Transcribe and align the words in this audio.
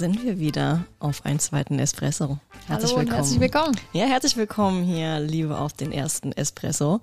sind 0.00 0.24
wir 0.24 0.38
wieder 0.38 0.84
auf 0.98 1.26
einen 1.26 1.38
zweiten 1.38 1.78
Espresso. 1.78 2.38
Herzlich 2.66 2.92
Hallo 2.92 3.00
willkommen. 3.00 3.16
herzlich 3.16 3.40
willkommen. 3.40 3.76
Ja, 3.92 4.06
herzlich 4.06 4.34
willkommen 4.34 4.82
hier, 4.82 5.20
Liebe 5.20 5.58
auf 5.58 5.74
den 5.74 5.92
ersten 5.92 6.32
Espresso. 6.32 7.00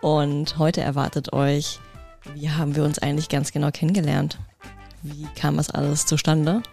Und 0.00 0.58
heute 0.58 0.80
erwartet 0.80 1.32
euch, 1.32 1.78
wie 2.34 2.50
haben 2.50 2.74
wir 2.74 2.82
uns 2.82 2.98
eigentlich 2.98 3.28
ganz 3.28 3.52
genau 3.52 3.70
kennengelernt? 3.70 4.36
Wie 5.02 5.28
kam 5.36 5.58
das 5.58 5.70
alles 5.70 6.06
zustande? 6.06 6.64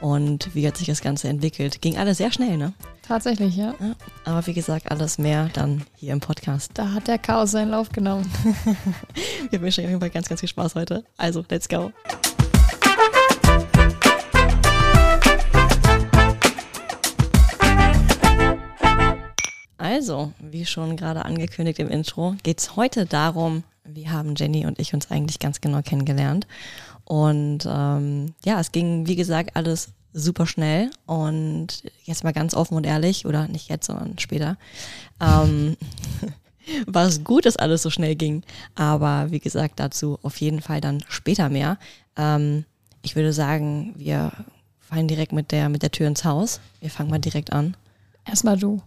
Und 0.00 0.54
wie 0.54 0.64
hat 0.64 0.76
sich 0.76 0.86
das 0.86 1.00
Ganze 1.00 1.28
entwickelt? 1.28 1.82
Ging 1.82 1.96
alles 1.96 2.18
sehr 2.18 2.30
schnell, 2.30 2.56
ne? 2.56 2.72
Tatsächlich, 3.02 3.56
ja. 3.56 3.74
ja. 3.80 3.96
Aber 4.24 4.46
wie 4.46 4.54
gesagt, 4.54 4.92
alles 4.92 5.18
mehr 5.18 5.50
dann 5.54 5.82
hier 5.96 6.12
im 6.12 6.20
Podcast. 6.20 6.70
Da 6.74 6.92
hat 6.92 7.08
der 7.08 7.18
Chaos 7.18 7.50
seinen 7.50 7.70
Lauf 7.70 7.88
genommen. 7.88 8.30
wir 9.50 9.60
wünschen 9.60 9.80
euch 9.80 9.86
auf 9.86 9.90
jeden 9.90 10.00
Fall 10.00 10.10
ganz, 10.10 10.28
ganz 10.28 10.38
viel 10.38 10.48
Spaß 10.48 10.76
heute. 10.76 11.02
Also, 11.16 11.44
let's 11.48 11.68
go. 11.68 11.90
Also, 19.96 20.30
wie 20.38 20.66
schon 20.66 20.98
gerade 20.98 21.24
angekündigt 21.24 21.78
im 21.78 21.88
Intro, 21.88 22.34
geht 22.42 22.60
es 22.60 22.76
heute 22.76 23.06
darum, 23.06 23.64
wie 23.82 24.10
haben 24.10 24.34
Jenny 24.36 24.66
und 24.66 24.78
ich 24.78 24.92
uns 24.92 25.10
eigentlich 25.10 25.38
ganz 25.38 25.62
genau 25.62 25.80
kennengelernt. 25.80 26.46
Und 27.04 27.66
ähm, 27.66 28.34
ja, 28.44 28.60
es 28.60 28.72
ging, 28.72 29.06
wie 29.06 29.16
gesagt, 29.16 29.56
alles 29.56 29.94
super 30.12 30.46
schnell. 30.46 30.90
Und 31.06 31.82
jetzt 32.04 32.24
mal 32.24 32.34
ganz 32.34 32.52
offen 32.52 32.76
und 32.76 32.84
ehrlich, 32.84 33.24
oder 33.24 33.48
nicht 33.48 33.70
jetzt, 33.70 33.86
sondern 33.86 34.18
später, 34.18 34.58
ähm, 35.18 35.78
war 36.86 37.06
es 37.06 37.24
gut, 37.24 37.46
dass 37.46 37.56
alles 37.56 37.80
so 37.80 37.88
schnell 37.88 38.16
ging. 38.16 38.42
Aber 38.74 39.30
wie 39.30 39.40
gesagt, 39.40 39.80
dazu 39.80 40.18
auf 40.20 40.38
jeden 40.42 40.60
Fall 40.60 40.82
dann 40.82 41.02
später 41.08 41.48
mehr. 41.48 41.78
Ähm, 42.18 42.66
ich 43.00 43.16
würde 43.16 43.32
sagen, 43.32 43.94
wir 43.96 44.30
fallen 44.78 45.08
direkt 45.08 45.32
mit 45.32 45.52
der, 45.52 45.70
mit 45.70 45.82
der 45.82 45.90
Tür 45.90 46.06
ins 46.06 46.26
Haus. 46.26 46.60
Wir 46.82 46.90
fangen 46.90 47.08
mal 47.08 47.18
direkt 47.18 47.54
an. 47.54 47.78
Erstmal 48.26 48.58
du. 48.58 48.82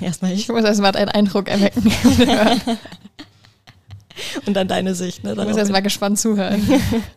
Erstmal 0.00 0.32
ich. 0.32 0.48
Muss 0.48 0.64
erstmal 0.64 0.94
einen 0.96 1.08
Eindruck 1.08 1.48
erwecken. 1.48 1.90
Und 4.46 4.54
dann 4.54 4.68
deine 4.68 4.94
Sicht. 4.94 5.24
Ne? 5.24 5.30
Dann 5.30 5.38
du 5.38 5.44
musst 5.44 5.58
erstmal 5.58 5.82
gespannt 5.82 6.18
zuhören. 6.18 6.62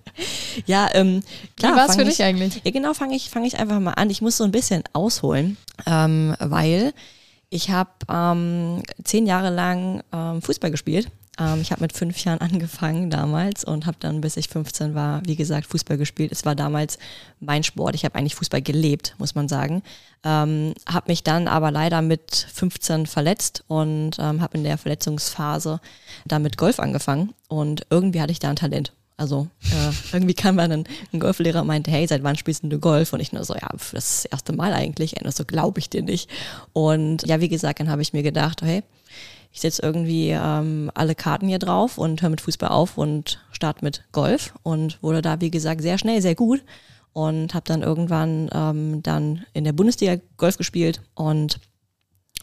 ja, 0.66 0.89
ähm, 0.94 1.22
klar. 1.58 1.73
Wie 1.73 1.78
war 1.78 1.89
es 1.89 1.95
für 1.95 2.06
dich 2.06 2.23
eigentlich? 2.23 2.61
Ja, 2.64 2.72
genau, 2.72 2.94
fange 2.94 3.16
ich, 3.16 3.30
fang 3.30 3.44
ich 3.44 3.59
einfach 3.59 3.80
mal 3.80 3.92
an. 3.94 4.09
Ich 4.09 4.22
muss 4.22 4.38
so 4.38 4.44
ein 4.44 4.52
bisschen 4.52 4.83
ausholen, 4.94 5.58
ähm, 5.86 6.36
weil 6.39 6.94
ich 7.50 7.70
habe 7.70 7.89
ähm, 8.09 8.81
zehn 9.03 9.26
Jahre 9.26 9.50
lang 9.50 10.03
ähm, 10.14 10.42
Fußball 10.42 10.72
gespielt 10.72 11.09
ähm, 11.39 11.61
ich 11.61 11.72
habe 11.72 11.81
mit 11.81 11.94
fünf 11.94 12.23
Jahren 12.23 12.41
angefangen 12.41 13.09
damals 13.09 13.64
und 13.64 13.86
habe 13.86 13.97
dann, 14.00 14.22
bis 14.22 14.38
ich 14.38 14.50
15 14.50 14.95
war, 14.95 15.22
wie 15.25 15.36
gesagt, 15.36 15.67
Fußball 15.67 15.97
gespielt. 15.97 16.31
Es 16.31 16.45
war 16.45 16.55
damals 16.55 16.97
mein 17.39 17.64
Sport. 17.64 17.95
Ich 17.95 18.05
habe 18.05 18.16
eigentlich 18.16 18.36
Fußball 18.36 18.61
gelebt, 18.61 19.16
muss 19.17 19.36
man 19.36 19.47
sagen. 19.47 19.83
Ähm, 20.23 20.73
habe 20.88 21.11
mich 21.11 21.23
dann 21.23 21.47
aber 21.47 21.72
leider 21.72 22.02
mit 22.02 22.47
15 22.53 23.05
verletzt 23.05 23.64
und 23.67 24.17
ähm, 24.19 24.42
habe 24.42 24.58
in 24.58 24.64
der 24.64 24.77
Verletzungsphase 24.77 25.80
damit 26.25 26.58
Golf 26.58 26.80
angefangen. 26.80 27.33
Und 27.47 27.86
irgendwie 27.89 28.22
hatte 28.22 28.31
ich 28.31 28.39
da 28.39 28.49
ein 28.49 28.55
Talent. 28.55 28.92
Also 29.17 29.47
äh, 29.64 29.92
irgendwie 30.14 30.33
kam 30.33 30.58
dann 30.58 30.72
ein, 30.72 30.83
ein 31.14 31.20
Golflehrer 31.20 31.61
und 31.61 31.67
meinte, 31.67 31.92
hey, 31.92 32.05
seit 32.08 32.23
wann 32.23 32.36
spielst 32.36 32.64
du 32.64 32.80
Golf? 32.80 33.14
Und 33.14 33.20
ich 33.20 33.31
nur 33.31 33.45
so, 33.45 33.55
ja, 33.55 33.70
das 33.92 34.25
erste 34.25 34.53
Mal 34.53 34.73
eigentlich. 34.73 35.22
Und 35.22 35.33
so 35.33 35.45
glaube 35.45 35.80
ich 35.80 35.89
dir 35.89 36.02
nicht. 36.02 36.30
Und 36.73 37.25
ja, 37.25 37.39
wie 37.39 37.49
gesagt, 37.49 37.80
dann 37.80 37.89
habe 37.89 38.02
ich 38.02 38.14
mir 38.14 38.23
gedacht, 38.23 38.61
hey, 38.61 38.83
ich 39.56 39.61
setze 39.61 39.81
irgendwie 39.81 40.31
ähm, 40.31 40.92
alle 40.95 41.16
Karten 41.16 41.48
hier 41.48 41.59
drauf 41.59 41.98
und 41.98 42.22
höre 42.22 42.30
mit 42.30 42.42
Fußball 42.42 42.70
auf 42.70 42.98
und 42.98 43.39
starte 43.52 43.86
mit 43.86 44.04
Golf 44.11 44.54
und 44.64 45.02
wurde 45.02 45.21
da, 45.21 45.39
wie 45.39 45.49
gesagt, 45.49 45.82
sehr 45.82 45.98
schnell, 45.98 46.21
sehr 46.21 46.36
gut 46.36 46.61
und 47.14 47.54
habe 47.54 47.64
dann 47.65 47.82
irgendwann 47.82 48.49
ähm, 48.54 49.02
dann 49.02 49.45
in 49.54 49.64
der 49.64 49.71
Bundesliga 49.71 50.21
Golf 50.36 50.58
gespielt 50.58 51.02
und 51.14 51.61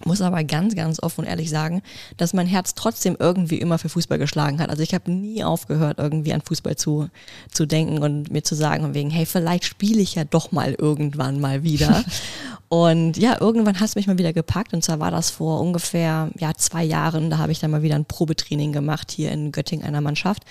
muss 0.07 0.21
aber 0.21 0.45
ganz, 0.45 0.75
ganz 0.75 1.03
offen 1.03 1.23
und 1.23 1.27
ehrlich 1.27 1.51
sagen, 1.51 1.83
dass 2.17 2.35
mein 2.35 2.47
Herz 2.47 2.75
trotzdem 2.75 3.17
irgendwie 3.19 3.59
immer 3.59 3.79
für 3.79 3.89
Fußball 3.89 4.19
geschlagen 4.19 4.61
hat. 4.61 4.71
Also 4.71 4.83
ich 4.83 4.95
habe 4.95 5.11
nie 5.11 5.45
aufgehört, 5.45 5.99
irgendwie 5.99 6.33
an 6.33 6.41
Fußball 6.41 6.77
zu, 6.77 7.09
zu 7.51 7.67
denken 7.67 7.99
und 7.99 8.31
mir 8.31 8.43
zu 8.43 8.55
sagen, 8.55 8.85
und 8.85 8.95
wegen, 8.95 9.11
hey, 9.11 9.27
vielleicht 9.27 9.65
spiele 9.65 10.01
ich 10.01 10.15
ja 10.15 10.25
doch 10.25 10.53
mal 10.53 10.75
irgendwann 10.75 11.41
mal 11.41 11.63
wieder. 11.63 12.05
und 12.69 13.17
ja, 13.17 13.41
irgendwann 13.41 13.79
hat 13.79 13.89
es 13.89 13.95
mich 13.95 14.07
mal 14.07 14.19
wieder 14.19 14.33
gepackt. 14.33 14.73
Und 14.75 14.85
zwar 14.85 15.01
war 15.01 15.11
das 15.11 15.31
vor 15.31 15.61
ungefähr 15.61 16.31
ja, 16.39 16.53
zwei 16.55 16.85
Jahren. 16.85 17.31
Da 17.31 17.39
habe 17.39 17.53
ich 17.53 17.61
dann 17.61 17.71
mal 17.71 17.83
wieder 17.83 17.97
ein 17.97 18.05
Probetraining 18.05 18.73
gemacht 18.73 19.11
hier 19.11 19.33
in 19.33 19.53
Göttingen 19.53 19.87
einer 19.87 20.01
Mannschaft. 20.01 20.45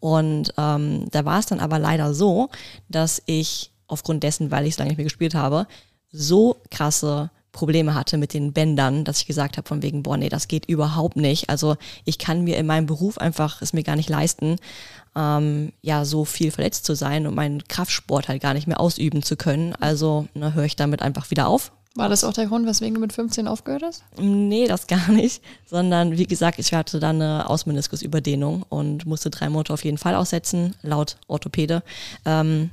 Und 0.00 0.52
ähm, 0.58 1.06
da 1.10 1.24
war 1.24 1.38
es 1.38 1.46
dann 1.46 1.60
aber 1.60 1.78
leider 1.78 2.14
so, 2.14 2.50
dass 2.88 3.22
ich 3.26 3.72
aufgrund 3.88 4.22
dessen, 4.22 4.50
weil 4.50 4.66
ich 4.66 4.72
es 4.72 4.78
lange 4.78 4.90
nicht 4.90 4.98
mehr 4.98 5.04
gespielt 5.04 5.34
habe, 5.34 5.66
so 6.10 6.56
krasse 6.70 7.30
Probleme 7.56 7.94
hatte 7.94 8.18
mit 8.18 8.34
den 8.34 8.52
Bändern, 8.52 9.04
dass 9.04 9.20
ich 9.20 9.26
gesagt 9.26 9.56
habe 9.56 9.66
von 9.66 9.82
wegen, 9.82 10.02
boah, 10.02 10.18
nee, 10.18 10.28
das 10.28 10.46
geht 10.46 10.66
überhaupt 10.66 11.16
nicht. 11.16 11.48
Also 11.48 11.76
ich 12.04 12.18
kann 12.18 12.44
mir 12.44 12.58
in 12.58 12.66
meinem 12.66 12.86
Beruf 12.86 13.16
einfach 13.16 13.62
es 13.62 13.72
mir 13.72 13.82
gar 13.82 13.96
nicht 13.96 14.10
leisten, 14.10 14.56
ähm, 15.16 15.72
ja, 15.80 16.04
so 16.04 16.26
viel 16.26 16.50
verletzt 16.50 16.84
zu 16.84 16.94
sein 16.94 17.26
und 17.26 17.34
meinen 17.34 17.66
Kraftsport 17.66 18.28
halt 18.28 18.42
gar 18.42 18.52
nicht 18.52 18.66
mehr 18.66 18.78
ausüben 18.78 19.22
zu 19.22 19.36
können. 19.36 19.74
Also 19.80 20.28
ne, 20.34 20.52
höre 20.52 20.64
ich 20.64 20.76
damit 20.76 21.00
einfach 21.00 21.30
wieder 21.30 21.48
auf. 21.48 21.72
War 21.94 22.10
das 22.10 22.24
auch 22.24 22.34
der 22.34 22.44
Grund, 22.44 22.66
weswegen 22.66 22.94
du 22.94 23.00
mit 23.00 23.14
15 23.14 23.48
aufgehört 23.48 23.82
hast? 23.82 24.04
Nee, 24.20 24.66
das 24.66 24.86
gar 24.86 25.10
nicht. 25.10 25.42
Sondern 25.64 26.18
wie 26.18 26.26
gesagt, 26.26 26.58
ich 26.58 26.74
hatte 26.74 27.00
dann 27.00 27.22
eine 27.22 27.48
Ausmeniskusüberdehnung 27.48 28.64
und 28.68 29.06
musste 29.06 29.30
drei 29.30 29.48
Monate 29.48 29.72
auf 29.72 29.82
jeden 29.82 29.96
Fall 29.96 30.14
aussetzen, 30.14 30.76
laut 30.82 31.16
Orthopäde. 31.26 31.82
Ähm, 32.26 32.70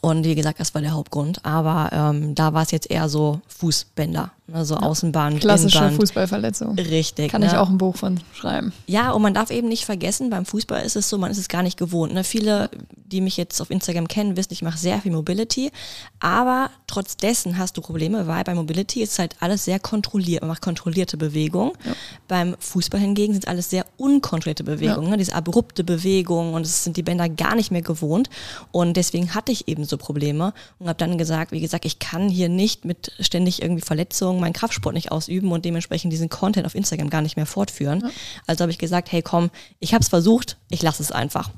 und 0.00 0.24
wie 0.24 0.34
gesagt, 0.34 0.60
das 0.60 0.74
war 0.74 0.82
der 0.82 0.92
Hauptgrund. 0.92 1.44
Aber 1.44 1.90
ähm, 1.92 2.34
da 2.34 2.52
war 2.52 2.62
es 2.62 2.70
jetzt 2.70 2.90
eher 2.90 3.08
so 3.08 3.40
Fußbänder, 3.48 4.30
also 4.52 4.74
ja. 4.74 4.82
Außenbahn. 4.82 5.40
Klassische 5.40 5.78
Innenband. 5.78 6.00
Fußballverletzung. 6.00 6.78
Richtig. 6.78 7.30
Kann 7.30 7.40
ne? 7.40 7.46
ich 7.46 7.54
auch 7.54 7.70
ein 7.70 7.78
Buch 7.78 7.96
von 7.96 8.20
schreiben. 8.34 8.74
Ja, 8.86 9.12
und 9.12 9.22
man 9.22 9.32
darf 9.32 9.50
eben 9.50 9.68
nicht 9.68 9.86
vergessen, 9.86 10.28
beim 10.28 10.44
Fußball 10.44 10.84
ist 10.84 10.96
es 10.96 11.08
so, 11.08 11.16
man 11.16 11.30
ist 11.30 11.38
es 11.38 11.48
gar 11.48 11.62
nicht 11.62 11.78
gewohnt. 11.78 12.12
Ne? 12.12 12.24
Viele, 12.24 12.68
die 13.06 13.22
mich 13.22 13.38
jetzt 13.38 13.60
auf 13.62 13.70
Instagram 13.70 14.06
kennen, 14.06 14.36
wissen, 14.36 14.52
ich 14.52 14.60
mache 14.60 14.76
sehr 14.76 15.00
viel 15.00 15.12
Mobility. 15.12 15.70
Aber 16.20 16.70
trotz 16.86 17.16
dessen 17.16 17.56
hast 17.56 17.78
du 17.78 17.80
Probleme, 17.80 18.26
weil 18.26 18.44
bei 18.44 18.54
Mobility 18.54 19.02
ist 19.02 19.18
halt 19.18 19.34
alles 19.40 19.64
sehr 19.64 19.80
kontrolliert. 19.80 20.42
Man 20.42 20.48
macht 20.48 20.62
kontrollierte 20.62 21.16
Bewegungen. 21.16 21.72
Ja. 21.84 21.92
Beim 22.28 22.54
Fußball 22.58 23.00
hingegen 23.00 23.32
sind 23.32 23.48
alles 23.48 23.70
sehr 23.70 23.86
unkontrollierte 23.96 24.64
Bewegungen. 24.64 25.06
Ja. 25.06 25.10
Ne? 25.12 25.16
Diese 25.16 25.34
abrupte 25.34 25.84
Bewegung 25.84 26.52
und 26.52 26.66
es 26.66 26.84
sind 26.84 26.98
die 26.98 27.02
Bänder 27.02 27.30
gar 27.30 27.54
nicht 27.54 27.70
mehr 27.70 27.82
gewohnt. 27.82 28.28
Und 28.72 28.98
deswegen 28.98 29.34
hatte 29.34 29.52
ich 29.52 29.68
eben 29.68 29.86
so 29.86 29.96
Probleme 29.96 30.52
und 30.78 30.88
habe 30.88 30.98
dann 30.98 31.16
gesagt, 31.16 31.52
wie 31.52 31.60
gesagt, 31.60 31.86
ich 31.86 31.98
kann 31.98 32.28
hier 32.28 32.50
nicht 32.50 32.84
mit 32.84 33.12
ständig 33.20 33.62
irgendwie 33.62 33.82
Verletzungen 33.82 34.33
meinen 34.40 34.52
Kraftsport 34.52 34.94
nicht 34.94 35.12
ausüben 35.12 35.52
und 35.52 35.64
dementsprechend 35.64 36.12
diesen 36.12 36.28
Content 36.28 36.66
auf 36.66 36.74
Instagram 36.74 37.10
gar 37.10 37.22
nicht 37.22 37.36
mehr 37.36 37.46
fortführen. 37.46 38.00
Ja. 38.00 38.10
Also 38.46 38.62
habe 38.62 38.72
ich 38.72 38.78
gesagt, 38.78 39.12
hey 39.12 39.22
komm, 39.22 39.50
ich 39.80 39.94
habe 39.94 40.02
es 40.02 40.08
versucht, 40.08 40.58
ich 40.70 40.82
lasse 40.82 41.02
es 41.02 41.12
einfach. 41.12 41.50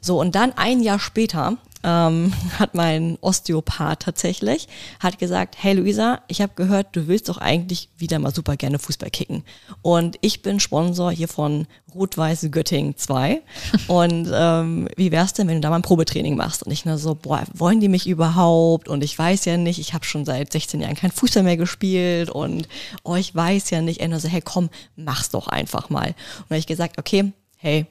So 0.00 0.20
und 0.20 0.34
dann 0.34 0.52
ein 0.52 0.82
Jahr 0.82 0.98
später 0.98 1.56
ähm, 1.84 2.32
hat 2.58 2.74
mein 2.74 3.18
Osteopath 3.20 4.00
tatsächlich, 4.00 4.66
hat 4.98 5.18
gesagt, 5.18 5.56
hey 5.58 5.74
Luisa, 5.74 6.22
ich 6.26 6.40
habe 6.40 6.52
gehört, 6.56 6.88
du 6.96 7.06
willst 7.06 7.28
doch 7.28 7.38
eigentlich 7.38 7.90
wieder 7.96 8.18
mal 8.18 8.34
super 8.34 8.56
gerne 8.56 8.78
Fußball 8.78 9.10
kicken. 9.10 9.44
Und 9.82 10.16
ich 10.20 10.42
bin 10.42 10.58
Sponsor 10.58 11.12
hier 11.12 11.28
von 11.28 11.66
Rot-Weiß 11.94 12.48
Göttingen 12.50 12.96
2. 12.96 13.42
Und 13.86 14.30
ähm, 14.32 14.88
wie 14.96 15.12
wär's 15.12 15.34
denn, 15.34 15.46
wenn 15.46 15.56
du 15.56 15.60
da 15.60 15.70
mal 15.70 15.76
ein 15.76 15.82
Probetraining 15.82 16.36
machst? 16.36 16.64
Und 16.64 16.72
ich 16.72 16.84
nur 16.84 16.98
so, 16.98 17.14
boah, 17.14 17.44
wollen 17.52 17.80
die 17.80 17.88
mich 17.88 18.08
überhaupt? 18.08 18.88
Und 18.88 19.04
ich 19.04 19.16
weiß 19.16 19.44
ja 19.44 19.56
nicht, 19.56 19.78
ich 19.78 19.94
habe 19.94 20.04
schon 20.04 20.24
seit 20.24 20.52
16 20.52 20.80
Jahren 20.80 20.96
kein 20.96 21.12
Fußball 21.12 21.42
mehr 21.42 21.56
gespielt 21.56 22.30
und 22.30 22.68
oh, 23.04 23.14
ich 23.14 23.34
weiß 23.34 23.70
ja 23.70 23.80
nicht. 23.80 24.00
Er 24.00 24.08
nur 24.08 24.20
so, 24.20 24.28
hey 24.28 24.40
komm, 24.42 24.70
mach's 24.96 25.30
doch 25.30 25.46
einfach 25.46 25.90
mal. 25.90 26.08
Und 26.08 26.50
habe 26.50 26.58
ich 26.58 26.66
gesagt, 26.66 26.98
okay, 26.98 27.32
hey, 27.56 27.86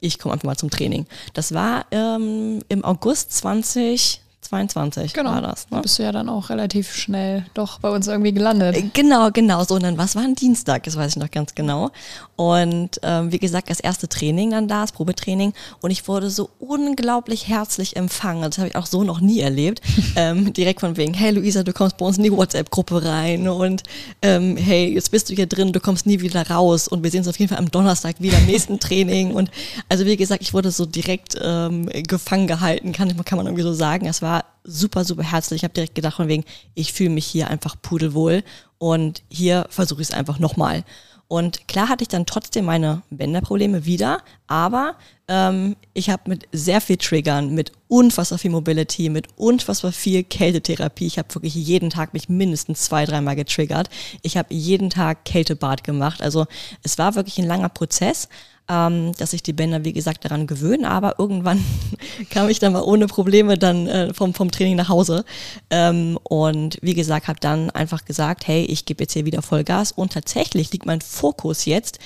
ich 0.00 0.18
komme 0.18 0.34
einfach 0.34 0.46
mal 0.46 0.56
zum 0.56 0.70
Training. 0.70 1.06
Das 1.34 1.52
war 1.54 1.86
ähm, 1.90 2.60
im 2.68 2.84
August 2.84 3.32
20, 3.32 4.20
22 4.40 5.12
genau. 5.12 5.32
war 5.32 5.42
das. 5.42 5.64
Ne? 5.64 5.76
Da 5.76 5.80
bist 5.80 5.98
du 5.98 6.04
ja 6.04 6.12
dann 6.12 6.28
auch 6.28 6.48
relativ 6.48 6.94
schnell 6.94 7.44
doch 7.54 7.80
bei 7.80 7.90
uns 7.90 8.06
irgendwie 8.06 8.32
gelandet. 8.32 8.76
Äh, 8.76 8.84
genau, 8.92 9.30
genau. 9.30 9.64
So, 9.64 9.74
und 9.74 9.82
dann, 9.82 9.98
was 9.98 10.14
war 10.14 10.22
ein 10.22 10.36
Dienstag? 10.36 10.84
Das 10.84 10.96
weiß 10.96 11.12
ich 11.12 11.16
noch 11.16 11.30
ganz 11.30 11.54
genau. 11.54 11.90
Und 12.36 13.00
ähm, 13.02 13.32
wie 13.32 13.38
gesagt, 13.38 13.68
das 13.68 13.80
erste 13.80 14.08
Training 14.08 14.50
dann 14.50 14.68
da, 14.68 14.82
das 14.82 14.92
Probetraining. 14.92 15.52
Und 15.80 15.90
ich 15.90 16.06
wurde 16.06 16.30
so 16.30 16.50
unglaublich 16.60 17.48
herzlich 17.48 17.96
empfangen. 17.96 18.42
Das 18.42 18.58
habe 18.58 18.68
ich 18.68 18.76
auch 18.76 18.86
so 18.86 19.02
noch 19.02 19.20
nie 19.20 19.40
erlebt. 19.40 19.82
ähm, 20.16 20.52
direkt 20.52 20.80
von 20.80 20.96
wegen, 20.96 21.14
hey 21.14 21.32
Luisa, 21.32 21.64
du 21.64 21.72
kommst 21.72 21.96
bei 21.96 22.06
uns 22.06 22.16
in 22.16 22.22
die 22.22 22.32
WhatsApp-Gruppe 22.32 23.04
rein. 23.04 23.48
Und 23.48 23.82
ähm, 24.22 24.56
hey, 24.56 24.94
jetzt 24.94 25.10
bist 25.10 25.28
du 25.28 25.34
hier 25.34 25.46
drin, 25.46 25.72
du 25.72 25.80
kommst 25.80 26.06
nie 26.06 26.20
wieder 26.20 26.48
raus. 26.48 26.86
Und 26.86 27.02
wir 27.02 27.10
sehen 27.10 27.20
uns 27.20 27.28
auf 27.28 27.38
jeden 27.38 27.48
Fall 27.50 27.58
am 27.58 27.70
Donnerstag 27.70 28.16
wieder 28.20 28.38
im 28.38 28.46
nächsten 28.46 28.78
Training. 28.80 29.32
Und 29.32 29.50
also 29.88 30.06
wie 30.06 30.16
gesagt, 30.16 30.42
ich 30.42 30.54
wurde 30.54 30.70
so 30.70 30.86
direkt 30.86 31.36
ähm, 31.42 31.86
gefangen 31.86 32.46
gehalten, 32.46 32.92
kann, 32.92 33.14
kann 33.24 33.36
man 33.36 33.46
irgendwie 33.46 33.64
so 33.64 33.72
sagen. 33.72 34.06
Es 34.06 34.22
war 34.22 34.27
super, 34.64 35.04
super 35.04 35.22
herzlich. 35.22 35.60
Ich 35.60 35.64
habe 35.64 35.74
direkt 35.74 35.94
gedacht, 35.94 36.16
von 36.16 36.28
wegen, 36.28 36.44
ich 36.74 36.92
fühle 36.92 37.10
mich 37.10 37.26
hier 37.26 37.48
einfach 37.48 37.76
pudelwohl 37.80 38.42
und 38.78 39.22
hier 39.28 39.66
versuche 39.70 40.02
ich 40.02 40.08
es 40.08 40.14
einfach 40.14 40.38
nochmal. 40.38 40.84
Und 41.28 41.68
klar 41.68 41.88
hatte 41.88 42.02
ich 42.02 42.08
dann 42.08 42.26
trotzdem 42.26 42.64
meine 42.64 43.02
Bänderprobleme 43.10 43.84
wieder, 43.84 44.22
aber 44.46 44.96
Ähm, 45.28 45.76
ich 45.94 46.10
habe 46.10 46.22
mit 46.26 46.48
sehr 46.52 46.80
viel 46.80 46.96
Triggern, 46.96 47.54
mit 47.54 47.72
unfassbar 47.88 48.38
viel 48.38 48.50
Mobility, 48.50 49.08
mit 49.08 49.28
unfassbar 49.36 49.92
viel 49.92 50.24
Kältetherapie. 50.24 51.06
Ich 51.06 51.18
habe 51.18 51.34
wirklich 51.34 51.54
jeden 51.54 51.90
Tag 51.90 52.14
mich 52.14 52.28
mindestens 52.28 52.82
zwei, 52.82 53.04
dreimal 53.04 53.36
getriggert. 53.36 53.90
Ich 54.22 54.36
habe 54.36 54.54
jeden 54.54 54.90
Tag 54.90 55.24
Kältebad 55.24 55.84
gemacht. 55.84 56.22
Also 56.22 56.46
es 56.82 56.98
war 56.98 57.14
wirklich 57.14 57.38
ein 57.38 57.46
langer 57.46 57.68
Prozess 57.68 58.28
ähm, 58.68 59.12
dass 59.18 59.30
sich 59.30 59.42
die 59.42 59.52
Bänder, 59.52 59.84
wie 59.84 59.92
gesagt, 59.92 60.24
daran 60.24 60.46
gewöhnen. 60.46 60.84
Aber 60.84 61.18
irgendwann 61.18 61.64
kam 62.30 62.48
ich 62.48 62.58
dann 62.58 62.74
mal 62.74 62.82
ohne 62.82 63.06
Probleme 63.06 63.56
dann 63.58 63.86
äh, 63.86 64.14
vom, 64.14 64.34
vom 64.34 64.50
Training 64.50 64.76
nach 64.76 64.88
Hause. 64.88 65.24
Ähm, 65.70 66.18
und 66.24 66.78
wie 66.82 66.94
gesagt, 66.94 67.28
habe 67.28 67.40
dann 67.40 67.70
einfach 67.70 68.04
gesagt, 68.04 68.46
hey, 68.46 68.64
ich 68.64 68.84
gebe 68.84 69.04
jetzt 69.04 69.14
hier 69.14 69.24
wieder 69.24 69.42
Vollgas. 69.42 69.92
Und 69.92 70.12
tatsächlich 70.12 70.72
liegt 70.72 70.86
mein 70.86 71.00
Fokus 71.00 71.64
jetzt 71.64 71.98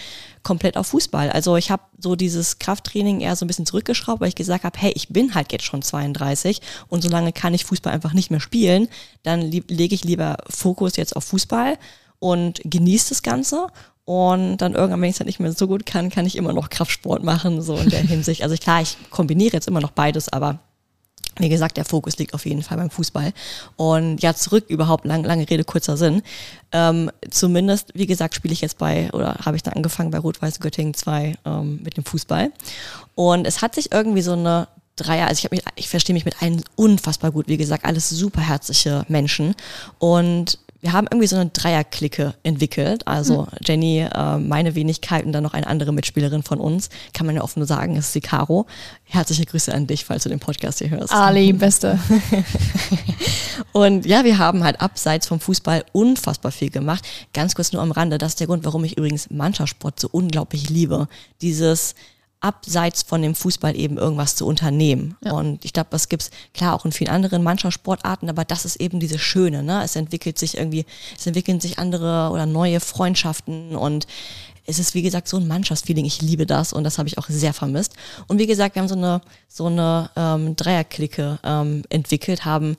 komplett 0.43 0.77
auf 0.77 0.89
Fußball. 0.89 1.31
Also 1.31 1.56
ich 1.56 1.71
habe 1.71 1.83
so 1.99 2.17
dieses 2.17 2.59
Krafttraining 2.59 3.21
eher 3.21 3.37
so 3.37 3.44
ein 3.44 3.49
bisschen 3.49 3.67
zurückgeschraubt, 3.67 4.21
weil 4.21 4.29
ich 4.29 4.35
gesagt 4.35 4.65
habe, 4.65 4.79
hey, 4.79 4.93
ich 4.94 5.09
bin 5.09 5.35
halt 5.35 5.53
jetzt 5.53 5.65
schon 5.65 5.83
32 5.83 6.61
und 6.89 7.03
solange 7.03 7.33
kann 7.33 7.55
ich 7.55 7.65
Fußball 7.65 7.93
einfach 7.93 8.12
nicht 8.12 8.31
mehr 8.31 8.41
spielen, 8.41 8.89
dann 9.23 9.43
lege 9.43 9.94
ich 9.94 10.05
lieber 10.05 10.39
Fokus 10.49 10.97
jetzt 10.97 11.17
auf 11.17 11.25
Fußball 11.25 11.79
und 12.19 12.61
genieße 12.65 13.11
das 13.11 13.23
Ganze 13.23 13.69
und 14.05 14.59
dann 14.59 14.75
irgendwann, 14.75 15.00
wenn 15.00 15.11
ich 15.11 15.17
es 15.17 15.21
halt 15.21 15.27
nicht 15.27 15.41
mehr 15.41 15.53
so 15.53 15.69
gut 15.69 15.87
kann, 15.87 16.11
kann 16.11 16.27
ich 16.27 16.37
immer 16.37 16.53
noch 16.53 16.71
Kraftsport 16.71 17.23
machen, 17.23 17.62
so 17.62 17.77
in 17.77 17.89
der 17.89 18.00
Hinsicht. 18.06 18.43
Also 18.43 18.56
klar, 18.56 18.83
ich 18.83 18.97
kombiniere 19.11 19.53
jetzt 19.53 19.69
immer 19.69 19.81
noch 19.81 19.93
beides, 19.93 20.29
aber 20.29 20.59
wie 21.38 21.49
gesagt, 21.49 21.76
der 21.76 21.84
Fokus 21.84 22.19
liegt 22.19 22.34
auf 22.34 22.44
jeden 22.46 22.62
Fall 22.62 22.76
beim 22.76 22.90
Fußball. 22.90 23.32
Und 23.76 24.23
ja, 24.23 24.34
zurück 24.34 24.64
überhaupt, 24.69 25.05
lang, 25.05 25.25
lange 25.25 25.49
Rede, 25.49 25.64
kurzer 25.64 25.96
Sinn. 25.96 26.23
Ähm, 26.73 27.11
zumindest, 27.31 27.90
wie 27.94 28.06
gesagt, 28.06 28.34
spiele 28.34 28.52
ich 28.52 28.61
jetzt 28.61 28.79
bei, 28.79 29.11
oder 29.12 29.37
habe 29.44 29.56
ich 29.56 29.62
dann 29.62 29.75
angefangen 29.75 30.11
bei 30.11 30.19
Rot-Weiß 30.19 30.61
Göttingen 30.61 30.94
2 30.94 31.34
ähm, 31.44 31.81
mit 31.82 31.96
dem 31.96 32.05
Fußball. 32.05 32.52
Und 33.14 33.46
es 33.46 33.62
hat 33.62 33.75
sich 33.75 33.93
irgendwie 33.93 34.23
so 34.23 34.32
eine 34.32 34.69
Dreier, 34.96 35.26
also 35.26 35.38
ich 35.38 35.44
habe 35.44 35.56
mich, 35.56 35.64
ich 35.76 35.88
verstehe 35.88 36.14
mich 36.14 36.26
mit 36.26 36.43
allen 36.43 36.62
unfassbar 36.76 37.31
gut, 37.31 37.49
wie 37.49 37.56
gesagt, 37.56 37.84
alles 37.84 38.11
super 38.11 38.43
herzliche 38.43 39.05
Menschen. 39.08 39.55
Und 39.99 40.58
wir 40.82 40.93
haben 40.93 41.06
irgendwie 41.08 41.29
so 41.29 41.37
eine 41.37 41.49
Dreierklicke 41.49 42.34
entwickelt. 42.43 43.06
Also 43.06 43.43
mhm. 43.43 43.49
Jenny, 43.64 43.99
äh, 44.00 44.38
meine 44.38 44.75
Wenigkeit 44.75 45.25
und 45.25 45.32
dann 45.32 45.44
noch 45.44 45.55
eine 45.55 45.69
andere 45.69 45.93
Mitspielerin 45.93 46.43
von 46.43 46.58
uns. 46.58 46.90
Kann 47.14 47.25
man 47.25 47.37
ja 47.37 47.43
offen 47.43 47.64
sagen, 47.64 47.94
ist 47.94 48.12
die 48.17 48.20
Caro. 48.20 48.67
Herzliche 49.05 49.46
Grüße 49.46 49.73
an 49.73 49.87
dich, 49.87 50.05
falls 50.05 50.25
du 50.25 50.29
den 50.29 50.40
Podcast 50.40 50.81
hier 50.81 50.90
hörst. 50.90 51.12
Ali, 51.12 51.52
beste. 51.52 52.00
und 53.73 54.06
ja, 54.06 54.25
wir 54.25 54.38
haben 54.38 54.64
halt 54.64 54.81
abseits 54.81 55.29
vom 55.29 55.38
Fußball 55.38 55.84
unfassbar 55.93 56.50
viel 56.50 56.70
gemacht. 56.70 57.06
Ganz 57.32 57.55
kurz 57.55 57.73
nur 57.73 57.81
am 57.81 57.93
Rande, 57.93 58.19
das 58.19 58.32
ist 58.32 58.40
der 58.40 58.49
Grund, 58.49 58.64
warum 58.64 58.82
ich 58.82 58.99
übrigens 58.99 59.31
Mannschaftssport 59.31 60.00
so 60.00 60.08
unglaublich 60.11 60.69
liebe. 60.69 61.06
Dieses 61.43 61.94
abseits 62.43 63.03
von 63.03 63.23
dem 63.23 63.35
Fußball 63.35 63.77
eben 63.77 63.97
irgendwas 63.97 64.37
zu 64.37 64.47
unternehmen. 64.47 65.17
Ja. 65.25 65.33
Und 65.33 65.65
ich 65.65 65.73
glaube, 65.73 65.89
das 65.91 66.09
gibt's 66.09 66.31
klar 66.53 66.75
auch 66.75 66.85
in 66.85 66.93
vielen 66.93 67.11
anderen 67.11 67.43
Mannschaftssportarten, 67.43 68.29
aber 68.29 68.44
das 68.44 68.65
ist 68.65 68.77
eben 68.77 69.00
diese 69.00 69.19
Schöne, 69.19 69.62
ne? 69.62 69.83
Es 69.85 69.97
entwickelt 69.97 70.39
sich 70.39 70.56
irgendwie, 70.56 70.85
es 71.19 71.27
entwickeln 71.27 71.61
sich 71.61 71.79
andere 71.79 72.31
oder 72.33 72.47
neue 72.47 72.81
Freundschaften 72.81 73.77
und 73.77 74.06
es 74.65 74.79
ist, 74.79 74.94
wie 74.94 75.03
gesagt, 75.03 75.29
so 75.29 75.39
ein 75.39 75.49
Mannschaftsfeeling. 75.49 76.05
Ich 76.05 76.23
liebe 76.23 76.47
das 76.47 76.73
und 76.73 76.85
das 76.85 76.99
habe 76.99 77.09
ich 77.09 77.19
auch 77.19 77.29
sehr 77.29 77.53
vermisst. 77.53 77.94
Und 78.29 78.39
wie 78.39 78.47
gesagt, 78.47 78.77
wir 78.77 78.83
haben 78.83 78.89
so 78.89 78.94
eine, 78.94 79.21
so 79.49 79.67
eine 79.67 80.11
ähm, 80.15 80.55
Dreierklicke 80.55 81.41
ähm, 81.43 81.83
entwickelt, 81.89 82.44
haben 82.44 82.77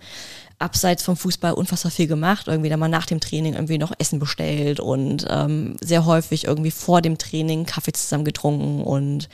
abseits 0.60 1.04
vom 1.04 1.18
Fußball 1.18 1.54
unfassbar 1.54 1.92
viel 1.92 2.08
gemacht, 2.08 2.48
irgendwie 2.48 2.70
dann 2.70 2.80
mal 2.80 2.88
nach 2.88 3.06
dem 3.06 3.20
Training 3.20 3.54
irgendwie 3.54 3.78
noch 3.78 3.92
Essen 3.98 4.20
bestellt 4.20 4.80
und 4.80 5.26
ähm, 5.30 5.76
sehr 5.82 6.06
häufig 6.06 6.46
irgendwie 6.46 6.72
vor 6.72 7.02
dem 7.02 7.18
Training 7.18 7.66
Kaffee 7.66 7.92
zusammen 7.92 8.24
getrunken 8.24 8.82
und 8.82 9.28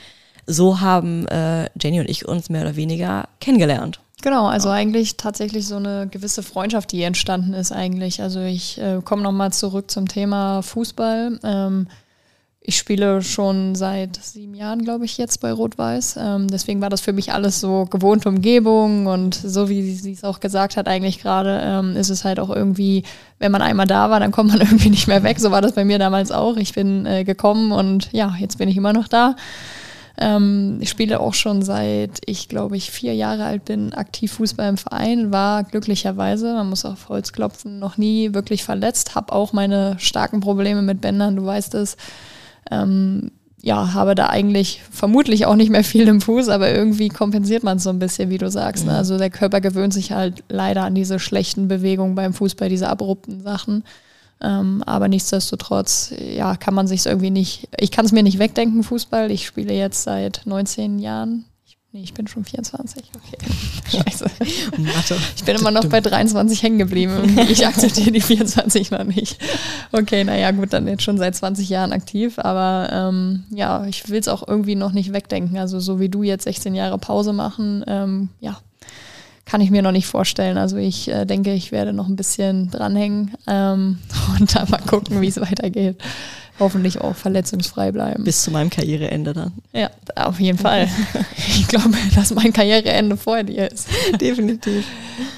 so 0.52 0.80
haben 0.80 1.26
äh, 1.28 1.68
Jenny 1.80 2.00
und 2.00 2.08
ich 2.08 2.26
uns 2.26 2.50
mehr 2.50 2.62
oder 2.62 2.76
weniger 2.76 3.28
kennengelernt. 3.40 4.00
Genau, 4.22 4.46
also 4.46 4.68
ja. 4.68 4.74
eigentlich 4.74 5.16
tatsächlich 5.16 5.66
so 5.66 5.76
eine 5.76 6.06
gewisse 6.10 6.42
Freundschaft, 6.42 6.92
die 6.92 7.02
entstanden 7.02 7.54
ist 7.54 7.72
eigentlich. 7.72 8.22
Also 8.22 8.40
ich 8.40 8.78
äh, 8.78 9.00
komme 9.02 9.22
nochmal 9.22 9.52
zurück 9.52 9.90
zum 9.90 10.08
Thema 10.08 10.62
Fußball. 10.62 11.38
Ähm, 11.42 11.86
ich 12.62 12.76
spiele 12.76 13.22
schon 13.22 13.74
seit 13.74 14.16
sieben 14.22 14.54
Jahren, 14.54 14.84
glaube 14.84 15.06
ich, 15.06 15.16
jetzt 15.16 15.40
bei 15.40 15.50
Rot-Weiß. 15.50 16.18
Ähm, 16.20 16.48
deswegen 16.48 16.82
war 16.82 16.90
das 16.90 17.00
für 17.00 17.14
mich 17.14 17.32
alles 17.32 17.58
so 17.58 17.86
gewohnte 17.86 18.28
Umgebung 18.28 19.06
und 19.06 19.34
so 19.34 19.70
wie 19.70 19.94
sie 19.94 20.12
es 20.12 20.24
auch 20.24 20.40
gesagt 20.40 20.76
hat, 20.76 20.86
eigentlich 20.86 21.22
gerade 21.22 21.58
ähm, 21.64 21.96
ist 21.96 22.10
es 22.10 22.24
halt 22.24 22.38
auch 22.38 22.50
irgendwie, 22.50 23.04
wenn 23.38 23.50
man 23.50 23.62
einmal 23.62 23.86
da 23.86 24.10
war, 24.10 24.20
dann 24.20 24.30
kommt 24.30 24.50
man 24.50 24.60
irgendwie 24.60 24.90
nicht 24.90 25.08
mehr 25.08 25.22
weg. 25.22 25.40
So 25.40 25.50
war 25.50 25.62
das 25.62 25.72
bei 25.72 25.86
mir 25.86 25.98
damals 25.98 26.30
auch. 26.30 26.58
Ich 26.58 26.74
bin 26.74 27.06
äh, 27.06 27.24
gekommen 27.24 27.72
und 27.72 28.12
ja, 28.12 28.36
jetzt 28.38 28.58
bin 28.58 28.68
ich 28.68 28.76
immer 28.76 28.92
noch 28.92 29.08
da. 29.08 29.36
Ähm, 30.18 30.78
ich 30.80 30.90
spiele 30.90 31.20
auch 31.20 31.34
schon 31.34 31.62
seit 31.62 32.20
ich, 32.26 32.48
glaube 32.48 32.76
ich, 32.76 32.90
vier 32.90 33.14
Jahre 33.14 33.44
alt 33.44 33.64
bin, 33.64 33.92
aktiv 33.92 34.32
Fußball 34.32 34.68
im 34.68 34.76
Verein, 34.76 35.32
war 35.32 35.64
glücklicherweise, 35.64 36.54
man 36.54 36.68
muss 36.68 36.84
auf 36.84 37.08
Holz 37.08 37.32
klopfen, 37.32 37.78
noch 37.78 37.96
nie 37.96 38.34
wirklich 38.34 38.64
verletzt, 38.64 39.14
habe 39.14 39.32
auch 39.32 39.52
meine 39.52 39.96
starken 39.98 40.40
Probleme 40.40 40.82
mit 40.82 41.00
Bändern, 41.00 41.36
du 41.36 41.44
weißt 41.44 41.74
es. 41.74 41.96
Ähm, 42.70 43.30
ja, 43.62 43.92
habe 43.92 44.14
da 44.14 44.28
eigentlich 44.28 44.80
vermutlich 44.90 45.44
auch 45.44 45.56
nicht 45.56 45.70
mehr 45.70 45.84
viel 45.84 46.08
im 46.08 46.20
Fuß, 46.20 46.48
aber 46.48 46.72
irgendwie 46.72 47.08
kompensiert 47.08 47.62
man 47.62 47.76
es 47.76 47.82
so 47.82 47.90
ein 47.90 47.98
bisschen, 47.98 48.30
wie 48.30 48.38
du 48.38 48.50
sagst. 48.50 48.86
Ne? 48.86 48.92
Mhm. 48.92 48.96
Also 48.96 49.18
der 49.18 49.30
Körper 49.30 49.60
gewöhnt 49.60 49.92
sich 49.92 50.12
halt 50.12 50.44
leider 50.48 50.84
an 50.84 50.94
diese 50.94 51.18
schlechten 51.18 51.68
Bewegungen 51.68 52.14
beim 52.14 52.32
Fußball, 52.32 52.70
diese 52.70 52.88
abrupten 52.88 53.42
Sachen. 53.42 53.84
Ähm, 54.42 54.82
aber 54.86 55.08
nichtsdestotrotz, 55.08 56.12
ja, 56.18 56.56
kann 56.56 56.74
man 56.74 56.86
sich 56.86 57.04
irgendwie 57.04 57.30
nicht, 57.30 57.68
ich 57.78 57.90
kann 57.90 58.06
es 58.06 58.12
mir 58.12 58.22
nicht 58.22 58.38
wegdenken, 58.38 58.82
Fußball. 58.82 59.30
Ich 59.30 59.46
spiele 59.46 59.74
jetzt 59.74 60.02
seit 60.02 60.42
19 60.46 60.98
Jahren. 60.98 61.44
Ich, 61.66 61.76
nee, 61.92 62.02
ich 62.02 62.14
bin 62.14 62.26
schon 62.26 62.44
24. 62.44 63.02
Okay. 63.14 63.36
Scheiße. 64.02 64.24
Mathe. 64.78 65.16
Ich 65.36 65.44
bin 65.44 65.56
immer 65.56 65.70
noch 65.70 65.84
bei 65.86 66.00
23 66.00 66.62
hängen 66.62 66.78
geblieben. 66.78 67.38
Ich 67.50 67.66
akzeptiere 67.66 68.12
die 68.12 68.22
24 68.22 68.90
noch 68.90 69.04
nicht. 69.04 69.36
Okay, 69.92 70.24
naja, 70.24 70.52
gut, 70.52 70.72
dann 70.72 70.88
jetzt 70.88 71.02
schon 71.02 71.18
seit 71.18 71.36
20 71.36 71.68
Jahren 71.68 71.92
aktiv. 71.92 72.38
Aber 72.38 72.88
ähm, 72.90 73.44
ja, 73.50 73.84
ich 73.84 74.08
will 74.08 74.20
es 74.20 74.28
auch 74.28 74.48
irgendwie 74.48 74.74
noch 74.74 74.92
nicht 74.92 75.12
wegdenken. 75.12 75.58
Also 75.58 75.80
so 75.80 76.00
wie 76.00 76.08
du 76.08 76.22
jetzt 76.22 76.44
16 76.44 76.74
Jahre 76.74 76.96
Pause 76.96 77.34
machen, 77.34 77.84
ähm, 77.86 78.30
ja, 78.40 78.58
kann 79.50 79.60
ich 79.60 79.72
mir 79.72 79.82
noch 79.82 79.90
nicht 79.90 80.06
vorstellen. 80.06 80.58
Also 80.58 80.76
ich 80.76 81.08
äh, 81.08 81.24
denke, 81.24 81.52
ich 81.52 81.72
werde 81.72 81.92
noch 81.92 82.06
ein 82.06 82.14
bisschen 82.14 82.70
dranhängen 82.70 83.32
ähm, 83.48 83.98
und 84.38 84.54
dann 84.54 84.70
mal 84.70 84.80
gucken, 84.80 85.20
wie 85.20 85.26
es 85.26 85.40
weitergeht. 85.40 85.96
Hoffentlich 86.60 87.00
auch 87.00 87.16
verletzungsfrei 87.16 87.90
bleiben. 87.90 88.22
Bis 88.22 88.42
zu 88.42 88.50
meinem 88.50 88.70
Karriereende 88.70 89.32
dann. 89.32 89.52
Ja, 89.72 89.90
auf 90.14 90.38
jeden 90.38 90.58
Fall. 90.58 90.88
ich 91.36 91.66
glaube, 91.66 91.90
dass 92.14 92.34
mein 92.34 92.52
Karriereende 92.52 93.16
vor 93.16 93.42
dir 93.42 93.70
ist. 93.70 93.88
Definitiv. 94.20 94.84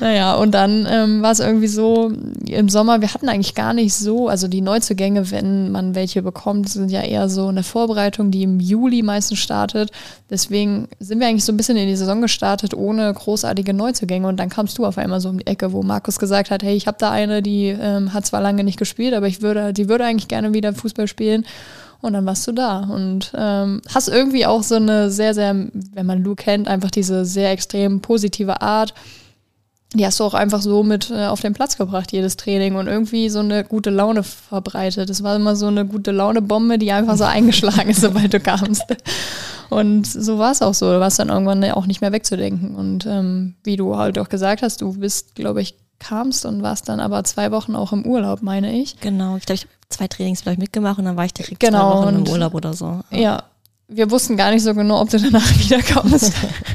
Naja, 0.00 0.34
und 0.34 0.52
dann 0.52 0.86
ähm, 0.90 1.22
war 1.22 1.32
es 1.32 1.40
irgendwie 1.40 1.68
so, 1.68 2.12
im 2.46 2.68
Sommer, 2.68 3.00
wir 3.00 3.14
hatten 3.14 3.28
eigentlich 3.28 3.54
gar 3.54 3.72
nicht 3.72 3.94
so, 3.94 4.28
also 4.28 4.48
die 4.48 4.60
Neuzugänge, 4.60 5.30
wenn 5.30 5.70
man 5.70 5.94
welche 5.94 6.22
bekommt, 6.22 6.68
sind 6.68 6.90
ja 6.90 7.02
eher 7.02 7.28
so 7.28 7.46
eine 7.46 7.62
Vorbereitung, 7.62 8.30
die 8.30 8.42
im 8.42 8.60
Juli 8.60 9.02
meistens 9.02 9.38
startet. 9.38 9.90
Deswegen 10.30 10.88
sind 10.98 11.20
wir 11.20 11.28
eigentlich 11.28 11.44
so 11.44 11.52
ein 11.52 11.56
bisschen 11.56 11.76
in 11.76 11.86
die 11.86 11.96
Saison 11.96 12.20
gestartet, 12.20 12.74
ohne 12.74 13.12
großartige 13.12 13.74
Neuzugänge. 13.74 14.26
Und 14.26 14.38
dann 14.40 14.48
kamst 14.48 14.78
du 14.78 14.86
auf 14.86 14.98
einmal 14.98 15.20
so 15.20 15.28
um 15.28 15.38
die 15.38 15.46
Ecke, 15.46 15.72
wo 15.72 15.82
Markus 15.82 16.18
gesagt 16.18 16.50
hat, 16.50 16.62
hey, 16.62 16.74
ich 16.74 16.86
habe 16.86 16.96
da 16.98 17.10
eine, 17.10 17.42
die 17.42 17.66
ähm, 17.68 18.12
hat 18.12 18.26
zwar 18.26 18.40
lange 18.40 18.64
nicht 18.64 18.78
gespielt, 18.78 19.14
aber 19.14 19.26
ich 19.26 19.42
würde, 19.42 19.72
die 19.72 19.88
würde 19.88 20.04
eigentlich 20.04 20.28
gerne 20.28 20.54
wieder 20.54 20.72
Fußball 20.72 21.06
spielen. 21.06 21.11
Und 22.00 22.14
dann 22.14 22.26
warst 22.26 22.46
du 22.48 22.52
da 22.52 22.80
und 22.80 23.32
ähm, 23.36 23.80
hast 23.94 24.08
irgendwie 24.08 24.44
auch 24.44 24.64
so 24.64 24.74
eine 24.74 25.08
sehr, 25.10 25.34
sehr, 25.34 25.54
wenn 25.54 26.06
man 26.06 26.24
Lou 26.24 26.34
kennt, 26.34 26.66
einfach 26.66 26.90
diese 26.90 27.24
sehr 27.24 27.52
extrem 27.52 28.00
positive 28.00 28.60
Art. 28.60 28.92
Die 29.94 30.04
hast 30.04 30.18
du 30.18 30.24
auch 30.24 30.34
einfach 30.34 30.62
so 30.62 30.82
mit 30.82 31.10
äh, 31.10 31.26
auf 31.26 31.40
den 31.40 31.52
Platz 31.52 31.76
gebracht, 31.76 32.10
jedes 32.10 32.36
Training 32.36 32.74
und 32.74 32.88
irgendwie 32.88 33.28
so 33.28 33.38
eine 33.38 33.62
gute 33.62 33.90
Laune 33.90 34.24
verbreitet. 34.24 35.10
Es 35.10 35.22
war 35.22 35.36
immer 35.36 35.54
so 35.54 35.68
eine 35.68 35.86
gute 35.86 36.10
Laune-Bombe, 36.10 36.78
die 36.78 36.90
einfach 36.90 37.16
so 37.16 37.24
eingeschlagen 37.24 37.90
ist, 37.90 38.00
sobald 38.00 38.34
du 38.34 38.40
kamst. 38.40 38.84
Und 39.70 40.06
so 40.06 40.38
war 40.38 40.50
es 40.50 40.60
auch 40.60 40.74
so. 40.74 40.92
Du 40.92 40.98
warst 40.98 41.18
dann 41.18 41.28
irgendwann 41.28 41.64
auch 41.70 41.86
nicht 41.86 42.00
mehr 42.00 42.12
wegzudenken. 42.12 42.74
Und 42.74 43.06
ähm, 43.06 43.54
wie 43.62 43.76
du 43.76 43.96
halt 43.96 44.18
auch 44.18 44.28
gesagt 44.28 44.62
hast, 44.62 44.80
du 44.80 44.94
bist, 44.94 45.34
glaube 45.34 45.62
ich, 45.62 45.76
kamst 46.02 46.44
und 46.44 46.62
warst 46.62 46.88
dann 46.88 47.00
aber 47.00 47.24
zwei 47.24 47.50
Wochen 47.52 47.76
auch 47.76 47.92
im 47.92 48.04
Urlaub, 48.04 48.42
meine 48.42 48.72
ich. 48.72 49.00
Genau, 49.00 49.36
ich 49.36 49.46
glaube, 49.46 49.56
ich 49.56 49.62
habe 49.62 49.72
zwei 49.88 50.08
Trainings 50.08 50.42
vielleicht 50.42 50.58
mitgemacht 50.58 50.98
und 50.98 51.04
dann 51.04 51.16
war 51.16 51.24
ich 51.24 51.34
direkt 51.34 51.60
genau, 51.60 51.92
zwei 51.92 52.06
Wochen 52.06 52.16
im 52.16 52.28
Urlaub 52.28 52.54
oder 52.54 52.74
so. 52.74 53.00
Ja. 53.10 53.18
ja. 53.18 53.42
wir 53.88 54.10
wussten 54.10 54.36
gar 54.36 54.50
nicht 54.50 54.62
so 54.62 54.74
genau, 54.74 55.00
ob 55.00 55.10
du 55.10 55.18
danach 55.18 55.48
wiederkommst. 55.58 56.32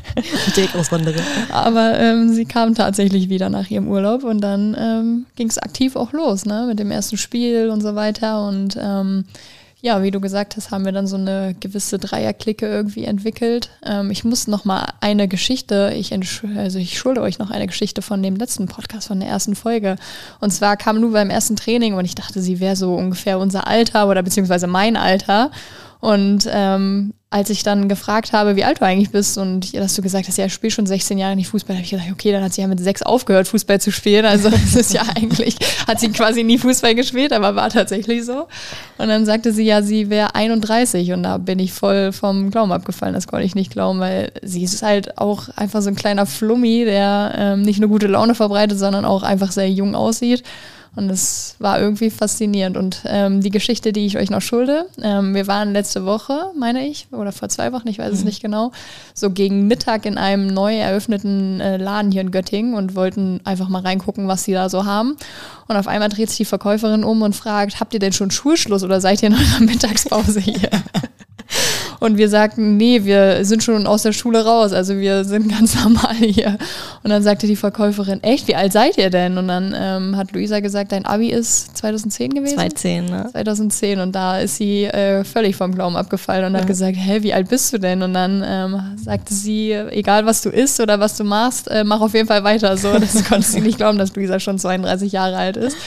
direkt 0.55 0.75
auswandere. 0.75 1.19
Aber 1.51 1.99
ähm, 1.99 2.33
sie 2.33 2.45
kam 2.45 2.75
tatsächlich 2.75 3.29
wieder 3.29 3.49
nach 3.49 3.69
ihrem 3.69 3.87
Urlaub 3.87 4.23
und 4.23 4.41
dann 4.41 4.75
ähm, 4.79 5.25
ging 5.35 5.49
es 5.49 5.57
aktiv 5.57 5.95
auch 5.95 6.13
los, 6.13 6.45
ne, 6.45 6.65
mit 6.67 6.79
dem 6.79 6.91
ersten 6.91 7.17
Spiel 7.17 7.69
und 7.69 7.81
so 7.81 7.95
weiter 7.95 8.47
und 8.47 8.77
ähm, 8.79 9.25
ja, 9.87 10.03
wie 10.03 10.11
du 10.11 10.19
gesagt 10.19 10.57
hast, 10.57 10.69
haben 10.69 10.83
wir 10.83 10.91
dann 10.91 11.07
so 11.07 11.15
eine 11.15 11.55
gewisse 11.57 11.97
Dreierklicke 11.97 12.67
irgendwie 12.67 13.05
entwickelt. 13.05 13.69
Ähm, 13.85 14.11
ich 14.11 14.25
muss 14.25 14.45
noch 14.47 14.65
mal 14.65 14.85
eine 14.99 15.29
Geschichte, 15.29 15.93
ich, 15.95 16.11
also 16.13 16.77
ich 16.77 16.99
schulde 16.99 17.21
euch 17.21 17.39
noch 17.39 17.51
eine 17.51 17.67
Geschichte 17.67 18.01
von 18.01 18.21
dem 18.21 18.35
letzten 18.35 18.67
Podcast, 18.67 19.07
von 19.07 19.21
der 19.21 19.29
ersten 19.29 19.55
Folge. 19.55 19.95
Und 20.41 20.51
zwar 20.51 20.75
kam 20.75 20.97
Lu 20.97 21.13
beim 21.13 21.29
ersten 21.29 21.55
Training 21.55 21.93
und 21.93 22.03
ich 22.03 22.15
dachte, 22.15 22.41
sie 22.41 22.59
wäre 22.59 22.75
so 22.75 22.95
ungefähr 22.95 23.39
unser 23.39 23.65
Alter 23.65 24.09
oder 24.09 24.23
beziehungsweise 24.23 24.67
mein 24.67 24.97
Alter. 24.97 25.51
Und 26.01 26.47
ähm, 26.51 27.13
als 27.29 27.49
ich 27.49 27.61
dann 27.61 27.89
gefragt 27.89 28.31
habe, 28.31 28.55
wie 28.55 28.63
alt 28.63 28.79
du 28.79 28.85
eigentlich 28.85 29.11
bist 29.11 29.37
und 29.37 29.75
dass 29.75 29.95
du 29.95 30.01
gesagt 30.01 30.29
hast, 30.29 30.37
ja, 30.37 30.45
ich 30.45 30.53
spiele 30.53 30.71
schon 30.71 30.85
16 30.85 31.17
Jahre 31.17 31.35
nicht 31.35 31.49
Fußball, 31.49 31.75
habe 31.75 31.83
ich 31.83 31.91
gesagt, 31.91 32.09
okay, 32.09 32.31
dann 32.31 32.41
hat 32.41 32.53
sie 32.53 32.61
ja 32.61 32.67
mit 32.67 32.79
sechs 32.79 33.01
aufgehört, 33.01 33.49
Fußball 33.49 33.81
zu 33.81 33.91
spielen. 33.91 34.25
Also 34.25 34.49
das 34.49 34.75
ist 34.75 34.93
ja 34.93 35.01
eigentlich, 35.15 35.57
hat 35.87 35.99
sie 35.99 36.09
quasi 36.09 36.45
nie 36.45 36.57
Fußball 36.57 36.95
gespielt, 36.95 37.33
aber 37.33 37.53
war 37.57 37.69
tatsächlich 37.69 38.23
so. 38.23 38.47
Und 38.97 39.09
dann 39.09 39.25
sagte 39.25 39.51
sie 39.51 39.65
ja, 39.65 39.81
sie 39.81 40.09
wäre 40.09 40.35
31 40.35 41.11
und 41.11 41.23
da 41.23 41.37
bin 41.37 41.59
ich 41.59 41.73
voll 41.73 42.13
vom 42.13 42.49
Glauben 42.49 42.71
abgefallen. 42.71 43.13
Das 43.13 43.27
konnte 43.27 43.45
ich 43.45 43.55
nicht 43.55 43.73
glauben, 43.73 43.99
weil 43.99 44.31
sie 44.41 44.63
ist 44.63 44.81
halt 44.81 45.17
auch 45.17 45.49
einfach 45.57 45.81
so 45.81 45.89
ein 45.89 45.95
kleiner 45.95 46.25
Flummi, 46.25 46.85
der 46.85 47.33
ähm, 47.37 47.61
nicht 47.61 47.81
nur 47.81 47.89
gute 47.89 48.07
Laune 48.07 48.35
verbreitet, 48.35 48.79
sondern 48.79 49.03
auch 49.03 49.23
einfach 49.23 49.51
sehr 49.51 49.69
jung 49.69 49.95
aussieht. 49.95 50.43
Und 50.95 51.09
es 51.09 51.55
war 51.59 51.79
irgendwie 51.79 52.09
faszinierend. 52.09 52.77
Und 52.77 53.03
ähm, 53.05 53.41
die 53.41 53.49
Geschichte, 53.49 53.93
die 53.93 54.05
ich 54.05 54.17
euch 54.17 54.29
noch 54.29 54.41
schulde, 54.41 54.87
ähm, 55.01 55.35
wir 55.35 55.47
waren 55.47 55.73
letzte 55.73 56.05
Woche, 56.05 56.51
meine 56.57 56.87
ich, 56.87 57.07
oder 57.11 57.31
vor 57.31 57.49
zwei 57.49 57.71
Wochen, 57.73 57.87
ich 57.87 57.99
weiß 57.99 58.09
mhm. 58.09 58.17
es 58.17 58.23
nicht 58.23 58.41
genau, 58.41 58.71
so 59.13 59.29
gegen 59.29 59.67
Mittag 59.67 60.05
in 60.05 60.17
einem 60.17 60.47
neu 60.47 60.75
eröffneten 60.77 61.59
äh, 61.61 61.77
Laden 61.77 62.11
hier 62.11 62.21
in 62.21 62.31
Göttingen 62.31 62.73
und 62.73 62.95
wollten 62.95 63.41
einfach 63.43 63.69
mal 63.69 63.81
reingucken, 63.81 64.27
was 64.27 64.43
sie 64.43 64.53
da 64.53 64.69
so 64.69 64.85
haben. 64.85 65.15
Und 65.67 65.75
auf 65.75 65.87
einmal 65.87 66.09
dreht 66.09 66.29
sich 66.29 66.37
die 66.37 66.45
Verkäuferin 66.45 67.03
um 67.03 67.21
und 67.21 67.35
fragt, 67.35 67.79
habt 67.79 67.93
ihr 67.93 67.99
denn 67.99 68.13
schon 68.13 68.31
Schulschluss 68.31 68.83
oder 68.83 69.01
seid 69.01 69.21
ihr 69.21 69.27
in 69.27 69.35
eurer 69.35 69.59
Mittagspause 69.59 70.39
hier? 70.39 70.69
Und 71.99 72.17
wir 72.17 72.29
sagten, 72.29 72.77
nee, 72.77 73.03
wir 73.05 73.43
sind 73.43 73.63
schon 73.63 73.87
aus 73.87 74.03
der 74.03 74.13
Schule 74.13 74.45
raus, 74.45 74.71
also 74.73 74.97
wir 74.97 75.23
sind 75.23 75.49
ganz 75.57 75.75
normal 75.75 76.15
hier. 76.15 76.57
Und 77.03 77.09
dann 77.09 77.23
sagte 77.23 77.47
die 77.47 77.55
Verkäuferin, 77.55 78.21
echt, 78.23 78.47
wie 78.47 78.55
alt 78.55 78.73
seid 78.73 78.97
ihr 78.97 79.09
denn? 79.09 79.37
Und 79.37 79.47
dann 79.47 79.73
ähm, 79.77 80.17
hat 80.17 80.31
Luisa 80.31 80.59
gesagt, 80.59 80.91
dein 80.91 81.05
Abi 81.05 81.29
ist 81.29 81.77
2010 81.77 82.33
gewesen? 82.33 82.55
2010, 82.55 83.05
ne? 83.05 83.29
2010 83.31 83.99
und 83.99 84.13
da 84.13 84.39
ist 84.39 84.57
sie 84.57 84.85
äh, 84.85 85.23
völlig 85.23 85.55
vom 85.55 85.73
Glauben 85.73 85.95
abgefallen 85.95 86.45
und 86.45 86.53
ja. 86.53 86.59
hat 86.59 86.67
gesagt, 86.67 86.97
hä, 86.97 87.23
wie 87.23 87.33
alt 87.33 87.49
bist 87.49 87.73
du 87.73 87.79
denn? 87.79 88.01
Und 88.01 88.13
dann 88.13 88.43
ähm, 88.45 88.81
sagte 88.97 89.33
sie, 89.33 89.71
egal 89.71 90.25
was 90.25 90.41
du 90.41 90.49
isst 90.49 90.79
oder 90.79 90.99
was 90.99 91.17
du 91.17 91.23
machst, 91.23 91.67
äh, 91.67 91.83
mach 91.83 92.01
auf 92.01 92.13
jeden 92.13 92.27
Fall 92.27 92.43
weiter 92.43 92.77
so. 92.77 92.97
Das 93.07 93.23
konnte 93.23 93.47
sie 93.47 93.61
nicht 93.61 93.77
glauben, 93.77 93.97
dass 93.97 94.15
Luisa 94.15 94.39
schon 94.39 94.59
32 94.59 95.11
Jahre 95.11 95.37
alt 95.37 95.55
ist. 95.55 95.77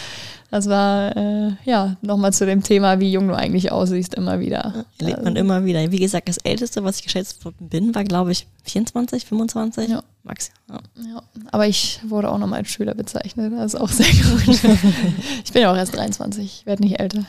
Das 0.50 0.68
war 0.68 1.16
äh, 1.16 1.52
ja 1.64 1.96
nochmal 2.02 2.32
zu 2.32 2.44
dem 2.44 2.62
Thema, 2.62 2.98
wie 2.98 3.12
jung 3.12 3.28
du 3.28 3.36
eigentlich 3.36 3.70
aussiehst, 3.70 4.14
immer 4.14 4.40
wieder. 4.40 4.84
Erlebt 4.98 5.22
man 5.22 5.36
immer 5.36 5.64
wieder. 5.64 5.92
Wie 5.92 6.00
gesagt, 6.00 6.28
das 6.28 6.38
Älteste, 6.38 6.82
was 6.82 6.96
ich 6.96 7.04
geschätzt 7.04 7.40
bin, 7.60 7.94
war, 7.94 8.02
glaube 8.02 8.32
ich, 8.32 8.48
24, 8.64 9.26
25. 9.26 9.88
Ja. 9.88 10.02
Max. 10.24 10.50
Ja. 10.68 10.80
ja. 10.96 11.22
Aber 11.52 11.68
ich 11.68 12.00
wurde 12.04 12.30
auch 12.30 12.38
nochmal 12.38 12.60
als 12.60 12.70
Schüler 12.70 12.94
bezeichnet. 12.94 13.52
Das 13.56 13.74
ist 13.74 13.80
auch 13.80 13.88
sehr 13.88 14.06
gut. 14.06 14.48
ich 15.44 15.52
bin 15.52 15.62
ja 15.62 15.72
auch 15.72 15.76
erst 15.76 15.94
23, 15.94 16.44
ich 16.44 16.66
werde 16.66 16.82
nicht 16.82 16.98
älter. 16.98 17.24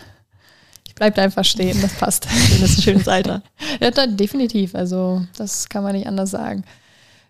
Ich 0.88 0.96
bleibe 0.96 1.16
da 1.16 1.22
einfach 1.22 1.46
stehen, 1.46 1.80
das 1.82 1.94
passt. 1.94 2.26
Das 2.26 2.72
ist 2.72 2.80
ein 2.80 2.82
schönes 2.82 3.08
Alter. 3.08 3.44
ja, 3.80 3.92
definitiv. 4.08 4.74
Also, 4.74 5.26
das 5.38 5.70
kann 5.70 5.84
man 5.84 5.96
nicht 5.96 6.08
anders 6.08 6.32
sagen. 6.32 6.64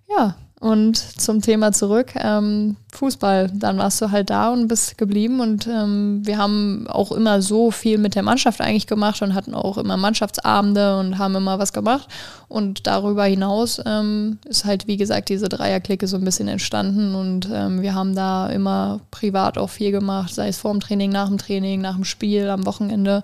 Ja, 0.10 0.36
und 0.62 0.96
zum 0.96 1.42
Thema 1.42 1.72
zurück, 1.72 2.14
ähm, 2.16 2.76
Fußball, 2.94 3.50
dann 3.52 3.80
warst 3.80 4.00
du 4.00 4.12
halt 4.12 4.30
da 4.30 4.54
und 4.54 4.68
bist 4.68 4.96
geblieben. 4.96 5.40
Und 5.40 5.66
ähm, 5.66 6.22
wir 6.24 6.38
haben 6.38 6.86
auch 6.88 7.12
immer 7.12 7.42
so 7.42 7.72
viel 7.72 7.98
mit 7.98 8.14
der 8.14 8.22
Mannschaft 8.22 8.62
eigentlich 8.62 8.86
gemacht 8.86 9.24
und 9.24 9.34
hatten 9.34 9.56
auch 9.56 9.80
immer 9.80 9.98
Mannschaftsabende 9.98 11.00
und 11.00 11.18
haben 11.18 11.36
immer 11.36 11.58
was 11.58 11.74
gemacht. 11.74 12.08
Und 12.48 12.86
darüber 12.86 13.24
hinaus 13.24 13.82
ähm, 13.88 14.38
ist 14.46 14.64
halt 14.64 14.86
wie 14.86 14.98
gesagt 14.98 15.30
diese 15.30 15.50
Dreierklicke 15.50 16.06
so 16.06 16.18
ein 16.18 16.26
bisschen 16.26 16.48
entstanden. 16.48 17.16
Und 17.16 17.50
ähm, 17.52 17.82
wir 17.82 17.96
haben 17.96 18.14
da 18.14 18.48
immer 18.48 19.00
privat 19.10 19.58
auch 19.58 19.72
viel 19.72 19.90
gemacht, 19.92 20.32
sei 20.32 20.50
es 20.50 20.60
vor 20.60 20.74
dem 20.74 20.80
Training, 20.80 21.12
nach 21.12 21.28
dem 21.28 21.40
Training, 21.40 21.82
nach 21.82 21.96
dem 21.96 22.06
Spiel, 22.06 22.48
am 22.52 22.68
Wochenende 22.68 23.24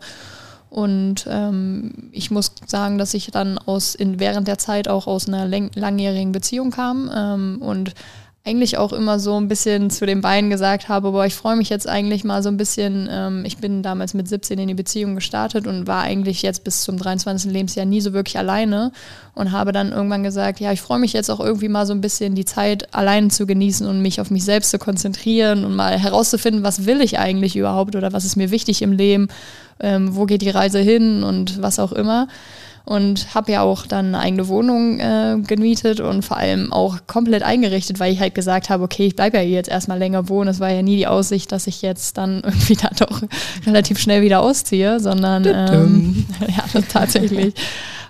und 0.78 1.26
ähm, 1.28 1.92
ich 2.12 2.30
muss 2.30 2.52
sagen, 2.68 3.00
dass 3.00 3.16
ich 3.16 3.32
dann 3.32 3.58
aus 3.58 3.96
in, 3.96 4.20
während 4.20 4.48
der 4.48 4.60
Zeit 4.60 4.88
auch 4.88 5.08
aus 5.08 5.28
einer 5.28 5.48
langjährigen 5.48 6.32
Beziehung 6.32 6.70
kam 6.70 7.10
ähm, 7.12 7.58
und 7.64 7.96
eigentlich 8.46 8.78
auch 8.78 8.94
immer 8.94 9.20
so 9.20 9.40
ein 9.40 9.48
bisschen 9.48 9.90
zu 9.90 10.06
den 10.06 10.22
beiden 10.22 10.52
gesagt 10.52 10.88
habe, 10.88 11.12
boah, 11.12 11.26
ich 11.26 11.34
freue 11.34 11.56
mich 11.56 11.70
jetzt 11.70 11.90
eigentlich 11.90 12.24
mal 12.24 12.44
so 12.44 12.50
ein 12.50 12.58
bisschen, 12.58 13.10
ähm, 13.12 13.44
ich 13.44 13.58
bin 13.58 13.82
damals 13.82 14.14
mit 14.14 14.30
17 14.30 14.60
in 14.60 14.68
die 14.68 14.76
Beziehung 14.76 15.16
gestartet 15.16 15.66
und 15.66 15.88
war 15.88 16.04
eigentlich 16.04 16.44
jetzt 16.44 16.64
bis 16.64 16.84
zum 16.84 16.98
23. 16.98 17.52
Lebensjahr 17.52 17.88
nie 17.88 18.00
so 18.00 18.14
wirklich 18.14 18.38
alleine 18.38 18.92
und 19.34 19.52
habe 19.52 19.72
dann 19.72 19.92
irgendwann 19.92 20.22
gesagt, 20.22 20.60
ja, 20.60 20.72
ich 20.72 20.82
freue 20.82 21.00
mich 21.00 21.12
jetzt 21.12 21.32
auch 21.32 21.40
irgendwie 21.40 21.70
mal 21.70 21.88
so 21.88 21.94
ein 21.94 22.02
bisschen 22.02 22.36
die 22.36 22.46
Zeit 22.46 22.94
alleine 22.94 23.30
zu 23.30 23.48
genießen 23.48 23.88
und 23.88 24.04
mich 24.04 24.22
auf 24.22 24.30
mich 24.30 24.46
selbst 24.46 24.70
zu 24.70 24.78
konzentrieren 24.78 25.66
und 25.66 25.76
mal 25.76 25.98
herauszufinden, 25.98 26.62
was 26.62 26.86
will 26.86 27.02
ich 27.02 27.18
eigentlich 27.18 27.56
überhaupt 27.56 27.96
oder 27.96 28.14
was 28.14 28.26
ist 28.26 28.36
mir 28.36 28.52
wichtig 28.52 28.84
im 28.84 28.92
Leben, 28.92 29.28
ähm, 29.80 30.16
wo 30.16 30.26
geht 30.26 30.42
die 30.42 30.50
Reise 30.50 30.80
hin 30.80 31.24
und 31.24 31.62
was 31.62 31.80
auch 31.80 31.92
immer. 31.92 32.28
Und 32.86 33.36
habe 33.36 33.52
ja 33.52 33.64
auch 33.64 33.86
dann 33.86 34.08
eine 34.16 34.20
eigene 34.20 34.48
Wohnung 34.48 35.00
äh, 35.02 35.36
gemietet 35.46 36.00
und 36.00 36.24
vor 36.24 36.38
allem 36.38 36.72
auch 36.72 37.00
komplett 37.06 37.44
eingerichtet, 37.44 38.00
weil 38.00 38.14
ich 38.14 38.22
halt 38.22 38.34
gesagt 38.34 38.70
habe, 38.70 38.82
okay, 38.82 39.08
ich 39.08 39.16
bleibe 39.18 39.36
ja 39.36 39.44
hier 39.44 39.56
jetzt 39.56 39.70
erstmal 39.70 39.98
länger 39.98 40.30
wohnen. 40.30 40.50
Es 40.50 40.62
war 40.62 40.70
ja 40.70 40.82
nie 40.82 40.96
die 40.96 41.06
Aussicht, 41.06 41.52
dass 41.52 41.68
ich 41.68 41.82
jetzt 41.82 42.18
dann 42.18 42.42
irgendwie 42.46 42.76
da 42.76 42.90
doch 42.98 43.24
relativ 43.66 44.00
schnell 44.00 44.22
wieder 44.22 44.42
ausziehe, 44.42 45.02
sondern 45.02 45.44
ähm, 45.46 46.26
ja, 46.48 46.82
tatsächlich 46.88 47.54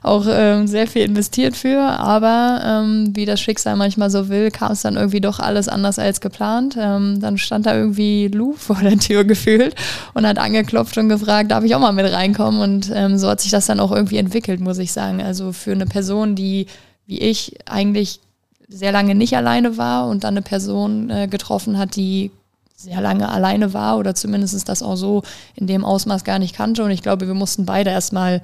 auch 0.03 0.25
ähm, 0.29 0.67
sehr 0.67 0.87
viel 0.87 1.03
investiert 1.03 1.55
für, 1.55 1.79
aber 1.81 2.61
ähm, 2.63 3.15
wie 3.15 3.25
das 3.25 3.39
Schicksal 3.39 3.75
manchmal 3.75 4.09
so 4.09 4.29
will, 4.29 4.51
kam 4.51 4.71
es 4.71 4.81
dann 4.81 4.95
irgendwie 4.95 5.21
doch 5.21 5.39
alles 5.39 5.67
anders 5.67 5.99
als 5.99 6.21
geplant. 6.21 6.77
Ähm, 6.79 7.19
dann 7.19 7.37
stand 7.37 7.65
da 7.65 7.75
irgendwie 7.75 8.27
Lou 8.27 8.53
vor 8.57 8.77
der 8.81 8.97
Tür 8.97 9.23
gefühlt 9.23 9.75
und 10.13 10.27
hat 10.27 10.37
angeklopft 10.37 10.97
und 10.97 11.09
gefragt, 11.09 11.51
darf 11.51 11.63
ich 11.63 11.75
auch 11.75 11.79
mal 11.79 11.91
mit 11.93 12.11
reinkommen? 12.11 12.61
Und 12.61 12.91
ähm, 12.93 13.17
so 13.17 13.29
hat 13.29 13.41
sich 13.41 13.51
das 13.51 13.65
dann 13.65 13.79
auch 13.79 13.91
irgendwie 13.91 14.17
entwickelt, 14.17 14.59
muss 14.59 14.77
ich 14.77 14.91
sagen. 14.91 15.21
Also 15.21 15.51
für 15.51 15.71
eine 15.71 15.85
Person, 15.85 16.35
die 16.35 16.67
wie 17.07 17.19
ich 17.19 17.57
eigentlich 17.65 18.19
sehr 18.67 18.91
lange 18.91 19.15
nicht 19.15 19.35
alleine 19.35 19.77
war 19.77 20.07
und 20.07 20.23
dann 20.23 20.33
eine 20.33 20.41
Person 20.41 21.09
äh, 21.09 21.27
getroffen 21.27 21.77
hat, 21.77 21.95
die 21.95 22.31
sehr 22.75 23.01
lange 23.01 23.29
alleine 23.29 23.73
war 23.73 23.97
oder 23.97 24.13
zumindest 24.13 24.69
das 24.69 24.83
auch 24.83 24.97
so 24.97 25.23
in 25.55 25.65
dem 25.65 25.83
Ausmaß 25.83 26.23
gar 26.23 26.37
nicht 26.37 26.55
kannte. 26.55 26.83
Und 26.83 26.91
ich 26.91 27.01
glaube, 27.01 27.25
wir 27.25 27.33
mussten 27.33 27.65
beide 27.65 27.89
erstmal 27.89 28.41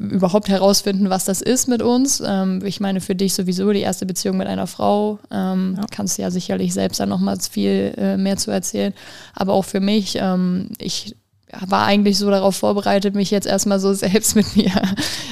überhaupt 0.00 0.48
herausfinden, 0.48 1.10
was 1.10 1.24
das 1.24 1.42
ist 1.42 1.68
mit 1.68 1.82
uns. 1.82 2.22
Ähm, 2.24 2.62
ich 2.64 2.80
meine, 2.80 3.00
für 3.00 3.14
dich 3.14 3.34
sowieso 3.34 3.72
die 3.72 3.80
erste 3.80 4.06
Beziehung 4.06 4.36
mit 4.36 4.46
einer 4.46 4.66
Frau. 4.66 5.18
Ähm, 5.30 5.74
ja. 5.76 5.86
Kannst 5.90 6.18
du 6.18 6.22
ja 6.22 6.30
sicherlich 6.30 6.72
selbst 6.72 7.00
dann 7.00 7.08
nochmals 7.08 7.48
viel 7.48 7.94
äh, 7.96 8.16
mehr 8.16 8.36
zu 8.36 8.50
erzählen. 8.50 8.94
Aber 9.34 9.52
auch 9.54 9.64
für 9.64 9.80
mich, 9.80 10.18
ähm, 10.20 10.70
ich 10.78 11.16
war 11.60 11.86
eigentlich 11.86 12.18
so 12.18 12.28
darauf 12.30 12.56
vorbereitet, 12.56 13.14
mich 13.14 13.30
jetzt 13.30 13.46
erstmal 13.46 13.78
so 13.78 13.92
selbst 13.94 14.36
mit 14.36 14.56
mir 14.56 14.72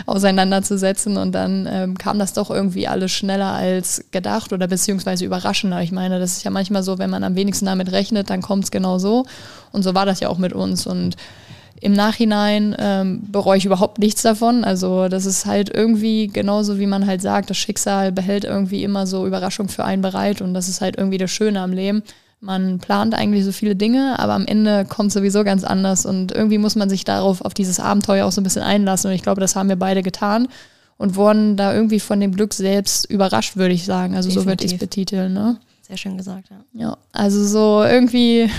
auseinanderzusetzen. 0.06 1.16
Und 1.16 1.32
dann 1.32 1.68
ähm, 1.70 1.98
kam 1.98 2.18
das 2.18 2.32
doch 2.32 2.50
irgendwie 2.50 2.88
alles 2.88 3.12
schneller 3.12 3.52
als 3.52 4.04
gedacht 4.10 4.52
oder 4.52 4.66
beziehungsweise 4.66 5.24
überraschender. 5.24 5.82
Ich 5.82 5.92
meine, 5.92 6.18
das 6.18 6.38
ist 6.38 6.44
ja 6.44 6.50
manchmal 6.50 6.82
so, 6.82 6.98
wenn 6.98 7.10
man 7.10 7.24
am 7.24 7.36
wenigsten 7.36 7.66
damit 7.66 7.92
rechnet, 7.92 8.30
dann 8.30 8.42
kommt 8.42 8.64
es 8.64 8.70
genau 8.70 8.98
so. 8.98 9.26
Und 9.72 9.82
so 9.82 9.94
war 9.94 10.06
das 10.06 10.20
ja 10.20 10.28
auch 10.28 10.38
mit 10.38 10.52
uns. 10.52 10.86
Und 10.86 11.16
im 11.80 11.92
Nachhinein 11.92 12.74
ähm, 12.78 13.22
bereue 13.30 13.58
ich 13.58 13.64
überhaupt 13.64 13.98
nichts 13.98 14.22
davon. 14.22 14.64
Also 14.64 15.08
das 15.08 15.26
ist 15.26 15.46
halt 15.46 15.74
irgendwie 15.74 16.28
genauso, 16.28 16.78
wie 16.78 16.86
man 16.86 17.06
halt 17.06 17.22
sagt, 17.22 17.50
das 17.50 17.56
Schicksal 17.56 18.12
behält 18.12 18.44
irgendwie 18.44 18.82
immer 18.84 19.06
so 19.06 19.26
Überraschung 19.26 19.68
für 19.68 19.84
einen 19.84 20.02
bereit 20.02 20.40
und 20.40 20.54
das 20.54 20.68
ist 20.68 20.80
halt 20.80 20.96
irgendwie 20.96 21.18
das 21.18 21.30
Schöne 21.30 21.60
am 21.60 21.72
Leben. 21.72 22.02
Man 22.40 22.78
plant 22.78 23.14
eigentlich 23.14 23.44
so 23.44 23.52
viele 23.52 23.74
Dinge, 23.74 24.18
aber 24.18 24.34
am 24.34 24.46
Ende 24.46 24.84
kommt 24.84 25.08
es 25.08 25.14
sowieso 25.14 25.44
ganz 25.44 25.64
anders 25.64 26.04
und 26.04 26.32
irgendwie 26.32 26.58
muss 26.58 26.76
man 26.76 26.90
sich 26.90 27.04
darauf, 27.04 27.40
auf 27.40 27.54
dieses 27.54 27.80
Abenteuer 27.80 28.26
auch 28.26 28.32
so 28.32 28.40
ein 28.40 28.44
bisschen 28.44 28.62
einlassen 28.62 29.08
und 29.08 29.14
ich 29.14 29.22
glaube, 29.22 29.40
das 29.40 29.56
haben 29.56 29.68
wir 29.68 29.76
beide 29.76 30.02
getan 30.02 30.48
und 30.96 31.16
wurden 31.16 31.56
da 31.56 31.74
irgendwie 31.74 32.00
von 32.00 32.20
dem 32.20 32.32
Glück 32.32 32.54
selbst 32.54 33.10
überrascht, 33.10 33.56
würde 33.56 33.74
ich 33.74 33.84
sagen. 33.84 34.14
Also 34.14 34.28
Definitiv. 34.28 34.42
so 34.42 34.48
würde 34.48 34.64
ich 34.64 34.72
es 34.72 34.78
betiteln. 34.78 35.32
Ne? 35.32 35.58
Sehr 35.86 35.98
schön 35.98 36.16
gesagt, 36.16 36.48
ja. 36.48 36.64
Ja, 36.72 36.96
also 37.12 37.44
so 37.44 37.84
irgendwie 37.84 38.50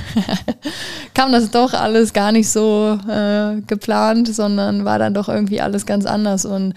kam 1.15 1.31
das 1.31 1.49
doch 1.49 1.73
alles 1.73 2.13
gar 2.13 2.31
nicht 2.31 2.51
so 2.51 2.99
äh, 3.09 3.61
geplant, 3.61 4.27
sondern 4.27 4.85
war 4.85 4.99
dann 4.99 5.15
doch 5.15 5.27
irgendwie 5.27 5.59
alles 5.59 5.87
ganz 5.87 6.05
anders. 6.05 6.45
Und 6.45 6.75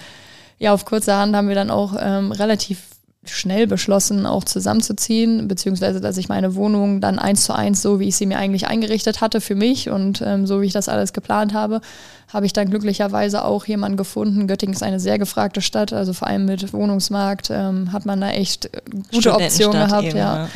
ja, 0.59 0.73
auf 0.73 0.87
kurzer 0.87 1.19
Hand 1.19 1.37
haben 1.37 1.49
wir 1.49 1.55
dann 1.55 1.71
auch 1.71 1.95
ähm, 2.01 2.33
relativ 2.33 2.81
schnell 3.29 3.67
beschlossen, 3.67 4.27
auch 4.27 4.45
zusammenzuziehen, 4.45 5.49
beziehungsweise 5.49 6.01
dass 6.01 6.17
ich 6.17 6.29
meine 6.29 6.55
Wohnung 6.55 7.01
dann 7.01 7.19
eins 7.19 7.45
zu 7.45 7.55
eins, 7.55 7.83
so 7.83 8.01
wie 8.01 8.09
ich 8.09 8.17
sie 8.17 8.27
mir 8.27 8.39
eigentlich 8.39 8.67
eingerichtet 8.67 9.21
hatte 9.21 9.41
für 9.41 9.55
mich 9.55 9.91
und 9.91 10.23
ähm, 10.25 10.47
so 10.47 10.61
wie 10.61 10.67
ich 10.67 10.73
das 10.73 10.89
alles 10.89 11.13
geplant 11.13 11.55
habe, 11.55 11.81
habe 12.33 12.47
ich 12.47 12.53
dann 12.53 12.69
glücklicherweise 12.71 13.45
auch 13.45 13.65
jemanden 13.67 13.97
gefunden. 13.97 14.47
Göttingen 14.47 14.75
ist 14.75 14.83
eine 14.83 15.01
sehr 15.01 15.19
gefragte 15.19 15.61
Stadt, 15.61 15.93
also 15.93 16.13
vor 16.13 16.29
allem 16.29 16.45
mit 16.45 16.73
Wohnungsmarkt 16.73 17.51
ähm, 17.51 17.93
hat 17.93 18.07
man 18.07 18.21
da 18.21 18.31
echt 18.31 18.71
gute 19.13 19.35
Optionen 19.35 19.87
gehabt, 19.87 20.09
eben, 20.09 20.19
ja. 20.19 20.37
ja 20.45 20.49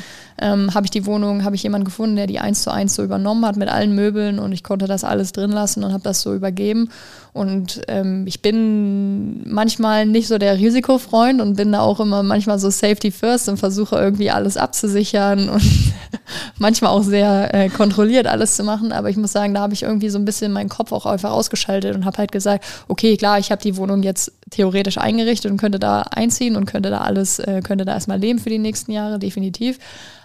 ähm, 0.43 0.75
habe 0.75 0.87
ich 0.87 0.91
die 0.91 1.07
Wohnung, 1.07 1.45
habe 1.45 1.55
ich 1.55 1.63
jemanden 1.63 1.85
gefunden, 1.85 2.17
der 2.17 2.27
die 2.27 2.41
eins 2.41 2.63
zu 2.63 2.73
eins 2.73 2.95
so 2.95 3.05
übernommen 3.05 3.47
hat 3.47 3.57
mit 3.57 3.69
allen 3.69 3.95
Möbeln 3.95 4.39
und 4.39 4.53
ich 4.53 4.65
konnte 4.65 4.87
das 4.87 5.05
alles 5.05 5.33
drin 5.33 5.53
lassen 5.53 5.85
und 5.85 5.93
habe 5.93 6.03
das 6.03 6.21
so 6.21 6.35
übergeben. 6.35 6.91
Und 7.33 7.81
ähm, 7.89 8.25
ich 8.27 8.43
bin 8.43 9.49
manchmal 9.49 10.05
nicht 10.07 10.29
so 10.29 10.39
der 10.39 10.59
Risikofreund 10.59 11.41
und 11.41 11.57
bin 11.57 11.73
da 11.73 11.81
auch 11.81 12.01
immer 12.01 12.23
manchmal 12.23 12.59
so 12.59 12.71
Safety 12.71 13.11
First 13.11 13.49
und 13.49 13.57
versuche 13.57 13.97
irgendwie 13.97 14.31
alles 14.31 14.57
abzusichern 14.57 15.49
und 15.49 15.63
manchmal 16.59 16.91
auch 16.91 17.03
sehr 17.03 17.53
äh, 17.55 17.69
kontrolliert 17.69 18.27
alles 18.27 18.57
zu 18.57 18.65
machen. 18.65 18.93
Aber 18.93 19.11
ich 19.11 19.17
muss 19.17 19.33
sagen, 19.33 19.55
da 19.55 19.61
habe 19.61 19.75
ich 19.75 19.83
irgendwie 19.83 20.09
so 20.09 20.19
ein 20.19 20.25
bisschen 20.25 20.53
meinen 20.53 20.69
Kopf 20.69 20.93
auch 20.93 21.07
einfach 21.07 21.31
ausgeschaltet 21.31 21.95
und 21.95 22.05
habe 22.05 22.19
halt 22.19 22.33
gesagt, 22.33 22.65
okay, 22.89 23.17
klar, 23.17 23.39
ich 23.39 23.51
habe 23.51 23.63
die 23.63 23.77
Wohnung 23.77 24.03
jetzt 24.03 24.33
theoretisch 24.51 24.99
eingerichtet 24.99 25.51
und 25.51 25.59
könnte 25.59 25.79
da 25.79 26.03
einziehen 26.03 26.57
und 26.57 26.67
könnte 26.67 26.91
da 26.91 27.01
alles, 27.01 27.39
äh, 27.39 27.61
könnte 27.63 27.85
da 27.85 27.95
erstmal 27.95 28.19
leben 28.19 28.39
für 28.39 28.51
die 28.51 28.59
nächsten 28.59 28.93
Jahre, 28.93 29.19
definitiv. 29.19 29.79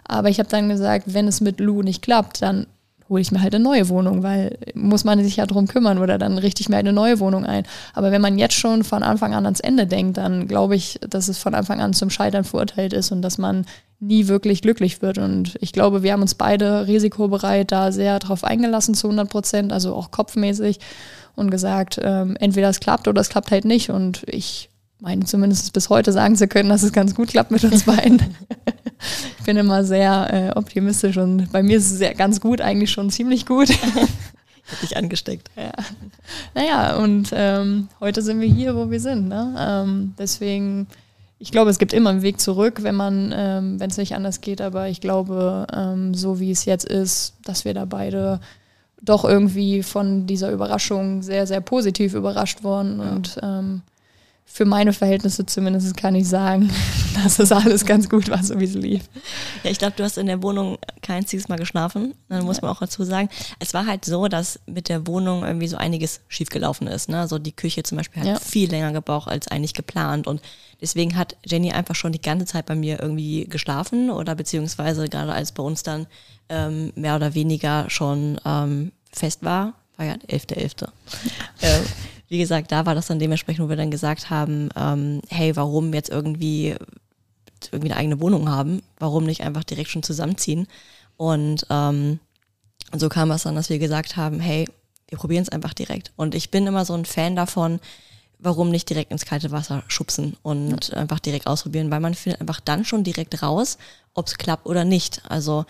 Aber 0.05 0.29
ich 0.29 0.39
habe 0.39 0.49
dann 0.49 0.69
gesagt, 0.69 1.13
wenn 1.13 1.27
es 1.27 1.41
mit 1.41 1.59
Lou 1.59 1.81
nicht 1.81 2.01
klappt, 2.01 2.41
dann 2.41 2.67
hole 3.09 3.21
ich 3.21 3.31
mir 3.31 3.41
halt 3.41 3.55
eine 3.55 3.63
neue 3.63 3.89
Wohnung, 3.89 4.23
weil 4.23 4.57
muss 4.73 5.03
man 5.03 5.23
sich 5.23 5.37
ja 5.37 5.45
drum 5.45 5.67
kümmern 5.67 5.97
oder 5.97 6.17
dann 6.17 6.37
richte 6.37 6.61
ich 6.61 6.69
mir 6.69 6.77
eine 6.77 6.93
neue 6.93 7.19
Wohnung 7.19 7.45
ein. 7.45 7.63
Aber 7.93 8.11
wenn 8.11 8.21
man 8.21 8.37
jetzt 8.37 8.55
schon 8.55 8.83
von 8.83 9.03
Anfang 9.03 9.33
an 9.33 9.45
ans 9.45 9.59
Ende 9.59 9.87
denkt, 9.87 10.17
dann 10.17 10.47
glaube 10.47 10.75
ich, 10.75 10.99
dass 11.07 11.27
es 11.27 11.37
von 11.37 11.55
Anfang 11.55 11.81
an 11.81 11.93
zum 11.93 12.09
Scheitern 12.09 12.43
verurteilt 12.43 12.93
ist 12.93 13.11
und 13.11 13.21
dass 13.21 13.37
man 13.37 13.65
nie 13.99 14.27
wirklich 14.27 14.61
glücklich 14.61 15.01
wird. 15.01 15.17
Und 15.17 15.57
ich 15.61 15.73
glaube, 15.73 16.03
wir 16.03 16.13
haben 16.13 16.21
uns 16.21 16.35
beide 16.35 16.87
risikobereit 16.87 17.71
da 17.71 17.91
sehr 17.91 18.19
drauf 18.19 18.43
eingelassen 18.43 18.93
zu 18.93 19.07
100 19.07 19.29
Prozent, 19.29 19.73
also 19.73 19.95
auch 19.95 20.11
kopfmäßig 20.11 20.79
und 21.35 21.51
gesagt, 21.51 21.99
ähm, 22.03 22.35
entweder 22.39 22.69
es 22.69 22.79
klappt 22.79 23.07
oder 23.07 23.21
es 23.21 23.29
klappt 23.29 23.51
halt 23.51 23.65
nicht. 23.65 23.89
Und 23.89 24.23
ich 24.27 24.69
meine 24.99 25.25
zumindest 25.25 25.73
bis 25.73 25.89
heute 25.89 26.11
sagen 26.11 26.35
zu 26.35 26.47
können, 26.47 26.69
dass 26.69 26.83
es 26.83 26.91
ganz 26.91 27.13
gut 27.13 27.29
klappt 27.29 27.51
mit 27.51 27.63
uns 27.63 27.83
beiden. 27.83 28.19
ich 29.39 29.45
bin 29.45 29.57
immer 29.57 29.83
sehr 29.83 30.33
äh, 30.33 30.57
optimistisch 30.57 31.17
und 31.17 31.51
bei 31.51 31.61
mir 31.61 31.77
ist 31.77 31.91
es 31.91 31.97
sehr, 31.97 32.15
ganz 32.15 32.41
gut, 32.41 32.61
eigentlich 32.61 32.91
schon 32.91 33.09
ziemlich 33.09 33.45
gut. 33.45 33.69
ich 33.69 33.81
habe 33.83 34.07
dich 34.81 34.97
angesteckt. 34.97 35.49
Ja. 35.55 35.71
Naja, 36.55 36.97
und 36.97 37.29
ähm, 37.33 37.89
heute 37.99 38.21
sind 38.21 38.39
wir 38.39 38.47
hier, 38.47 38.75
wo 38.75 38.89
wir 38.89 38.99
sind. 38.99 39.27
Ne? 39.27 39.55
Ähm, 39.59 40.15
deswegen, 40.17 40.87
ich 41.37 41.51
glaube, 41.51 41.69
es 41.69 41.77
gibt 41.77 41.93
immer 41.93 42.09
einen 42.09 42.23
Weg 42.23 42.39
zurück, 42.39 42.81
wenn 42.81 42.95
man, 42.95 43.33
ähm, 43.35 43.79
wenn 43.79 43.91
es 43.91 43.97
nicht 43.97 44.15
anders 44.15 44.41
geht, 44.41 44.61
aber 44.61 44.89
ich 44.89 44.99
glaube, 44.99 45.67
ähm, 45.73 46.15
so 46.15 46.39
wie 46.39 46.51
es 46.51 46.65
jetzt 46.65 46.85
ist, 46.85 47.35
dass 47.45 47.65
wir 47.65 47.75
da 47.75 47.85
beide 47.85 48.39
doch 48.99 49.25
irgendwie 49.25 49.83
von 49.83 50.25
dieser 50.25 50.51
Überraschung 50.51 51.21
sehr, 51.21 51.45
sehr 51.45 51.61
positiv 51.61 52.15
überrascht 52.15 52.63
worden 52.63 52.99
ja. 52.99 53.11
und 53.11 53.37
ähm, 53.43 53.81
für 54.49 54.65
meine 54.65 54.93
Verhältnisse 54.93 55.45
zumindest 55.45 55.95
kann 55.97 56.15
ich 56.15 56.27
sagen, 56.27 56.71
dass 57.23 57.35
das 57.35 57.51
alles 57.51 57.85
ganz 57.85 58.09
gut 58.09 58.29
war, 58.29 58.41
so 58.41 58.59
wie 58.59 58.63
es 58.63 58.73
lief. 58.73 59.03
Ja, 59.63 59.69
ich 59.69 59.77
glaube, 59.77 59.93
du 59.95 60.03
hast 60.03 60.17
in 60.17 60.25
der 60.25 60.41
Wohnung 60.41 60.77
kein 61.01 61.17
einziges 61.17 61.49
Mal 61.49 61.57
geschlafen. 61.57 62.15
Dann 62.29 62.45
muss 62.45 62.61
man 62.61 62.71
auch 62.71 62.79
dazu 62.79 63.03
sagen. 63.03 63.29
Es 63.59 63.73
war 63.73 63.85
halt 63.85 64.05
so, 64.05 64.27
dass 64.27 64.59
mit 64.65 64.89
der 64.89 65.05
Wohnung 65.05 65.43
irgendwie 65.43 65.67
so 65.67 65.77
einiges 65.77 66.21
schiefgelaufen 66.29 66.87
ist. 66.87 67.09
Ne? 67.09 67.19
Also 67.19 67.37
die 67.37 67.51
Küche 67.51 67.83
zum 67.83 67.97
Beispiel 67.97 68.21
hat 68.21 68.27
ja. 68.27 68.39
viel 68.39 68.71
länger 68.71 68.93
gebraucht 68.93 69.27
als 69.27 69.47
eigentlich 69.49 69.73
geplant. 69.73 70.25
Und 70.25 70.41
deswegen 70.81 71.17
hat 71.17 71.35
Jenny 71.45 71.73
einfach 71.73 71.95
schon 71.95 72.13
die 72.13 72.21
ganze 72.21 72.45
Zeit 72.45 72.65
bei 72.65 72.75
mir 72.75 72.99
irgendwie 73.01 73.45
geschlafen 73.45 74.09
oder 74.09 74.33
beziehungsweise 74.33 75.07
gerade 75.09 75.33
als 75.33 75.51
bei 75.51 75.61
uns 75.61 75.83
dann 75.83 76.07
ähm, 76.49 76.93
mehr 76.95 77.17
oder 77.17 77.35
weniger 77.35 77.89
schon 77.89 78.39
ähm, 78.45 78.91
fest 79.11 79.43
war, 79.43 79.73
war 79.97 80.05
ja 80.05 80.13
11.11. 80.13 80.83
.11. 80.83 80.87
ähm, 81.61 81.83
wie 82.29 82.37
gesagt, 82.37 82.71
da 82.71 82.85
war 82.85 82.95
das 82.95 83.07
dann 83.07 83.19
dementsprechend, 83.19 83.63
wo 83.63 83.69
wir 83.69 83.75
dann 83.75 83.91
gesagt 83.91 84.29
haben, 84.29 84.69
ähm, 84.75 85.21
hey, 85.29 85.55
warum 85.55 85.93
jetzt 85.93 86.09
irgendwie 86.09 86.75
irgendwie 87.71 87.91
eine 87.91 87.99
eigene 87.99 88.19
Wohnung 88.19 88.49
haben, 88.49 88.81
warum 88.99 89.23
nicht 89.23 89.41
einfach 89.41 89.63
direkt 89.63 89.89
schon 89.89 90.03
zusammenziehen? 90.03 90.67
Und 91.15 91.65
ähm, 91.69 92.19
so 92.95 93.09
kam 93.09 93.31
es 93.31 93.43
dann, 93.43 93.55
dass 93.55 93.69
wir 93.69 93.79
gesagt 93.79 94.15
haben, 94.15 94.39
hey, 94.39 94.67
wir 95.09 95.17
probieren 95.17 95.43
es 95.43 95.49
einfach 95.49 95.73
direkt. 95.73 96.11
Und 96.15 96.35
ich 96.35 96.51
bin 96.51 96.67
immer 96.67 96.85
so 96.85 96.93
ein 96.93 97.05
Fan 97.05 97.35
davon, 97.35 97.79
warum 98.39 98.69
nicht 98.69 98.89
direkt 98.89 99.11
ins 99.11 99.25
kalte 99.25 99.51
Wasser 99.51 99.83
schubsen 99.87 100.37
und 100.43 100.89
ja. 100.89 100.97
einfach 100.97 101.19
direkt 101.19 101.47
ausprobieren, 101.47 101.89
weil 101.89 101.99
man 101.99 102.13
findet 102.13 102.41
einfach 102.41 102.59
dann 102.59 102.85
schon 102.85 103.03
direkt 103.03 103.41
raus, 103.41 103.77
ob 104.13 104.27
es 104.27 104.37
klappt 104.37 104.67
oder 104.67 104.85
nicht. 104.85 105.21
Also 105.27 105.65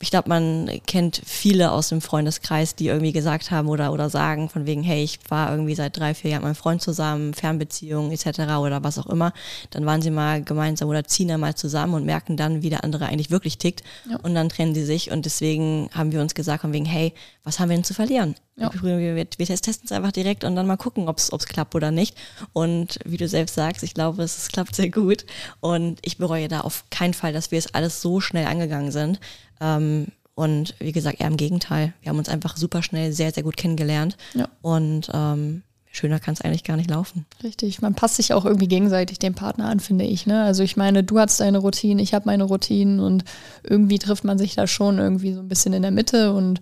ich 0.00 0.10
glaube, 0.10 0.30
man 0.30 0.70
kennt 0.86 1.20
viele 1.26 1.70
aus 1.70 1.90
dem 1.90 2.00
Freundeskreis, 2.00 2.74
die 2.74 2.86
irgendwie 2.86 3.12
gesagt 3.12 3.50
haben 3.50 3.68
oder, 3.68 3.92
oder 3.92 4.08
sagen 4.08 4.48
von 4.48 4.64
wegen, 4.64 4.82
hey, 4.82 5.04
ich 5.04 5.18
war 5.28 5.50
irgendwie 5.50 5.74
seit 5.74 5.98
drei, 5.98 6.14
vier 6.14 6.30
Jahren 6.30 6.40
mit 6.40 6.48
meinem 6.48 6.54
Freund 6.54 6.80
zusammen, 6.80 7.34
Fernbeziehungen 7.34 8.10
etc. 8.10 8.40
oder 8.58 8.82
was 8.82 8.98
auch 8.98 9.06
immer. 9.06 9.34
Dann 9.70 9.84
waren 9.84 10.00
sie 10.00 10.10
mal 10.10 10.42
gemeinsam 10.42 10.88
oder 10.88 11.04
ziehen 11.04 11.28
dann 11.28 11.40
mal 11.40 11.54
zusammen 11.54 11.94
und 11.94 12.06
merken 12.06 12.38
dann, 12.38 12.62
wie 12.62 12.70
der 12.70 12.82
andere 12.82 13.06
eigentlich 13.06 13.30
wirklich 13.30 13.58
tickt. 13.58 13.82
Ja. 14.08 14.16
Und 14.22 14.34
dann 14.34 14.48
trennen 14.48 14.74
sie 14.74 14.84
sich 14.84 15.10
und 15.10 15.26
deswegen 15.26 15.90
haben 15.92 16.12
wir 16.12 16.22
uns 16.22 16.34
gesagt 16.34 16.62
von 16.62 16.72
wegen, 16.72 16.86
hey, 16.86 17.12
was 17.42 17.60
haben 17.60 17.68
wir 17.68 17.76
denn 17.76 17.84
zu 17.84 17.94
verlieren? 17.94 18.36
Ja. 18.56 18.70
Wir, 18.82 18.98
wir, 18.98 19.16
wir 19.16 19.46
testen 19.46 19.84
es 19.84 19.92
einfach 19.92 20.12
direkt 20.12 20.44
und 20.44 20.54
dann 20.54 20.66
mal 20.66 20.76
gucken, 20.76 21.08
ob 21.08 21.18
es 21.18 21.30
klappt 21.46 21.74
oder 21.74 21.90
nicht. 21.90 22.16
Und 22.52 23.00
wie 23.04 23.16
du 23.16 23.26
selbst 23.26 23.54
sagst, 23.56 23.82
ich 23.82 23.94
glaube, 23.94 24.22
es, 24.22 24.38
es 24.38 24.48
klappt 24.48 24.76
sehr 24.76 24.90
gut. 24.90 25.26
Und 25.60 25.98
ich 26.02 26.18
bereue 26.18 26.48
da 26.48 26.60
auf 26.60 26.84
keinen 26.90 27.14
Fall, 27.14 27.32
dass 27.32 27.50
wir 27.50 27.58
es 27.58 27.74
alles 27.74 28.00
so 28.00 28.20
schnell 28.20 28.46
angegangen 28.46 28.92
sind. 28.92 29.18
Ähm, 29.60 30.06
und 30.36 30.74
wie 30.78 30.92
gesagt, 30.92 31.20
eher 31.20 31.28
im 31.28 31.36
Gegenteil. 31.36 31.94
Wir 32.02 32.10
haben 32.10 32.18
uns 32.18 32.28
einfach 32.28 32.56
super 32.56 32.82
schnell 32.82 33.12
sehr, 33.12 33.32
sehr 33.32 33.42
gut 33.42 33.56
kennengelernt. 33.56 34.16
Ja. 34.34 34.48
Und 34.62 35.10
ähm, 35.12 35.62
schöner 35.90 36.18
kann 36.18 36.34
es 36.34 36.40
eigentlich 36.40 36.64
gar 36.64 36.76
nicht 36.76 36.90
laufen. 36.90 37.24
Richtig, 37.42 37.80
man 37.80 37.94
passt 37.94 38.16
sich 38.16 38.32
auch 38.32 38.44
irgendwie 38.44 38.68
gegenseitig 38.68 39.18
dem 39.18 39.34
Partner 39.34 39.68
an, 39.68 39.80
finde 39.80 40.04
ich. 40.04 40.26
Ne? 40.26 40.42
Also 40.42 40.62
ich 40.62 40.76
meine, 40.76 41.04
du 41.04 41.18
hast 41.18 41.40
deine 41.40 41.58
Routine, 41.58 42.02
ich 42.02 42.14
habe 42.14 42.26
meine 42.26 42.44
Routinen 42.44 43.00
und 43.00 43.24
irgendwie 43.62 43.98
trifft 43.98 44.24
man 44.24 44.38
sich 44.38 44.54
da 44.54 44.66
schon 44.66 44.98
irgendwie 44.98 45.32
so 45.32 45.40
ein 45.40 45.48
bisschen 45.48 45.72
in 45.72 45.82
der 45.82 45.92
Mitte 45.92 46.32
und 46.32 46.60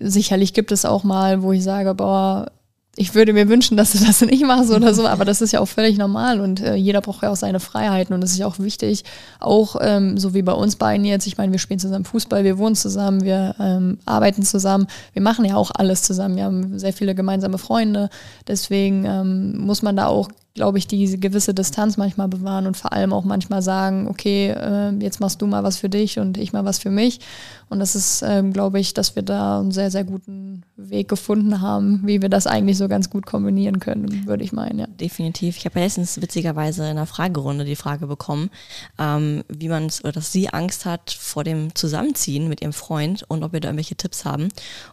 sicherlich 0.00 0.54
gibt 0.54 0.72
es 0.72 0.84
auch 0.84 1.04
mal, 1.04 1.42
wo 1.42 1.52
ich 1.52 1.62
sage, 1.62 1.94
boah, 1.94 2.50
ich 2.96 3.14
würde 3.14 3.32
mir 3.32 3.48
wünschen, 3.48 3.76
dass 3.76 3.92
du 3.92 4.04
das 4.04 4.20
nicht 4.26 4.44
machst 4.44 4.70
oder 4.70 4.92
so, 4.94 5.06
aber 5.06 5.24
das 5.24 5.40
ist 5.40 5.52
ja 5.52 5.60
auch 5.60 5.68
völlig 5.68 5.96
normal 5.96 6.40
und 6.40 6.60
äh, 6.60 6.74
jeder 6.74 7.00
braucht 7.00 7.22
ja 7.22 7.30
auch 7.30 7.36
seine 7.36 7.60
Freiheiten 7.60 8.14
und 8.14 8.20
das 8.20 8.32
ist 8.32 8.38
ja 8.38 8.46
auch 8.46 8.58
wichtig, 8.58 9.04
auch 9.38 9.76
ähm, 9.80 10.18
so 10.18 10.34
wie 10.34 10.42
bei 10.42 10.52
uns 10.52 10.76
beiden 10.76 11.04
jetzt, 11.04 11.26
ich 11.26 11.38
meine, 11.38 11.52
wir 11.52 11.58
spielen 11.58 11.78
zusammen 11.78 12.04
Fußball, 12.04 12.44
wir 12.44 12.58
wohnen 12.58 12.74
zusammen, 12.74 13.22
wir 13.22 13.54
ähm, 13.60 13.98
arbeiten 14.06 14.42
zusammen, 14.42 14.86
wir 15.12 15.22
machen 15.22 15.44
ja 15.44 15.56
auch 15.56 15.70
alles 15.72 16.02
zusammen, 16.02 16.36
wir 16.36 16.44
haben 16.44 16.78
sehr 16.78 16.92
viele 16.92 17.14
gemeinsame 17.14 17.58
Freunde, 17.58 18.10
deswegen 18.48 19.04
ähm, 19.04 19.58
muss 19.58 19.82
man 19.82 19.96
da 19.96 20.06
auch 20.06 20.28
glaube 20.54 20.78
ich, 20.78 20.86
diese 20.86 21.18
gewisse 21.18 21.54
Distanz 21.54 21.96
manchmal 21.96 22.28
bewahren 22.28 22.66
und 22.66 22.76
vor 22.76 22.92
allem 22.92 23.12
auch 23.12 23.24
manchmal 23.24 23.62
sagen, 23.62 24.08
okay, 24.08 24.50
äh, 24.50 24.90
jetzt 25.00 25.20
machst 25.20 25.40
du 25.42 25.46
mal 25.46 25.62
was 25.62 25.76
für 25.76 25.88
dich 25.88 26.18
und 26.18 26.38
ich 26.38 26.52
mal 26.52 26.64
was 26.64 26.78
für 26.78 26.90
mich. 26.90 27.20
Und 27.68 27.78
das 27.78 27.94
ist, 27.94 28.22
ähm, 28.26 28.52
glaube 28.52 28.80
ich, 28.80 28.94
dass 28.94 29.14
wir 29.14 29.22
da 29.22 29.60
einen 29.60 29.70
sehr, 29.70 29.92
sehr 29.92 30.02
guten 30.02 30.64
Weg 30.76 31.08
gefunden 31.08 31.60
haben, 31.60 32.00
wie 32.04 32.20
wir 32.20 32.28
das 32.28 32.48
eigentlich 32.48 32.76
so 32.76 32.88
ganz 32.88 33.10
gut 33.10 33.26
kombinieren 33.26 33.78
können, 33.78 34.26
würde 34.26 34.42
ich 34.42 34.52
meinen, 34.52 34.80
ja. 34.80 34.86
Definitiv. 34.88 35.56
Ich 35.56 35.66
habe 35.66 35.78
letztens 35.78 36.20
witzigerweise 36.20 36.82
in 36.82 36.90
einer 36.90 37.06
Fragerunde 37.06 37.64
die 37.64 37.76
Frage 37.76 38.08
bekommen, 38.08 38.50
ähm, 38.98 39.44
wie 39.48 39.68
man 39.68 39.86
es 39.86 40.02
oder 40.02 40.12
dass 40.12 40.32
sie 40.32 40.48
Angst 40.48 40.84
hat 40.84 41.12
vor 41.12 41.44
dem 41.44 41.74
Zusammenziehen 41.76 42.48
mit 42.48 42.60
ihrem 42.60 42.72
Freund 42.72 43.24
und 43.28 43.44
ob 43.44 43.52
wir 43.52 43.60
da 43.60 43.68
irgendwelche 43.68 43.94
Tipps 43.94 44.24
haben. 44.24 44.48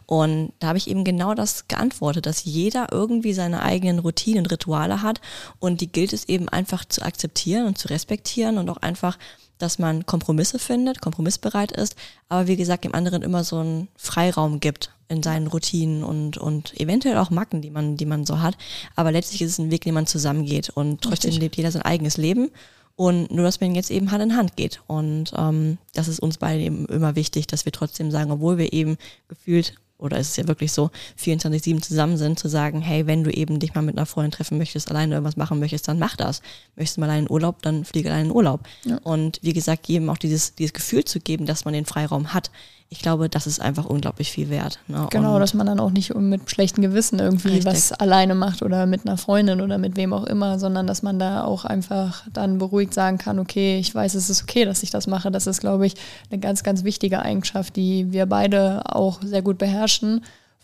Und 0.06 0.52
da 0.60 0.68
habe 0.68 0.78
ich 0.78 0.88
eben 0.88 1.02
genau 1.02 1.34
das 1.34 1.66
geantwortet, 1.66 2.26
dass 2.26 2.44
jeder 2.44 2.92
irgendwie 2.92 3.32
seine 3.32 3.62
eigenen 3.62 3.98
Routinen 3.98 4.44
und 4.44 4.52
Rituale 4.52 5.02
hat 5.02 5.20
und 5.58 5.80
die 5.80 5.90
gilt 5.90 6.12
es 6.12 6.28
eben 6.28 6.48
einfach 6.48 6.84
zu 6.84 7.02
akzeptieren 7.02 7.66
und 7.66 7.78
zu 7.78 7.88
respektieren 7.88 8.58
und 8.58 8.68
auch 8.70 8.78
einfach, 8.78 9.18
dass 9.58 9.78
man 9.78 10.06
Kompromisse 10.06 10.58
findet, 10.58 11.00
kompromissbereit 11.00 11.72
ist, 11.72 11.96
aber 12.28 12.46
wie 12.46 12.56
gesagt, 12.56 12.84
dem 12.84 12.94
anderen 12.94 13.22
immer 13.22 13.44
so 13.44 13.58
einen 13.58 13.88
Freiraum 13.96 14.60
gibt 14.60 14.92
in 15.08 15.22
seinen 15.22 15.46
Routinen 15.46 16.04
und, 16.04 16.36
und 16.36 16.78
eventuell 16.78 17.16
auch 17.16 17.30
Macken, 17.30 17.62
die 17.62 17.70
man, 17.70 17.96
die 17.96 18.06
man 18.06 18.26
so 18.26 18.40
hat. 18.40 18.56
Aber 18.94 19.10
letztlich 19.10 19.42
ist 19.42 19.52
es 19.52 19.58
ein 19.58 19.70
Weg, 19.70 19.82
den 19.82 19.94
man 19.94 20.06
zusammengeht 20.06 20.70
und 20.70 21.00
trotzdem 21.00 21.30
Richtig. 21.30 21.42
lebt 21.42 21.56
jeder 21.56 21.72
sein 21.72 21.82
eigenes 21.82 22.16
Leben. 22.16 22.50
Und 22.94 23.30
nur, 23.30 23.44
dass 23.44 23.60
man 23.60 23.76
jetzt 23.76 23.92
eben 23.92 24.10
Hand 24.10 24.24
in 24.24 24.36
Hand 24.36 24.56
geht. 24.56 24.80
Und 24.88 25.32
ähm, 25.36 25.78
das 25.94 26.08
ist 26.08 26.18
uns 26.18 26.36
beide 26.36 26.64
eben 26.64 26.84
immer 26.86 27.14
wichtig, 27.14 27.46
dass 27.46 27.64
wir 27.64 27.70
trotzdem 27.70 28.10
sagen, 28.10 28.32
obwohl 28.32 28.58
wir 28.58 28.72
eben 28.72 28.96
gefühlt 29.28 29.74
oder 29.98 30.18
ist 30.18 30.30
es 30.30 30.36
ja 30.36 30.48
wirklich 30.48 30.72
so, 30.72 30.90
24-7 31.20 31.82
zusammen 31.82 32.16
sind, 32.16 32.38
zu 32.38 32.48
sagen, 32.48 32.80
hey, 32.80 33.06
wenn 33.06 33.24
du 33.24 33.30
eben 33.30 33.58
dich 33.58 33.74
mal 33.74 33.82
mit 33.82 33.96
einer 33.96 34.06
Freundin 34.06 34.30
treffen 34.30 34.56
möchtest, 34.58 34.90
alleine 34.90 35.14
irgendwas 35.14 35.36
machen 35.36 35.58
möchtest, 35.58 35.88
dann 35.88 35.98
mach 35.98 36.16
das. 36.16 36.40
Möchtest 36.76 36.96
du 36.96 37.00
mal 37.00 37.10
allein 37.10 37.24
in 37.24 37.30
Urlaub, 37.30 37.62
dann 37.62 37.84
fliege 37.84 38.10
allein 38.10 38.26
in 38.26 38.32
Urlaub. 38.32 38.60
Ja. 38.84 38.98
Und 39.02 39.40
wie 39.42 39.52
gesagt, 39.52 39.88
jedem 39.88 40.08
auch 40.08 40.18
dieses, 40.18 40.54
dieses 40.54 40.72
Gefühl 40.72 41.04
zu 41.04 41.20
geben, 41.20 41.46
dass 41.46 41.64
man 41.64 41.74
den 41.74 41.84
Freiraum 41.84 42.32
hat 42.32 42.50
ich 42.90 43.00
glaube, 43.00 43.28
das 43.28 43.46
ist 43.46 43.60
einfach 43.60 43.84
unglaublich 43.84 44.30
viel 44.30 44.48
wert. 44.48 44.78
Ne? 44.88 45.06
Genau, 45.10 45.34
und 45.34 45.40
dass 45.40 45.52
man 45.52 45.66
dann 45.66 45.78
auch 45.78 45.90
nicht 45.90 46.14
mit 46.14 46.50
schlechtem 46.50 46.82
Gewissen 46.82 47.18
irgendwie 47.18 47.48
richtig. 47.48 47.66
was 47.66 47.92
alleine 47.92 48.34
macht 48.34 48.62
oder 48.62 48.86
mit 48.86 49.06
einer 49.06 49.18
Freundin 49.18 49.60
oder 49.60 49.76
mit 49.76 49.96
wem 49.96 50.14
auch 50.14 50.24
immer, 50.24 50.58
sondern 50.58 50.86
dass 50.86 51.02
man 51.02 51.18
da 51.18 51.44
auch 51.44 51.66
einfach 51.66 52.24
dann 52.32 52.56
beruhigt 52.56 52.94
sagen 52.94 53.18
kann, 53.18 53.38
okay, 53.38 53.78
ich 53.78 53.94
weiß, 53.94 54.14
es 54.14 54.30
ist 54.30 54.42
okay, 54.42 54.64
dass 54.64 54.82
ich 54.82 54.90
das 54.90 55.06
mache. 55.06 55.30
Das 55.30 55.46
ist, 55.46 55.60
glaube 55.60 55.86
ich, 55.86 55.96
eine 56.30 56.40
ganz, 56.40 56.62
ganz 56.62 56.82
wichtige 56.82 57.20
Eigenschaft, 57.20 57.76
die 57.76 58.10
wir 58.10 58.24
beide 58.24 58.80
auch 58.86 59.20
sehr 59.20 59.42
gut 59.42 59.58
beherrschen 59.58 59.87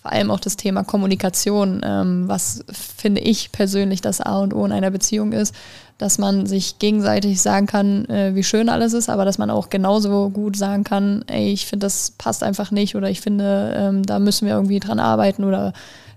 vor 0.05 0.13
allem 0.13 0.31
auch 0.31 0.41
das 0.41 0.57
Thema 0.57 0.85
Kommunikation, 0.85 1.81
ähm, 1.83 2.29
was 2.29 2.63
finde 2.71 3.23
ich 3.23 3.53
persönlich 3.53 4.03
das 4.03 4.21
A 4.21 4.41
und 4.41 4.53
O 4.53 4.67
in 4.67 4.73
einer 4.73 4.91
Beziehung 4.91 5.33
ist, 5.33 5.55
dass 5.97 6.19
man 6.19 6.45
sich 6.45 6.79
gegenseitig 6.79 7.41
sagen 7.41 7.67
kann, 7.67 8.05
äh, 8.11 8.35
wie 8.35 8.45
schön 8.45 8.69
alles 8.69 8.93
ist, 8.93 9.09
aber 9.09 9.25
dass 9.25 9.39
man 9.39 9.49
auch 9.49 9.71
genauso 9.71 10.29
gut 10.29 10.57
sagen 10.59 10.85
kann, 10.85 11.25
ey, 11.29 11.53
ich 11.53 11.65
finde, 11.65 11.87
das 11.87 12.11
passt 12.19 12.43
einfach 12.43 12.71
nicht 12.71 12.97
oder 12.97 13.09
ich 13.09 13.23
finde, 13.23 13.75
ähm, 13.75 14.03
da 14.03 14.19
müssen 14.19 14.47
wir 14.47 14.55
irgendwie 14.55 14.79
dran 14.79 14.99
arbeiten 14.99 15.43
oder 15.43 15.73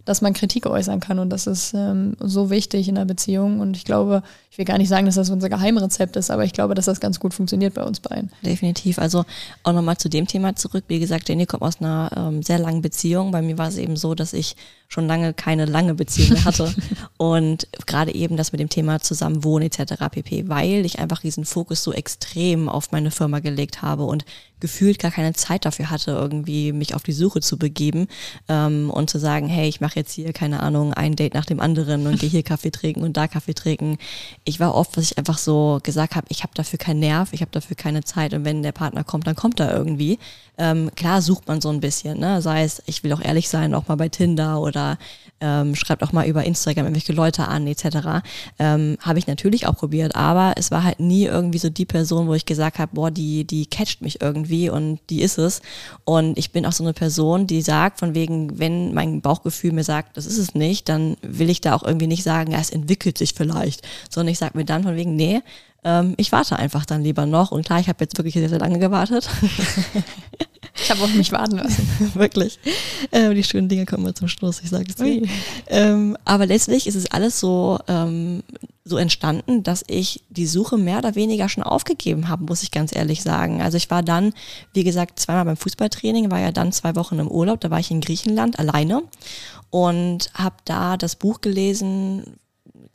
dass 0.08 0.22
man 0.22 0.34
Kritik 0.34 0.66
äußern 0.66 1.02
kann. 1.02 1.20
Und 1.20 1.30
das 1.30 1.48
ist 1.48 1.74
ähm, 1.76 2.16
so 2.20 2.50
wichtig 2.50 2.88
in 2.88 2.96
der 2.96 3.04
Beziehung. 3.04 3.60
Und 3.60 3.76
ich 3.76 3.84
glaube, 3.84 4.24
ich 4.50 4.58
will 4.58 4.64
gar 4.64 4.78
nicht 4.78 4.88
sagen, 4.88 5.06
dass 5.06 5.16
das 5.16 5.30
unser 5.30 5.50
Geheimrezept 5.50 6.16
ist, 6.16 6.32
aber 6.32 6.46
ich 6.46 6.54
glaube, 6.54 6.76
dass 6.76 6.86
das 6.86 7.02
ganz 7.02 7.20
gut 7.20 7.34
funktioniert 7.34 7.74
bei 7.74 7.84
uns 7.84 8.00
beiden. 8.00 8.32
Definitiv. 8.42 9.00
Also 9.00 9.26
auch 9.64 9.74
nochmal 9.74 9.98
zu 9.98 10.08
dem 10.08 10.26
Thema 10.26 10.56
zurück. 10.56 10.86
Wie 10.88 11.00
gesagt, 11.00 11.28
Jenny 11.28 11.46
kommt 11.46 11.64
aus 11.64 11.82
einer 11.82 12.10
ähm, 12.16 12.42
sehr 12.42 12.58
langen 12.58 12.82
Beziehung. 12.82 13.32
Bei 13.32 13.42
mir 13.42 13.58
war 13.58 13.68
es 13.68 13.76
eben 13.76 13.98
so, 13.98 14.16
dass 14.16 14.32
ich 14.32 14.56
schon 14.88 15.08
lange 15.08 15.34
keine 15.34 15.66
lange 15.66 15.94
Beziehung 15.94 16.30
mehr 16.32 16.46
hatte. 16.46 16.74
und 17.18 17.68
gerade 17.86 18.16
eben 18.16 18.38
das 18.38 18.54
mit 18.54 18.62
dem 18.62 18.70
Thema 18.70 19.02
Zusammenwohnen 19.02 19.70
etc. 19.70 19.96
pp, 20.10 20.48
weil 20.48 20.86
ich 20.86 21.00
einfach 21.00 21.20
diesen 21.20 21.44
Fokus 21.44 21.84
so 21.84 21.92
extrem 21.92 22.70
auf 22.70 22.94
meine 22.94 23.12
Firma 23.12 23.40
gelegt 23.40 23.82
habe 23.82 24.06
und 24.06 24.24
gefühlt 24.60 25.00
gar 25.00 25.12
keine 25.12 25.34
Zeit 25.34 25.66
dafür 25.66 25.90
hatte, 25.90 26.12
irgendwie 26.12 26.72
mich 26.72 26.96
auf 26.96 27.04
die 27.04 27.14
Suche 27.14 27.42
zu 27.42 27.58
begeben 27.58 28.08
ähm, 28.50 28.90
und 28.90 29.10
zu 29.10 29.20
sagen, 29.20 29.48
hey, 29.48 29.68
ich 29.68 29.82
mache 29.82 30.00
jetzt 30.00 30.14
hier, 30.14 30.34
keine 30.34 30.62
Ahnung, 30.62 30.94
ein 30.94 31.16
Date 31.16 31.34
nach 31.34 31.46
dem 31.46 31.60
anderen 31.60 32.08
und 32.08 32.20
gehe 32.20 32.30
hier 32.30 32.44
Kaffee 32.44 32.72
trinken 32.72 33.04
und 33.04 33.18
da 33.18 33.28
Kaffee 33.28 33.54
trinken. 33.54 33.98
Ich 34.44 34.60
war 34.60 34.76
oft, 34.76 34.98
was 34.98 35.12
ich 35.12 35.18
einfach 35.18 35.38
so 35.38 35.80
gesagt 35.84 36.16
habe, 36.16 36.28
ich 36.30 36.44
habe 36.44 36.54
dafür 36.56 36.80
keinen 36.80 37.00
Nerv, 37.00 37.34
ich 37.34 37.42
habe 37.42 37.52
dafür 37.52 37.76
keine 37.76 38.04
Zeit 38.04 38.34
und 38.34 38.46
wenn 38.46 38.64
der 38.64 38.72
Partner 38.72 39.04
kommt, 39.04 39.28
dann 39.28 39.36
kommt 39.36 39.60
er 39.60 39.76
irgendwie. 39.76 40.20
Ähm, 40.58 40.90
klar 40.96 41.22
sucht 41.22 41.48
man 41.48 41.62
so 41.62 41.70
ein 41.70 41.80
bisschen, 41.80 42.20
ne? 42.20 42.42
sei 42.42 42.64
es, 42.64 42.82
ich 42.88 43.04
will 43.04 43.14
auch 43.14 43.22
ehrlich 43.22 43.48
sein, 43.48 43.76
auch 43.76 43.88
mal 43.88 43.96
bei 43.96 44.10
Tinder 44.10 44.60
oder 44.60 44.98
ähm, 45.40 45.76
schreibt 45.76 46.02
auch 46.02 46.14
mal 46.14 46.28
über 46.28 46.44
Instagram 46.44 46.86
irgendwelche 46.86 47.14
Leute 47.14 47.48
an 47.48 47.68
etc. 47.68 48.24
Ähm, 48.58 48.98
habe 49.02 49.20
ich 49.20 49.28
natürlich 49.28 49.68
auch 49.68 49.76
probiert, 49.76 50.16
aber 50.16 50.54
es 50.58 50.72
war 50.72 50.84
halt 50.84 51.00
nie 51.00 51.26
irgendwie 51.26 51.60
so 51.60 51.70
die 51.70 51.86
Person, 51.86 52.28
wo 52.28 52.34
ich 52.34 52.46
gesagt 52.46 52.80
habe, 52.80 52.92
boah, 52.96 53.12
die, 53.12 53.46
die 53.46 53.68
catcht 53.68 54.02
mich 54.02 54.22
irgendwie 54.22 54.47
und 54.70 55.00
die 55.10 55.22
ist 55.22 55.38
es. 55.38 55.62
Und 56.06 56.38
ich 56.38 56.52
bin 56.52 56.66
auch 56.66 56.72
so 56.72 56.84
eine 56.84 56.94
Person, 56.94 57.48
die 57.48 57.62
sagt, 57.62 58.00
von 58.00 58.16
wegen, 58.16 58.60
wenn 58.60 58.94
mein 58.94 59.22
Bauchgefühl 59.22 59.72
mir 59.72 59.84
sagt, 59.84 60.18
das 60.18 60.26
ist 60.26 60.38
es 60.38 60.56
nicht, 60.56 60.90
dann 60.90 61.18
will 61.22 61.50
ich 61.50 61.62
da 61.62 61.76
auch 61.76 61.84
irgendwie 61.84 62.08
nicht 62.08 62.24
sagen, 62.24 62.52
ja, 62.52 62.60
es 62.60 62.70
entwickelt 62.70 63.18
sich 63.18 63.34
vielleicht, 63.34 63.88
sondern 64.10 64.32
ich 64.32 64.40
sage 64.40 64.58
mir 64.58 64.66
dann 64.66 64.84
von 64.84 64.96
wegen, 64.96 65.16
nee, 65.16 65.42
ähm, 65.84 66.14
ich 66.18 66.32
warte 66.32 66.58
einfach 66.58 66.86
dann 66.86 67.04
lieber 67.04 67.26
noch. 67.26 67.52
Und 67.52 67.66
klar, 67.66 67.80
ich 67.80 67.90
habe 67.90 68.04
jetzt 68.04 68.18
wirklich 68.18 68.34
sehr, 68.34 68.50
sehr 68.50 68.60
lange 68.60 68.80
gewartet. 68.80 69.30
Ich 70.80 70.92
habe 70.92 71.02
auf 71.02 71.14
mich 71.14 71.32
warten 71.32 71.58
lassen. 71.58 71.88
wirklich. 72.14 72.60
Ähm, 73.12 73.36
die 73.36 73.44
schönen 73.44 73.70
Dinge 73.70 73.86
kommen 73.86 74.04
mal 74.04 74.14
zum 74.14 74.28
Schluss, 74.28 74.62
ich 74.64 74.70
sage 74.70 74.86
es 74.90 74.96
dir. 74.96 75.28
Ähm, 75.68 76.18
aber 76.26 76.46
letztlich 76.46 76.88
ist 76.88 76.96
es 76.96 77.10
alles 77.12 77.40
so, 77.40 77.80
ähm, 77.88 78.44
so 78.84 78.98
entstanden, 78.98 79.64
dass 79.64 79.84
ich 79.88 80.24
die 80.30 80.48
Suche 80.48 80.78
mehr 80.78 81.00
oder 81.00 81.16
weniger 81.16 81.50
schon 81.50 81.64
aufgegeben 81.64 82.30
habe, 82.30 82.46
muss 82.46 82.64
ich 82.64 82.72
ganz 82.72 82.96
ehrlich 82.96 83.22
sagen. 83.22 83.62
Also 83.62 83.78
ich 83.78 83.90
war 83.90 84.04
dann, 84.04 84.34
wie 84.74 84.84
gesagt, 84.84 85.20
zweimal 85.20 85.46
beim 85.46 85.58
Fußballtraining, 85.58 86.32
war 86.32 86.40
ja 86.40 86.52
dann 86.52 86.72
zwei 86.72 86.96
Wochen 86.96 87.20
im 87.20 87.28
Urlaub, 87.28 87.60
da 87.60 87.70
war 87.70 87.80
ich 87.80 87.92
in 87.92 88.02
Griechenland 88.02 88.60
alleine 88.60 89.04
und 89.70 90.30
habe 90.34 90.56
da 90.66 90.98
das 90.98 91.16
Buch 91.16 91.42
gelesen 91.42 92.38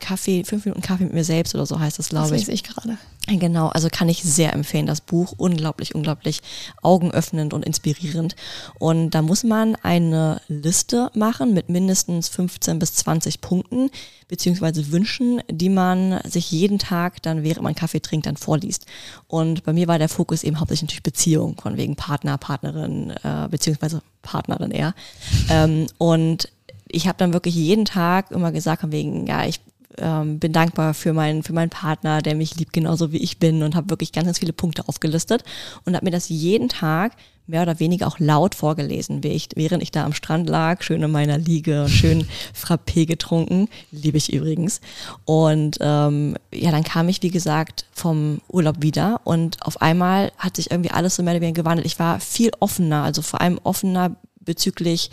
Kaffee, 0.02 0.44
fünf 0.44 0.64
Minuten 0.66 0.82
Kaffee 0.82 1.04
mit 1.04 1.14
mir 1.14 1.24
selbst 1.24 1.54
oder 1.54 1.64
so 1.64 1.78
heißt 1.78 1.98
das, 1.98 2.10
glaube 2.10 2.36
ich. 2.36 2.42
Das 2.44 2.54
ich 2.54 2.64
gerade. 2.64 2.98
Genau, 3.28 3.68
also 3.68 3.88
kann 3.90 4.08
ich 4.08 4.22
sehr 4.22 4.52
empfehlen, 4.52 4.86
das 4.86 5.00
Buch. 5.00 5.32
Unglaublich, 5.36 5.94
unglaublich 5.94 6.40
augenöffnend 6.82 7.54
und 7.54 7.64
inspirierend. 7.64 8.34
Und 8.80 9.10
da 9.10 9.22
muss 9.22 9.44
man 9.44 9.76
eine 9.76 10.40
Liste 10.48 11.10
machen 11.14 11.54
mit 11.54 11.68
mindestens 11.68 12.28
15 12.28 12.80
bis 12.80 12.94
20 12.94 13.40
Punkten, 13.40 13.90
beziehungsweise 14.26 14.90
Wünschen, 14.90 15.40
die 15.48 15.68
man 15.68 16.20
sich 16.24 16.50
jeden 16.50 16.80
Tag 16.80 17.22
dann, 17.22 17.44
während 17.44 17.62
man 17.62 17.76
Kaffee 17.76 18.00
trinkt, 18.00 18.26
dann 18.26 18.36
vorliest. 18.36 18.86
Und 19.28 19.62
bei 19.62 19.72
mir 19.72 19.86
war 19.86 20.00
der 20.00 20.08
Fokus 20.08 20.42
eben 20.42 20.58
hauptsächlich 20.58 20.88
natürlich 20.88 21.04
Beziehung, 21.04 21.56
von 21.62 21.76
wegen 21.76 21.94
Partner, 21.94 22.38
Partnerin, 22.38 23.10
äh, 23.22 23.46
beziehungsweise 23.48 24.02
Partnerin 24.22 24.72
eher. 24.72 24.94
Ähm, 25.48 25.86
und 25.98 26.48
ich 26.88 27.06
habe 27.06 27.18
dann 27.18 27.32
wirklich 27.32 27.54
jeden 27.54 27.84
Tag 27.84 28.32
immer 28.32 28.50
gesagt, 28.50 28.80
von 28.80 28.92
wegen, 28.92 29.26
ja, 29.26 29.46
ich 29.46 29.60
ähm, 29.98 30.38
bin 30.38 30.52
dankbar 30.52 30.94
für 30.94 31.12
meinen, 31.12 31.42
für 31.42 31.52
meinen 31.52 31.70
Partner, 31.70 32.22
der 32.22 32.34
mich 32.34 32.56
liebt, 32.56 32.72
genauso 32.72 33.12
wie 33.12 33.18
ich 33.22 33.38
bin 33.38 33.62
und 33.62 33.74
habe 33.74 33.90
wirklich 33.90 34.12
ganz, 34.12 34.26
ganz 34.26 34.38
viele 34.38 34.52
Punkte 34.52 34.88
aufgelistet 34.88 35.44
und 35.84 35.94
habe 35.94 36.04
mir 36.04 36.10
das 36.10 36.28
jeden 36.28 36.68
Tag 36.68 37.12
mehr 37.46 37.62
oder 37.62 37.80
weniger 37.80 38.06
auch 38.06 38.18
laut 38.18 38.54
vorgelesen, 38.54 39.22
während 39.22 39.82
ich 39.82 39.90
da 39.90 40.04
am 40.04 40.12
Strand 40.12 40.48
lag, 40.48 40.82
schön 40.82 41.02
in 41.02 41.10
meiner 41.10 41.38
Liege, 41.38 41.86
schön 41.88 42.26
Frappé 42.54 43.04
getrunken, 43.04 43.68
liebe 43.90 44.16
ich 44.16 44.32
übrigens. 44.32 44.80
Und 45.24 45.78
ähm, 45.80 46.36
ja, 46.54 46.70
dann 46.70 46.84
kam 46.84 47.08
ich, 47.08 47.22
wie 47.22 47.30
gesagt, 47.30 47.86
vom 47.92 48.40
Urlaub 48.48 48.76
wieder 48.80 49.20
und 49.24 49.64
auf 49.66 49.82
einmal 49.82 50.32
hat 50.38 50.56
sich 50.56 50.70
irgendwie 50.70 50.92
alles 50.92 51.16
so 51.16 51.22
mehr 51.22 51.34
oder 51.34 51.42
weniger 51.42 51.62
gewandelt. 51.62 51.86
Ich 51.86 51.98
war 51.98 52.20
viel 52.20 52.52
offener, 52.60 53.02
also 53.02 53.22
vor 53.22 53.40
allem 53.40 53.58
offener 53.64 54.16
bezüglich 54.40 55.10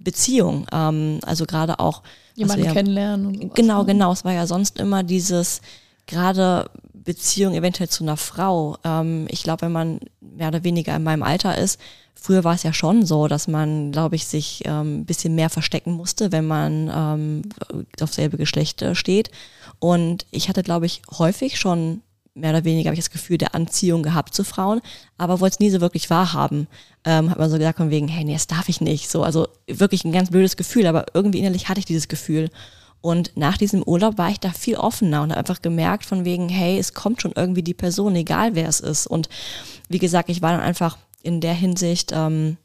Beziehung. 0.00 0.66
Ähm, 0.72 1.20
also 1.24 1.46
gerade 1.46 1.78
auch 1.78 2.02
jemanden 2.34 2.64
ja, 2.64 2.72
kennenlernen. 2.72 3.50
Genau, 3.54 3.80
ne? 3.80 3.86
genau. 3.86 4.12
Es 4.12 4.24
war 4.24 4.32
ja 4.32 4.46
sonst 4.46 4.78
immer 4.78 5.02
dieses 5.02 5.60
gerade 6.06 6.70
Beziehung 6.92 7.54
eventuell 7.54 7.88
zu 7.88 8.04
einer 8.04 8.16
Frau. 8.16 8.76
Ähm, 8.84 9.26
ich 9.30 9.42
glaube, 9.42 9.62
wenn 9.62 9.72
man 9.72 10.00
mehr 10.20 10.48
oder 10.48 10.64
weniger 10.64 10.96
in 10.96 11.02
meinem 11.02 11.22
Alter 11.22 11.56
ist, 11.56 11.80
früher 12.14 12.44
war 12.44 12.54
es 12.54 12.62
ja 12.62 12.72
schon 12.72 13.06
so, 13.06 13.28
dass 13.28 13.48
man, 13.48 13.92
glaube 13.92 14.16
ich, 14.16 14.26
sich 14.26 14.62
ähm, 14.66 15.04
bisschen 15.04 15.34
mehr 15.34 15.50
verstecken 15.50 15.92
musste, 15.92 16.32
wenn 16.32 16.46
man 16.46 16.90
ähm, 16.94 17.42
auf 18.00 18.12
selbe 18.12 18.36
Geschlecht 18.36 18.82
äh, 18.82 18.94
steht. 18.94 19.30
Und 19.78 20.26
ich 20.30 20.48
hatte, 20.48 20.62
glaube 20.62 20.86
ich, 20.86 21.02
häufig 21.18 21.58
schon 21.58 22.02
mehr 22.34 22.50
oder 22.50 22.64
weniger 22.64 22.88
habe 22.88 22.94
ich 22.94 23.04
das 23.04 23.10
Gefühl 23.10 23.38
der 23.38 23.54
Anziehung 23.54 24.02
gehabt 24.02 24.34
zu 24.34 24.44
Frauen, 24.44 24.80
aber 25.18 25.40
wollte 25.40 25.54
es 25.54 25.60
nie 25.60 25.70
so 25.70 25.80
wirklich 25.80 26.10
wahrhaben. 26.10 26.68
Ähm, 27.04 27.30
hat 27.30 27.38
man 27.38 27.50
so 27.50 27.56
gesagt 27.56 27.78
von 27.78 27.90
wegen, 27.90 28.08
hey, 28.08 28.24
nee, 28.24 28.34
das 28.34 28.46
darf 28.46 28.68
ich 28.68 28.80
nicht. 28.80 29.10
So, 29.10 29.22
also 29.22 29.48
wirklich 29.66 30.04
ein 30.04 30.12
ganz 30.12 30.30
blödes 30.30 30.56
Gefühl, 30.56 30.86
aber 30.86 31.06
irgendwie 31.14 31.38
innerlich 31.38 31.68
hatte 31.68 31.80
ich 31.80 31.86
dieses 31.86 32.08
Gefühl. 32.08 32.50
Und 33.00 33.34
nach 33.34 33.56
diesem 33.56 33.82
Urlaub 33.82 34.18
war 34.18 34.28
ich 34.28 34.40
da 34.40 34.50
viel 34.50 34.76
offener 34.76 35.22
und 35.22 35.30
habe 35.30 35.38
einfach 35.38 35.62
gemerkt 35.62 36.04
von 36.04 36.26
wegen, 36.26 36.50
hey, 36.50 36.78
es 36.78 36.92
kommt 36.92 37.22
schon 37.22 37.32
irgendwie 37.34 37.62
die 37.62 37.74
Person, 37.74 38.14
egal 38.14 38.54
wer 38.54 38.68
es 38.68 38.80
ist. 38.80 39.06
Und 39.06 39.30
wie 39.88 39.98
gesagt, 39.98 40.28
ich 40.28 40.42
war 40.42 40.52
dann 40.52 40.60
einfach 40.60 40.98
in 41.22 41.40
der 41.40 41.54
Hinsicht 41.54 42.12
ähm, 42.14 42.58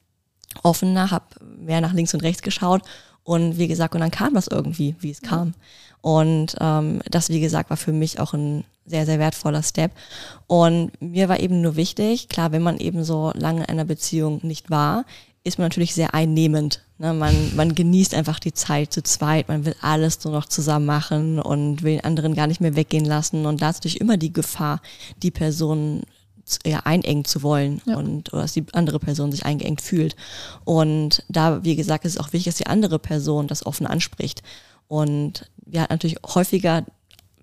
offener, 0.63 1.11
habe 1.11 1.25
mehr 1.57 1.79
nach 1.79 1.93
links 1.93 2.13
und 2.13 2.23
rechts 2.23 2.41
geschaut 2.41 2.81
und 3.25 3.57
wie 3.57 3.67
gesagt, 3.67 3.95
und 3.95 4.01
dann 4.01 4.11
kam 4.11 4.35
das 4.35 4.47
irgendwie, 4.47 4.95
wie 4.99 5.09
es 5.09 5.21
kam. 5.21 5.55
Und 6.05 6.55
ähm, 6.59 7.01
das, 7.09 7.29
wie 7.29 7.39
gesagt, 7.39 7.71
war 7.71 7.77
für 7.77 7.91
mich 7.91 8.19
auch 8.19 8.35
ein 8.35 8.63
sehr, 8.85 9.07
sehr 9.07 9.17
wertvoller 9.17 9.63
Step. 9.63 9.91
Und 10.45 10.91
mir 11.01 11.29
war 11.29 11.39
eben 11.39 11.61
nur 11.61 11.77
wichtig, 11.77 12.29
klar, 12.29 12.51
wenn 12.51 12.61
man 12.61 12.77
eben 12.77 13.03
so 13.03 13.31
lange 13.33 13.61
in 13.61 13.69
einer 13.69 13.85
Beziehung 13.85 14.39
nicht 14.43 14.69
war, 14.69 15.05
ist 15.43 15.57
man 15.57 15.65
natürlich 15.65 15.95
sehr 15.95 16.13
einnehmend. 16.13 16.83
Ne? 16.99 17.11
Man, 17.11 17.55
man 17.55 17.73
genießt 17.73 18.13
einfach 18.13 18.39
die 18.39 18.53
Zeit 18.53 18.93
zu 18.93 19.01
zweit, 19.01 19.47
man 19.47 19.65
will 19.65 19.75
alles 19.81 20.23
nur 20.23 20.31
noch 20.31 20.45
zusammen 20.45 20.85
machen 20.85 21.39
und 21.39 21.81
will 21.81 21.95
den 21.95 22.03
anderen 22.03 22.35
gar 22.35 22.45
nicht 22.45 22.61
mehr 22.61 22.75
weggehen 22.75 23.05
lassen. 23.05 23.47
Und 23.47 23.63
da 23.63 23.71
ist 23.71 23.77
natürlich 23.77 23.99
immer 23.99 24.17
die 24.17 24.31
Gefahr, 24.31 24.83
die 25.23 25.31
Person 25.31 26.03
ja, 26.67 26.81
einengen 26.83 27.25
zu 27.25 27.41
wollen 27.41 27.81
ja. 27.87 27.97
und 27.97 28.31
oder 28.31 28.43
dass 28.43 28.53
die 28.53 28.65
andere 28.73 28.99
Person 28.99 29.31
sich 29.31 29.43
eingeengt 29.43 29.81
fühlt. 29.81 30.15
Und 30.65 31.23
da, 31.29 31.63
wie 31.63 31.75
gesagt, 31.75 32.05
ist 32.05 32.13
es 32.13 32.19
auch 32.19 32.31
wichtig, 32.31 32.53
dass 32.53 32.57
die 32.57 32.67
andere 32.67 32.99
Person 32.99 33.47
das 33.47 33.65
offen 33.65 33.87
anspricht. 33.87 34.43
Und 34.87 35.49
wir 35.65 35.81
hatten 35.81 35.93
natürlich 35.93 36.17
häufiger 36.23 36.85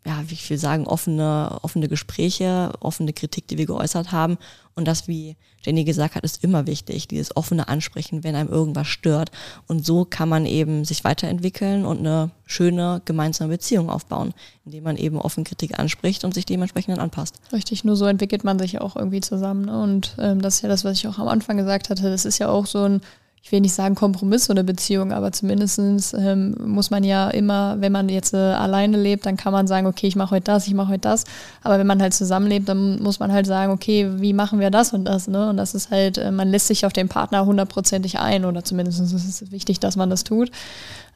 ja, 0.05 0.25
wie 0.27 0.35
ich 0.35 0.51
will 0.51 0.59
sagen, 0.59 0.87
offene, 0.87 1.59
offene 1.63 1.89
Gespräche, 1.89 2.73
offene 2.81 3.13
Kritik, 3.13 3.47
die 3.47 3.59
wir 3.59 3.67
geäußert 3.67 4.11
haben. 4.11 4.37
Und 4.75 4.89
das, 4.89 5.07
wie 5.07 5.37
Jenny 5.65 5.85
gesagt 5.85 6.17
hat, 6.17 6.25
ist 6.25 6.43
immer 6.43 6.67
wichtig, 6.67 7.07
dieses 7.07 7.37
offene 7.37 7.69
Ansprechen, 7.69 8.25
wenn 8.25 8.35
einem 8.35 8.49
irgendwas 8.49 8.89
stört. 8.89 9.31
Und 9.69 9.87
so 9.87 10.05
kann 10.05 10.29
man 10.29 10.45
eben 10.45 10.85
sich 10.85 11.05
weiterentwickeln 11.05 11.85
und 11.85 12.01
eine 12.01 12.31
schöne 12.47 13.01
gemeinsame 13.05 13.53
Beziehung 13.53 13.91
aufbauen, 13.91 14.35
indem 14.65 14.83
man 14.83 14.97
eben 14.97 15.19
offen 15.19 15.45
Kritik 15.45 15.79
anspricht 15.79 16.25
und 16.25 16.35
sich 16.35 16.47
dementsprechend 16.47 16.97
dann 16.97 17.05
anpasst. 17.05 17.37
Richtig, 17.53 17.85
nur 17.85 17.95
so 17.95 18.07
entwickelt 18.07 18.43
man 18.43 18.59
sich 18.59 18.81
auch 18.81 18.97
irgendwie 18.97 19.21
zusammen. 19.21 19.67
Ne? 19.67 19.81
Und 19.81 20.17
ähm, 20.19 20.43
das 20.43 20.57
ist 20.57 20.63
ja 20.63 20.69
das, 20.69 20.85
was 20.85 20.97
ich 20.97 21.07
auch 21.07 21.19
am 21.19 21.29
Anfang 21.29 21.57
gesagt 21.57 21.91
hatte. 21.91 22.11
Das 22.11 22.25
ist 22.25 22.39
ja 22.39 22.49
auch 22.49 22.67
so 22.67 22.83
ein 22.83 23.03
ich 23.45 23.51
will 23.51 23.61
nicht 23.61 23.75
sagen 23.75 23.97
Kompromiss 23.97 24.49
oder 24.51 24.63
Beziehung, 24.63 25.13
aber 25.13 25.33
zumindest 25.33 25.81
ähm, 26.17 26.55
muss 26.65 26.91
man 26.91 27.03
ja 27.03 27.29
immer, 27.29 27.81
wenn 27.81 27.91
man 27.91 28.09
jetzt 28.09 28.35
äh, 28.35 28.37
alleine 28.37 28.97
lebt, 28.97 29.27
dann 29.27 29.37
kann 29.37 29.53
man 29.53 29.67
sagen, 29.67 29.89
okay, 29.89 30.07
ich 30.07 30.15
mache 30.15 30.37
heute 30.37 30.45
das, 30.45 30.69
ich 30.69 30.75
mache 30.75 30.93
heute 30.93 31.01
das. 31.01 31.25
Aber 31.65 31.77
wenn 31.81 31.87
man 31.89 32.01
halt 32.01 32.15
zusammenlebt, 32.15 32.69
dann 32.69 33.03
muss 33.03 33.19
man 33.19 33.33
halt 33.33 33.47
sagen, 33.47 33.73
okay, 33.73 34.09
wie 34.19 34.33
machen 34.33 34.61
wir 34.61 34.71
das 34.71 34.93
und 34.93 35.05
das, 35.05 35.27
ne? 35.27 35.51
Und 35.51 35.57
das 35.57 35.75
ist 35.75 35.91
halt, 35.91 36.19
äh, 36.19 36.31
man 36.31 36.49
lässt 36.49 36.69
sich 36.69 36.87
auf 36.87 36.93
den 36.93 37.09
Partner 37.09 37.45
hundertprozentig 37.45 38.21
ein 38.21 38.45
oder 38.45 38.63
zumindest 38.63 39.01
ist 39.01 39.13
es 39.13 39.51
wichtig, 39.51 39.81
dass 39.81 39.97
man 39.97 40.09
das 40.09 40.23
tut. 40.23 40.53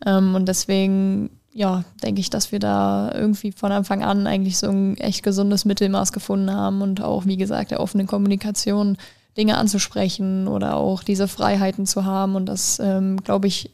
Ähm, 0.04 0.34
und 0.34 0.46
deswegen, 0.46 1.30
ja, 1.54 1.84
denke 2.02 2.20
ich, 2.20 2.28
dass 2.28 2.50
wir 2.50 2.58
da 2.58 3.12
irgendwie 3.14 3.52
von 3.52 3.70
Anfang 3.70 4.02
an 4.02 4.26
eigentlich 4.26 4.58
so 4.58 4.68
ein 4.68 4.96
echt 4.96 5.22
gesundes 5.22 5.64
Mittelmaß 5.64 6.10
gefunden 6.10 6.50
haben 6.50 6.82
und 6.82 7.00
auch, 7.02 7.24
wie 7.24 7.36
gesagt, 7.36 7.70
der 7.70 7.78
offenen 7.78 8.08
Kommunikation 8.08 8.96
Dinge 9.36 9.58
anzusprechen 9.58 10.48
oder 10.48 10.76
auch 10.76 11.02
diese 11.02 11.28
Freiheiten 11.28 11.86
zu 11.86 12.04
haben. 12.04 12.34
Und 12.36 12.46
das, 12.46 12.78
ähm, 12.82 13.22
glaube 13.22 13.46
ich, 13.46 13.70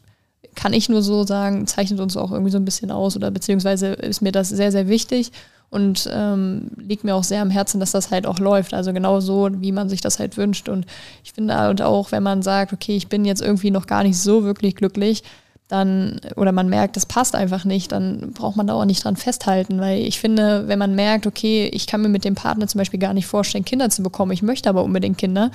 kann 0.55 0.73
ich 0.73 0.89
nur 0.89 1.01
so 1.01 1.25
sagen, 1.25 1.65
zeichnet 1.67 1.99
uns 1.99 2.17
auch 2.17 2.31
irgendwie 2.31 2.51
so 2.51 2.57
ein 2.57 2.65
bisschen 2.65 2.91
aus 2.91 3.15
oder 3.15 3.31
beziehungsweise 3.31 3.87
ist 3.87 4.21
mir 4.21 4.31
das 4.31 4.49
sehr, 4.49 4.71
sehr 4.71 4.87
wichtig 4.87 5.31
und 5.69 6.07
ähm, 6.13 6.69
liegt 6.77 7.03
mir 7.03 7.15
auch 7.15 7.23
sehr 7.23 7.41
am 7.41 7.49
Herzen, 7.49 7.79
dass 7.79 7.91
das 7.91 8.11
halt 8.11 8.27
auch 8.27 8.37
läuft. 8.37 8.75
Also 8.75 8.93
genau 8.93 9.19
so, 9.19 9.49
wie 9.53 9.71
man 9.71 9.89
sich 9.89 10.01
das 10.01 10.19
halt 10.19 10.37
wünscht. 10.37 10.69
Und 10.69 10.85
ich 11.23 11.33
finde 11.33 11.55
halt 11.55 11.81
auch, 11.81 12.11
wenn 12.11 12.21
man 12.21 12.43
sagt, 12.43 12.73
okay, 12.73 12.95
ich 12.95 13.07
bin 13.07 13.25
jetzt 13.25 13.41
irgendwie 13.41 13.71
noch 13.71 13.87
gar 13.87 14.03
nicht 14.03 14.19
so 14.19 14.43
wirklich 14.43 14.75
glücklich, 14.75 15.23
dann, 15.73 16.21
oder 16.35 16.51
man 16.51 16.69
merkt, 16.69 16.95
das 16.95 17.07
passt 17.07 17.33
einfach 17.33 17.65
nicht, 17.65 17.91
dann 17.91 18.31
braucht 18.33 18.55
man 18.55 18.67
da 18.67 18.75
auch 18.75 18.85
nicht 18.85 19.03
dran 19.03 19.15
festhalten, 19.15 19.81
weil 19.81 20.01
ich 20.01 20.19
finde, 20.19 20.67
wenn 20.67 20.77
man 20.77 20.93
merkt, 20.93 21.25
okay, 21.25 21.67
ich 21.73 21.87
kann 21.87 22.01
mir 22.01 22.09
mit 22.09 22.25
dem 22.25 22.35
Partner 22.35 22.67
zum 22.67 22.77
Beispiel 22.77 22.99
gar 22.99 23.13
nicht 23.13 23.25
vorstellen, 23.25 23.65
Kinder 23.65 23.89
zu 23.89 24.03
bekommen, 24.03 24.31
ich 24.31 24.43
möchte 24.43 24.69
aber 24.69 24.83
unbedingt 24.83 25.17
Kinder 25.17 25.49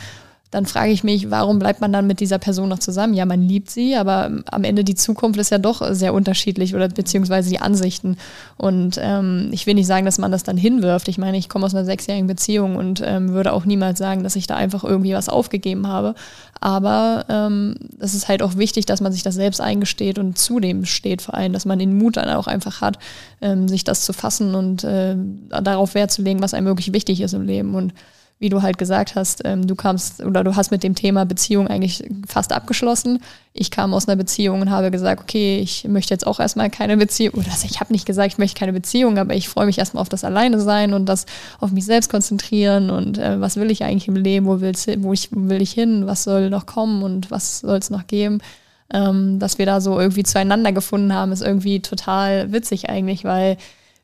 dann 0.51 0.65
frage 0.65 0.93
ich 0.93 1.05
mich, 1.05 1.31
warum 1.31 1.59
bleibt 1.59 1.83
man 1.83 1.93
dann 1.93 2.07
mit 2.07 2.21
dieser 2.21 2.39
Person 2.39 2.71
noch 2.71 2.79
zusammen? 2.79 3.13
Ja, 3.13 3.27
man 3.27 3.43
liebt 3.43 3.69
sie, 3.69 3.97
aber 3.97 4.31
am 4.51 4.65
Ende 4.65 4.83
die 4.83 4.95
Zukunft 4.95 5.39
ist 5.39 5.51
ja 5.51 5.59
doch 5.59 5.83
sehr 5.93 6.15
unterschiedlich 6.15 6.75
oder 6.75 6.89
beziehungsweise 6.89 7.51
die 7.51 7.61
Ansichten. 7.61 8.17
Und 8.57 8.99
ähm, 8.99 9.51
ich 9.53 9.67
will 9.67 9.75
nicht 9.75 9.87
sagen, 9.87 10.07
dass 10.07 10.17
man 10.17 10.33
das 10.33 10.45
dann 10.45 10.57
hinwirft. 10.57 11.09
Ich 11.09 11.19
meine, 11.19 11.37
ich 11.37 11.51
komme 11.51 11.67
aus 11.67 11.75
einer 11.75 11.85
sechsjährigen 11.85 12.27
Beziehung 12.27 12.77
und 12.77 13.03
ähm, 13.05 13.35
würde 13.35 13.53
auch 13.53 13.67
niemals 13.67 13.99
sagen, 13.99 14.23
dass 14.23 14.37
ich 14.37 14.47
da 14.47 14.57
einfach 14.57 14.85
irgendwie 14.85 15.13
was 15.13 15.29
aufgegeben 15.29 15.87
habe. 15.87 16.15
Aber 16.61 17.27
ähm, 17.29 17.75
es 17.99 18.15
ist 18.15 18.29
halt 18.29 18.43
auch 18.43 18.57
wichtig, 18.57 18.87
dass 18.87 19.03
man 19.03 19.13
sich 19.13 19.23
das 19.23 19.35
selbst 19.35 19.61
eingesteht 19.61 20.19
und 20.19 20.39
zu 20.39 20.61
dem 20.61 20.87
steht 20.87 21.21
vor 21.21 21.35
allem, 21.35 21.53
dass 21.53 21.67
man 21.67 21.79
den 21.79 21.99
Mut 21.99 22.17
dann 22.17 22.31
auch 22.31 22.47
einfach 22.47 22.81
hat, 22.81 22.99
ähm, 23.43 23.69
sich 23.69 23.85
das 23.85 24.07
zu 24.07 24.15
fassen 24.15 24.55
und 24.55 24.83
äh, 24.83 25.15
darauf 25.63 25.95
Wert 25.95 26.11
zu 26.11 26.23
legen, 26.23 26.41
was 26.41 26.55
einem 26.55 26.67
wirklich 26.67 26.95
wichtig 26.95 27.21
ist 27.21 27.35
im 27.35 27.43
Leben. 27.43 27.75
Und 27.75 27.93
wie 28.41 28.51
du 28.51 28.63
halt 28.63 28.79
gesagt 28.79 29.17
hast, 29.17 29.43
ähm, 29.45 29.67
du 29.67 29.75
kamst 29.75 30.23
oder 30.23 30.45
du 30.45 30.55
hast 30.55 30.71
mit 30.71 30.85
dem 30.85 30.95
Thema 30.95 31.25
Beziehung 31.25 31.67
eigentlich 31.67 32.05
fast 32.27 32.53
abgeschlossen. 32.53 33.21
Ich 33.53 33.73
kam 33.73 33.93
aus 33.93 34.07
einer 34.07 34.15
Beziehung 34.15 34.61
und 34.61 34.71
habe 34.71 34.93
gesagt, 34.93 35.21
okay, 35.21 35.59
ich 35.59 35.85
möchte 35.89 36.15
jetzt 36.15 36.25
auch 36.25 36.39
erstmal 36.39 36.71
keine 36.71 36.97
Beziehung. 36.97 37.35
Oder 37.35 37.51
also 37.51 37.67
ich 37.69 37.81
habe 37.81 37.93
nicht 37.93 38.07
gesagt, 38.07 38.33
ich 38.33 38.39
möchte 38.39 38.59
keine 38.59 38.73
Beziehung, 38.73 39.19
aber 39.19 39.35
ich 39.35 39.49
freue 39.49 39.67
mich 39.67 39.79
erstmal 39.79 40.03
auf 40.03 40.09
das 40.09 40.23
Alleine 40.23 40.61
sein 40.61 40.95
und 40.95 41.07
das 41.07 41.27
auf 41.59 41.73
mich 41.73 41.85
selbst 41.85 42.11
konzentrieren 42.11 42.91
und 42.91 43.19
äh, 43.19 43.41
was 43.41 43.57
will 43.57 43.73
ich 43.73 43.83
eigentlich 43.83 44.07
im 44.07 44.17
Leben, 44.17 44.47
wo, 44.47 44.61
will's, 44.61 44.87
wo, 44.99 45.13
ich, 45.13 45.31
will 45.33 45.61
ich 45.61 45.73
hin, 45.73 46.07
was 46.07 46.23
soll 46.23 46.49
noch 46.49 46.67
kommen 46.67 47.03
und 47.03 47.33
was 47.33 47.61
soll 47.61 47.79
es 47.79 47.91
noch 47.91 48.07
geben. 48.07 48.39
Ähm, 48.91 49.39
dass 49.39 49.59
wir 49.59 49.67
da 49.67 49.81
so 49.81 49.99
irgendwie 49.99 50.23
zueinander 50.23 50.73
gefunden 50.73 51.13
haben, 51.13 51.33
ist 51.33 51.43
irgendwie 51.43 51.81
total 51.81 52.53
witzig 52.53 52.89
eigentlich, 52.89 53.25
weil 53.25 53.59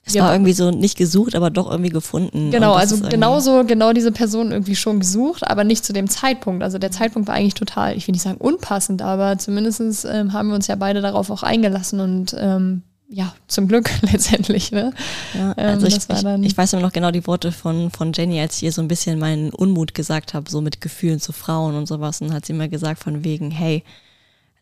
es 0.07 0.15
war 0.17 0.33
irgendwie 0.33 0.53
so 0.53 0.71
nicht 0.71 0.99
gesucht, 0.99 1.35
aber 1.35 1.51
doch 1.51 1.71
irgendwie 1.71 1.91
gefunden. 1.91 2.51
Genau, 2.51 2.75
also 2.75 2.99
genauso, 3.09 3.65
genau 3.65 3.93
diese 3.93 4.13
Person 4.13 4.53
irgendwie 4.53 4.77
schon 4.77 5.01
gesucht, 5.01 5.47
aber 5.47 5.65
nicht 5.65 5.85
zu 5.85 5.93
dem 5.93 6.11
Zeitpunkt. 6.11 6.63
Also 6.63 6.79
der 6.79 6.91
Zeitpunkt 6.91 7.27
war 7.29 7.35
eigentlich 7.35 7.55
total, 7.55 7.97
ich 7.97 8.07
will 8.07 8.13
nicht 8.13 8.23
sagen 8.23 8.39
unpassend, 8.39 9.01
aber 9.01 9.39
zumindest 9.39 10.05
ähm, 10.05 10.33
haben 10.33 10.49
wir 10.49 10.55
uns 10.57 10.67
ja 10.67 10.77
beide 10.77 11.01
darauf 11.01 11.31
auch 11.31 11.43
eingelassen 11.43 12.01
und 12.01 12.37
ähm, 12.39 12.83
ja, 13.09 13.35
zum 13.49 13.69
Glück 13.69 13.91
letztendlich. 14.13 14.73
Ne? 14.73 14.93
Ja, 15.35 15.55
ähm, 15.57 15.69
also 15.69 15.87
ähm, 15.87 15.93
ich, 15.93 16.43
ich, 16.43 16.51
ich, 16.51 16.57
weiß 16.59 16.73
immer 16.73 16.83
noch 16.83 16.93
genau 16.93 17.11
die 17.11 17.27
Worte 17.27 17.53
von, 17.53 17.91
von 17.91 18.13
Jenny, 18.13 18.41
als 18.41 18.57
ich 18.57 18.65
ihr 18.65 18.73
so 18.73 18.83
ein 18.83 18.89
bisschen 18.89 19.19
meinen 19.19 19.51
Unmut 19.51 19.95
gesagt 19.95 20.35
habe, 20.35 20.51
so 20.51 20.61
mit 20.61 20.81
Gefühlen 20.81 21.21
zu 21.21 21.33
Frauen 21.33 21.77
und 21.77 21.87
sowas. 21.87 22.21
Und 22.21 22.33
hat 22.33 22.45
sie 22.45 22.53
mir 22.53 22.69
gesagt 22.69 23.03
von 23.03 23.25
wegen, 23.25 23.51
hey, 23.51 23.85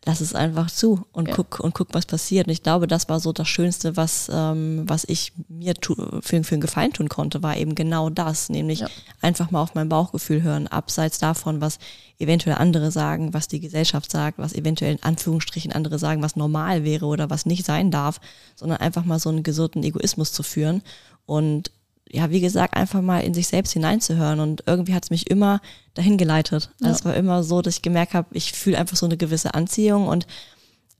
lass 0.05 0.21
es 0.21 0.35
einfach 0.35 0.69
zu 0.69 1.05
und 1.13 1.29
ja. 1.29 1.35
guck 1.35 1.59
und 1.59 1.73
guck, 1.73 1.93
was 1.93 2.05
passiert. 2.05 2.47
Und 2.47 2.53
ich 2.53 2.63
glaube, 2.63 2.87
das 2.87 3.07
war 3.07 3.19
so 3.19 3.31
das 3.31 3.47
Schönste, 3.47 3.95
was, 3.95 4.29
ähm, 4.33 4.83
was 4.87 5.05
ich 5.05 5.31
mir 5.47 5.75
tu, 5.75 5.95
für, 6.21 6.43
für 6.43 6.55
einen 6.55 6.61
Gefallen 6.61 6.93
tun 6.93 7.09
konnte, 7.09 7.41
war 7.41 7.55
eben 7.57 7.75
genau 7.75 8.09
das, 8.09 8.49
nämlich 8.49 8.79
ja. 8.79 8.87
einfach 9.21 9.51
mal 9.51 9.61
auf 9.61 9.75
mein 9.75 9.89
Bauchgefühl 9.89 10.41
hören, 10.41 10.67
abseits 10.67 11.19
davon, 11.19 11.61
was 11.61 11.79
eventuell 12.19 12.57
andere 12.57 12.91
sagen, 12.91 13.33
was 13.33 13.47
die 13.47 13.59
Gesellschaft 13.59 14.11
sagt, 14.11 14.39
was 14.39 14.53
eventuell 14.53 14.93
in 14.93 15.03
Anführungsstrichen 15.03 15.71
andere 15.71 15.99
sagen, 15.99 16.21
was 16.21 16.35
normal 16.35 16.83
wäre 16.83 17.05
oder 17.05 17.29
was 17.29 17.45
nicht 17.45 17.65
sein 17.65 17.89
darf, 17.89 18.19
sondern 18.55 18.79
einfach 18.79 19.05
mal 19.05 19.19
so 19.19 19.29
einen 19.29 19.43
gesunden 19.43 19.83
Egoismus 19.83 20.33
zu 20.33 20.43
führen 20.43 20.81
und 21.25 21.71
ja, 22.13 22.29
wie 22.29 22.41
gesagt, 22.41 22.75
einfach 22.75 23.01
mal 23.01 23.21
in 23.23 23.33
sich 23.33 23.47
selbst 23.47 23.73
hineinzuhören. 23.73 24.39
Und 24.39 24.63
irgendwie 24.67 24.93
hat 24.93 25.03
es 25.03 25.09
mich 25.09 25.31
immer 25.31 25.61
dahin 25.95 26.17
geleitet. 26.17 26.69
Also 26.79 26.85
ja. 26.85 26.91
es 26.91 27.05
war 27.05 27.15
immer 27.15 27.43
so, 27.43 27.63
dass 27.63 27.77
ich 27.77 27.81
gemerkt 27.81 28.13
habe, 28.13 28.27
ich 28.33 28.51
fühle 28.51 28.77
einfach 28.77 28.95
so 28.95 29.07
eine 29.07 29.17
gewisse 29.17 29.55
Anziehung 29.55 30.07
und 30.07 30.27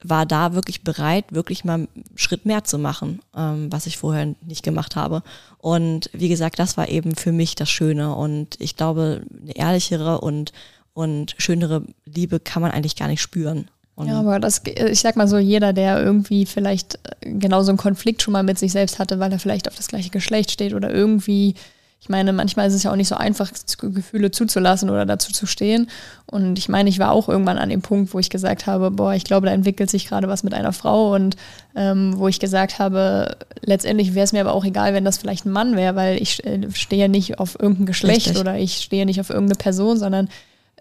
war 0.04 0.26
da 0.26 0.54
wirklich 0.54 0.84
bereit, 0.84 1.26
wirklich 1.30 1.64
mal 1.64 1.76
einen 1.76 1.88
Schritt 2.16 2.48
mehr 2.48 2.64
zu 2.64 2.80
machen, 2.80 3.22
ähm, 3.38 3.72
was 3.72 3.86
ich 3.86 3.98
vorher 3.98 4.34
nicht 4.42 4.64
gemacht 4.64 4.96
habe. 4.96 5.22
Und 5.60 6.10
wie 6.14 6.30
gesagt, 6.30 6.58
das 6.58 6.78
war 6.78 6.90
eben 6.90 7.16
für 7.16 7.32
mich 7.32 7.54
das 7.54 7.70
Schöne. 7.70 8.16
Und 8.16 8.60
ich 8.60 8.76
glaube, 8.76 9.22
eine 9.40 9.56
ehrlichere 9.56 10.20
und, 10.20 10.52
und 10.94 11.36
schönere 11.38 11.84
Liebe 12.06 12.40
kann 12.40 12.64
man 12.64 12.72
eigentlich 12.72 12.96
gar 12.96 13.08
nicht 13.08 13.22
spüren. 13.22 13.70
Und 13.96 14.08
ja, 14.08 14.20
aber 14.20 14.40
das, 14.40 14.62
ich 14.66 15.02
sag 15.02 15.16
mal 15.16 15.28
so, 15.28 15.38
jeder, 15.38 15.72
der 15.72 16.02
irgendwie 16.02 16.46
vielleicht 16.46 16.98
genauso 17.22 17.70
einen 17.70 17.78
Konflikt 17.78 18.24
schon 18.24 18.32
mal 18.32 18.44
mit 18.44 18.58
sich 18.58 18.72
selbst 18.72 18.98
hatte, 18.98 19.20
weil 19.20 19.32
er 19.32 19.40
vielleicht 19.40 19.68
auf 19.68 19.76
das 19.76 19.88
gleiche 19.88 20.10
Geschlecht 20.10 20.50
steht 20.50 20.74
oder 20.74 20.90
irgendwie, 20.90 21.54
ich 22.02 22.10
meine, 22.10 22.34
manchmal 22.34 22.68
ist 22.68 22.74
es 22.74 22.84
ja 22.84 22.92
auch 22.92 22.96
nicht 22.96 23.08
so 23.08 23.16
einfach, 23.16 23.52
Gefühle 23.78 24.32
zuzulassen 24.32 24.90
oder 24.90 25.06
dazu 25.06 25.32
zu 25.32 25.46
stehen. 25.46 25.90
Und 26.26 26.58
ich 26.58 26.70
meine, 26.70 26.90
ich 26.90 26.98
war 26.98 27.12
auch 27.12 27.30
irgendwann 27.30 27.60
an 27.60 27.70
dem 27.70 27.84
Punkt, 27.84 28.16
wo 28.16 28.20
ich 28.20 28.32
gesagt 28.32 28.66
habe, 28.66 28.90
boah, 28.90 29.14
ich 29.14 29.26
glaube, 29.26 29.46
da 29.46 29.54
entwickelt 29.54 29.92
sich 29.92 30.08
gerade 30.08 30.28
was 30.28 30.44
mit 30.44 30.56
einer 30.56 30.74
Frau 30.74 31.14
und 31.14 31.38
ähm, 31.76 32.16
wo 32.18 32.28
ich 32.28 32.40
gesagt 32.40 32.80
habe, 32.80 33.38
letztendlich 33.62 34.16
wäre 34.16 34.24
es 34.24 34.34
mir 34.34 34.42
aber 34.42 34.54
auch 34.54 34.66
egal, 34.66 34.96
wenn 34.96 35.06
das 35.06 35.20
vielleicht 35.20 35.46
ein 35.46 35.52
Mann 35.52 35.76
wäre, 35.76 35.96
weil 35.96 36.20
ich 36.20 36.44
äh, 36.46 36.68
stehe 36.74 37.10
nicht 37.10 37.38
auf 37.38 37.60
irgendein 37.60 37.86
Geschlecht 37.86 38.28
Richtig. 38.28 38.42
oder 38.42 38.58
ich 38.58 38.78
stehe 38.78 39.06
nicht 39.06 39.20
auf 39.20 39.30
irgendeine 39.30 39.58
Person, 39.58 39.98
sondern 40.00 40.30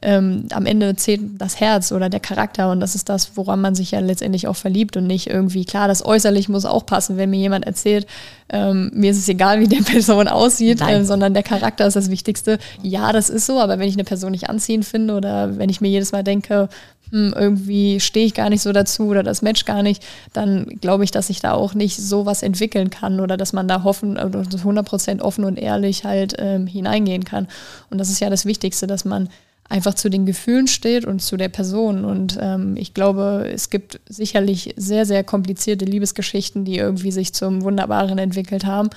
ähm, 0.03 0.47
am 0.53 0.67
Ende 0.67 0.95
zählt 0.97 1.21
das 1.39 1.61
Herz 1.61 1.93
oder 1.93 2.09
der 2.09 2.21
Charakter 2.21 2.71
und 2.71 2.81
das 2.81 2.95
ist 2.95 3.09
das, 3.09 3.37
woran 3.37 3.61
man 3.61 3.75
sich 3.75 3.93
ja 3.93 4.01
letztendlich 4.01 4.49
auch 4.49 4.57
verliebt 4.57 4.97
und 4.97 5.07
nicht 5.07 5.29
irgendwie, 5.29 5.65
klar, 5.65 5.89
das 5.89 6.05
äußerlich 6.05 6.49
muss 6.49 6.65
auch 6.65 6.85
passen, 6.85 7.17
wenn 7.17 7.31
mir 7.31 7.39
jemand 7.39 7.67
erzählt, 7.67 8.07
ähm, 8.49 8.91
mir 8.95 9.13
ist 9.13 9.19
es 9.19 9.29
egal, 9.29 9.61
wie 9.61 9.69
die 9.69 9.81
Person 9.83 10.29
aussieht, 10.29 10.81
äh, 10.83 11.05
sondern 11.05 11.35
der 11.35 11.43
Charakter 11.43 11.87
ist 11.87 11.95
das 11.95 12.11
Wichtigste. 12.11 12.59
Ja, 12.83 13.13
das 13.13 13.31
ist 13.31 13.47
so, 13.47 13.61
aber 13.61 13.79
wenn 13.79 13.89
ich 13.89 13.95
eine 13.95 14.05
Person 14.05 14.33
nicht 14.33 14.51
anziehend 14.51 14.85
finde 14.85 15.15
oder 15.15 15.57
wenn 15.59 15.71
ich 15.71 15.81
mir 15.81 15.89
jedes 15.89 16.13
Mal 16.13 16.25
denke, 16.25 16.69
hm, 17.13 17.35
irgendwie 17.37 18.01
stehe 18.01 18.27
ich 18.27 18.35
gar 18.35 18.49
nicht 18.49 18.63
so 18.63 18.73
dazu 18.73 19.05
oder 19.05 19.23
das 19.23 19.43
Match 19.43 19.67
gar 19.67 19.83
nicht, 19.83 20.03
dann 20.33 20.67
glaube 20.81 21.05
ich, 21.05 21.11
dass 21.11 21.31
ich 21.31 21.41
da 21.41 21.53
auch 21.53 21.75
nicht 21.75 21.97
so 21.97 22.27
was 22.27 22.43
entwickeln 22.43 22.91
kann 22.91 23.21
oder 23.21 23.37
dass 23.37 23.53
man 23.53 23.69
da 23.69 23.85
hoffen, 23.85 24.19
100% 24.19 25.21
offen 25.21 25.45
und 25.45 25.59
ehrlich 25.59 26.05
halt 26.05 26.35
ähm, 26.39 26.67
hineingehen 26.67 27.25
kann. 27.25 27.49
Und 27.91 27.99
das 27.99 28.09
ist 28.09 28.21
ja 28.21 28.31
das 28.31 28.47
Wichtigste, 28.47 28.87
dass 28.87 29.05
man 29.05 29.29
einfach 29.69 29.95
zu 29.95 30.11
den 30.11 30.27
Gefühlen 30.27 30.67
steht 30.67 31.05
und 31.05 31.21
zu 31.21 31.37
der 31.37 31.49
Person. 31.49 32.05
Und 32.05 32.39
ähm, 32.41 32.77
ich 32.77 32.95
glaube, 32.95 33.49
es 33.53 33.71
gibt 33.71 34.01
sicherlich 34.09 34.75
sehr, 34.77 35.07
sehr 35.07 35.25
komplizierte 35.25 35.85
Liebesgeschichten, 35.85 36.65
die 36.65 36.77
irgendwie 36.77 37.13
sich 37.13 37.33
zum 37.33 37.63
Wunderbaren 37.63 38.19
entwickelt 38.19 38.67
haben. 38.67 38.91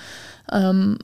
Ähm, 0.51 0.97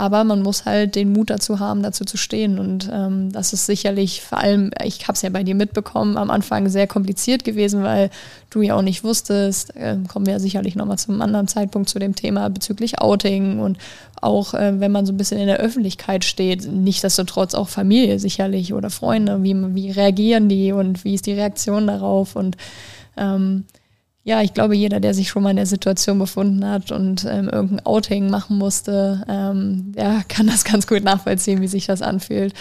aber 0.00 0.24
man 0.24 0.40
muss 0.40 0.64
halt 0.64 0.94
den 0.94 1.12
Mut 1.12 1.28
dazu 1.28 1.60
haben, 1.60 1.82
dazu 1.82 2.06
zu 2.06 2.16
stehen. 2.16 2.58
Und 2.58 2.88
ähm, 2.90 3.30
das 3.32 3.52
ist 3.52 3.66
sicherlich 3.66 4.22
vor 4.22 4.38
allem, 4.38 4.70
ich 4.82 5.02
habe 5.02 5.12
es 5.12 5.20
ja 5.20 5.28
bei 5.28 5.44
dir 5.44 5.54
mitbekommen, 5.54 6.16
am 6.16 6.30
Anfang 6.30 6.70
sehr 6.70 6.86
kompliziert 6.86 7.44
gewesen, 7.44 7.82
weil 7.82 8.08
du 8.48 8.62
ja 8.62 8.76
auch 8.76 8.82
nicht 8.82 9.04
wusstest, 9.04 9.76
äh, 9.76 9.98
kommen 10.08 10.24
wir 10.24 10.32
ja 10.32 10.38
sicherlich 10.38 10.74
nochmal 10.74 10.96
zum 10.96 11.20
anderen 11.20 11.48
Zeitpunkt 11.48 11.90
zu 11.90 11.98
dem 11.98 12.14
Thema 12.14 12.48
bezüglich 12.48 12.98
Outing 12.98 13.60
und 13.60 13.76
auch 14.22 14.54
äh, 14.54 14.80
wenn 14.80 14.90
man 14.90 15.04
so 15.04 15.12
ein 15.12 15.18
bisschen 15.18 15.38
in 15.38 15.48
der 15.48 15.58
Öffentlichkeit 15.58 16.24
steht, 16.24 16.66
nichtsdestotrotz 16.66 17.54
auch 17.54 17.68
Familie 17.68 18.18
sicherlich 18.18 18.72
oder 18.72 18.88
Freunde, 18.88 19.42
wie, 19.42 19.54
wie 19.74 19.90
reagieren 19.90 20.48
die 20.48 20.72
und 20.72 21.04
wie 21.04 21.12
ist 21.12 21.26
die 21.26 21.34
Reaktion 21.34 21.86
darauf 21.86 22.36
und 22.36 22.56
ähm, 23.18 23.66
ja, 24.22 24.42
ich 24.42 24.52
glaube, 24.52 24.76
jeder, 24.76 25.00
der 25.00 25.14
sich 25.14 25.30
schon 25.30 25.42
mal 25.42 25.50
in 25.50 25.56
der 25.56 25.64
Situation 25.64 26.18
befunden 26.18 26.66
hat 26.66 26.92
und 26.92 27.24
ähm, 27.24 27.48
irgendein 27.48 27.86
Outing 27.86 28.28
machen 28.28 28.58
musste, 28.58 29.24
ähm, 29.28 29.92
der 29.96 30.24
kann 30.28 30.46
das 30.46 30.64
ganz 30.70 30.86
gut 30.86 31.02
nachvollziehen, 31.02 31.62
wie 31.62 31.68
sich 31.68 31.86
das 31.86 32.02
anfühlt. 32.02 32.52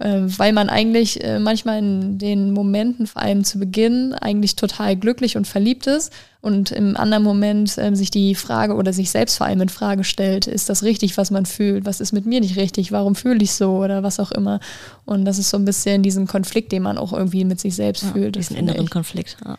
Ähm, 0.00 0.36
weil 0.38 0.52
man 0.52 0.68
eigentlich 0.68 1.22
äh, 1.22 1.38
manchmal 1.38 1.78
in 1.78 2.18
den 2.18 2.50
Momenten, 2.50 3.06
vor 3.06 3.22
allem 3.22 3.44
zu 3.44 3.60
Beginn, 3.60 4.12
eigentlich 4.12 4.56
total 4.56 4.96
glücklich 4.96 5.36
und 5.36 5.46
verliebt 5.46 5.86
ist 5.86 6.12
und 6.40 6.72
im 6.72 6.96
anderen 6.96 7.22
Moment 7.22 7.78
äh, 7.78 7.94
sich 7.94 8.10
die 8.10 8.34
Frage 8.34 8.74
oder 8.74 8.92
sich 8.92 9.12
selbst 9.12 9.36
vor 9.36 9.46
allem 9.46 9.60
in 9.60 9.68
Frage 9.68 10.02
stellt, 10.02 10.48
ist 10.48 10.68
das 10.68 10.82
richtig, 10.82 11.16
was 11.16 11.30
man 11.30 11.46
fühlt? 11.46 11.86
Was 11.86 12.00
ist 12.00 12.10
mit 12.10 12.26
mir 12.26 12.40
nicht 12.40 12.56
richtig? 12.56 12.90
Warum 12.90 13.14
fühle 13.14 13.44
ich 13.44 13.52
so 13.52 13.76
oder 13.76 14.02
was 14.02 14.18
auch 14.18 14.32
immer? 14.32 14.58
Und 15.04 15.26
das 15.26 15.38
ist 15.38 15.50
so 15.50 15.58
ein 15.58 15.64
bisschen 15.64 16.02
diesen 16.02 16.26
Konflikt, 16.26 16.72
den 16.72 16.82
man 16.82 16.98
auch 16.98 17.12
irgendwie 17.12 17.44
mit 17.44 17.60
sich 17.60 17.76
selbst 17.76 18.02
ja, 18.02 18.10
fühlt. 18.10 18.34
Diesen 18.34 18.56
inneren 18.56 18.90
Konflikt. 18.90 19.36
Ja 19.44 19.56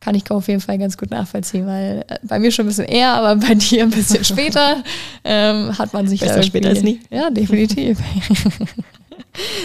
kann 0.00 0.14
ich 0.14 0.30
auf 0.30 0.48
jeden 0.48 0.60
Fall 0.60 0.78
ganz 0.78 0.96
gut 0.96 1.10
nachvollziehen, 1.10 1.66
weil 1.66 2.04
äh, 2.08 2.18
bei 2.22 2.38
mir 2.38 2.50
schon 2.50 2.66
ein 2.66 2.68
bisschen 2.68 2.86
eher, 2.86 3.14
aber 3.14 3.36
bei 3.36 3.54
dir 3.56 3.82
ein 3.82 3.90
bisschen 3.90 4.24
später 4.24 4.82
ähm, 5.24 5.76
hat 5.76 5.92
man 5.92 6.06
sich 6.06 6.20
Besser 6.20 6.36
da 6.36 6.42
später 6.42 6.68
als 6.68 6.82
nie. 6.82 7.00
Ja, 7.10 7.30
definitiv. 7.30 7.98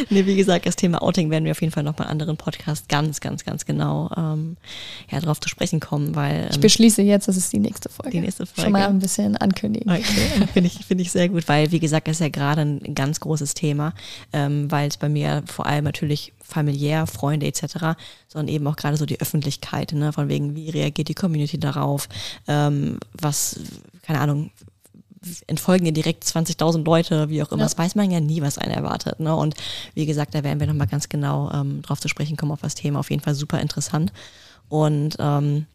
nee, 0.09 0.25
wie 0.25 0.35
gesagt, 0.35 0.65
das 0.65 0.75
Thema 0.75 1.01
Outing 1.01 1.29
werden 1.29 1.45
wir 1.45 1.51
auf 1.51 1.61
jeden 1.61 1.73
Fall 1.73 1.83
noch 1.83 1.97
mal 1.97 2.05
anderen 2.05 2.37
Podcast 2.37 2.89
ganz, 2.89 3.19
ganz, 3.19 3.43
ganz 3.43 3.65
genau 3.65 4.09
ähm, 4.15 4.57
ja, 5.11 5.19
darauf 5.19 5.39
zu 5.39 5.49
sprechen 5.49 5.79
kommen, 5.79 6.15
weil. 6.15 6.43
Ähm, 6.43 6.49
ich 6.51 6.59
beschließe 6.59 7.01
jetzt, 7.01 7.27
das 7.27 7.37
ist 7.37 7.51
die 7.53 7.59
nächste 7.59 7.89
Folge. 7.89 8.11
Die 8.11 8.19
nächste 8.19 8.45
Folge. 8.45 8.61
Schon 8.61 8.71
mal 8.71 8.87
ein 8.87 8.99
bisschen 8.99 9.37
ankündigen. 9.37 9.91
Okay, 9.91 10.47
finde 10.53 10.67
ich, 10.67 10.85
finde 10.85 11.01
ich 11.03 11.11
sehr 11.11 11.29
gut, 11.29 11.47
weil, 11.47 11.71
wie 11.71 11.79
gesagt, 11.79 12.07
das 12.07 12.17
ist 12.17 12.21
ja 12.21 12.29
gerade 12.29 12.61
ein 12.61 12.95
ganz 12.95 13.19
großes 13.19 13.53
Thema, 13.53 13.93
ähm, 14.31 14.69
weil 14.71 14.87
es 14.87 14.97
bei 14.97 15.09
mir 15.09 15.43
vor 15.45 15.65
allem 15.65 15.83
natürlich 15.83 16.33
familiär, 16.43 17.07
Freunde 17.07 17.47
etc., 17.47 17.97
sondern 18.27 18.53
eben 18.53 18.67
auch 18.67 18.75
gerade 18.75 18.97
so 18.97 19.05
die 19.05 19.19
Öffentlichkeit, 19.19 19.93
ne, 19.93 20.13
von 20.13 20.29
wegen, 20.29 20.55
wie 20.55 20.69
reagiert 20.69 21.07
die 21.07 21.15
Community 21.15 21.59
darauf, 21.59 22.07
ähm, 22.47 22.99
was, 23.13 23.59
keine 24.03 24.19
Ahnung, 24.19 24.51
entfolgen 25.47 25.85
dir 25.85 25.93
direkt 25.93 26.23
20.000 26.23 26.83
Leute, 26.83 27.29
wie 27.29 27.41
auch 27.43 27.51
immer. 27.51 27.61
Ja. 27.61 27.65
Das 27.65 27.77
weiß 27.77 27.95
man 27.95 28.11
ja 28.11 28.19
nie, 28.19 28.41
was 28.41 28.57
einen 28.57 28.73
erwartet. 28.73 29.19
Ne? 29.19 29.35
Und 29.35 29.55
wie 29.93 30.05
gesagt, 30.05 30.35
da 30.35 30.43
werden 30.43 30.59
wir 30.59 30.67
nochmal 30.67 30.87
ganz 30.87 31.09
genau 31.09 31.51
ähm, 31.51 31.81
drauf 31.81 31.99
zu 31.99 32.07
sprechen 32.07 32.37
kommen 32.37 32.51
auf 32.51 32.61
das 32.61 32.75
Thema. 32.75 32.99
Auf 32.99 33.09
jeden 33.09 33.23
Fall 33.23 33.35
super 33.35 33.59
interessant. 33.59 34.11
Und 34.69 35.15
ähm, 35.19 35.65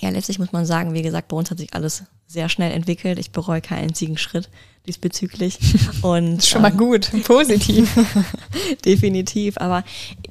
ja, 0.00 0.08
letztlich 0.10 0.38
muss 0.38 0.52
man 0.52 0.66
sagen, 0.66 0.94
wie 0.94 1.02
gesagt, 1.02 1.28
bei 1.28 1.36
uns 1.36 1.50
hat 1.50 1.58
sich 1.58 1.74
alles 1.74 2.04
sehr 2.26 2.48
schnell 2.48 2.72
entwickelt. 2.72 3.18
Ich 3.18 3.30
bereue 3.30 3.60
keinen 3.60 3.88
einzigen 3.88 4.16
Schritt 4.16 4.48
diesbezüglich. 4.86 5.58
Und 6.02 6.44
schon 6.44 6.62
mal 6.62 6.72
ähm, 6.72 6.78
gut, 6.78 7.10
positiv. 7.24 7.92
definitiv. 8.84 9.58
Aber 9.58 9.84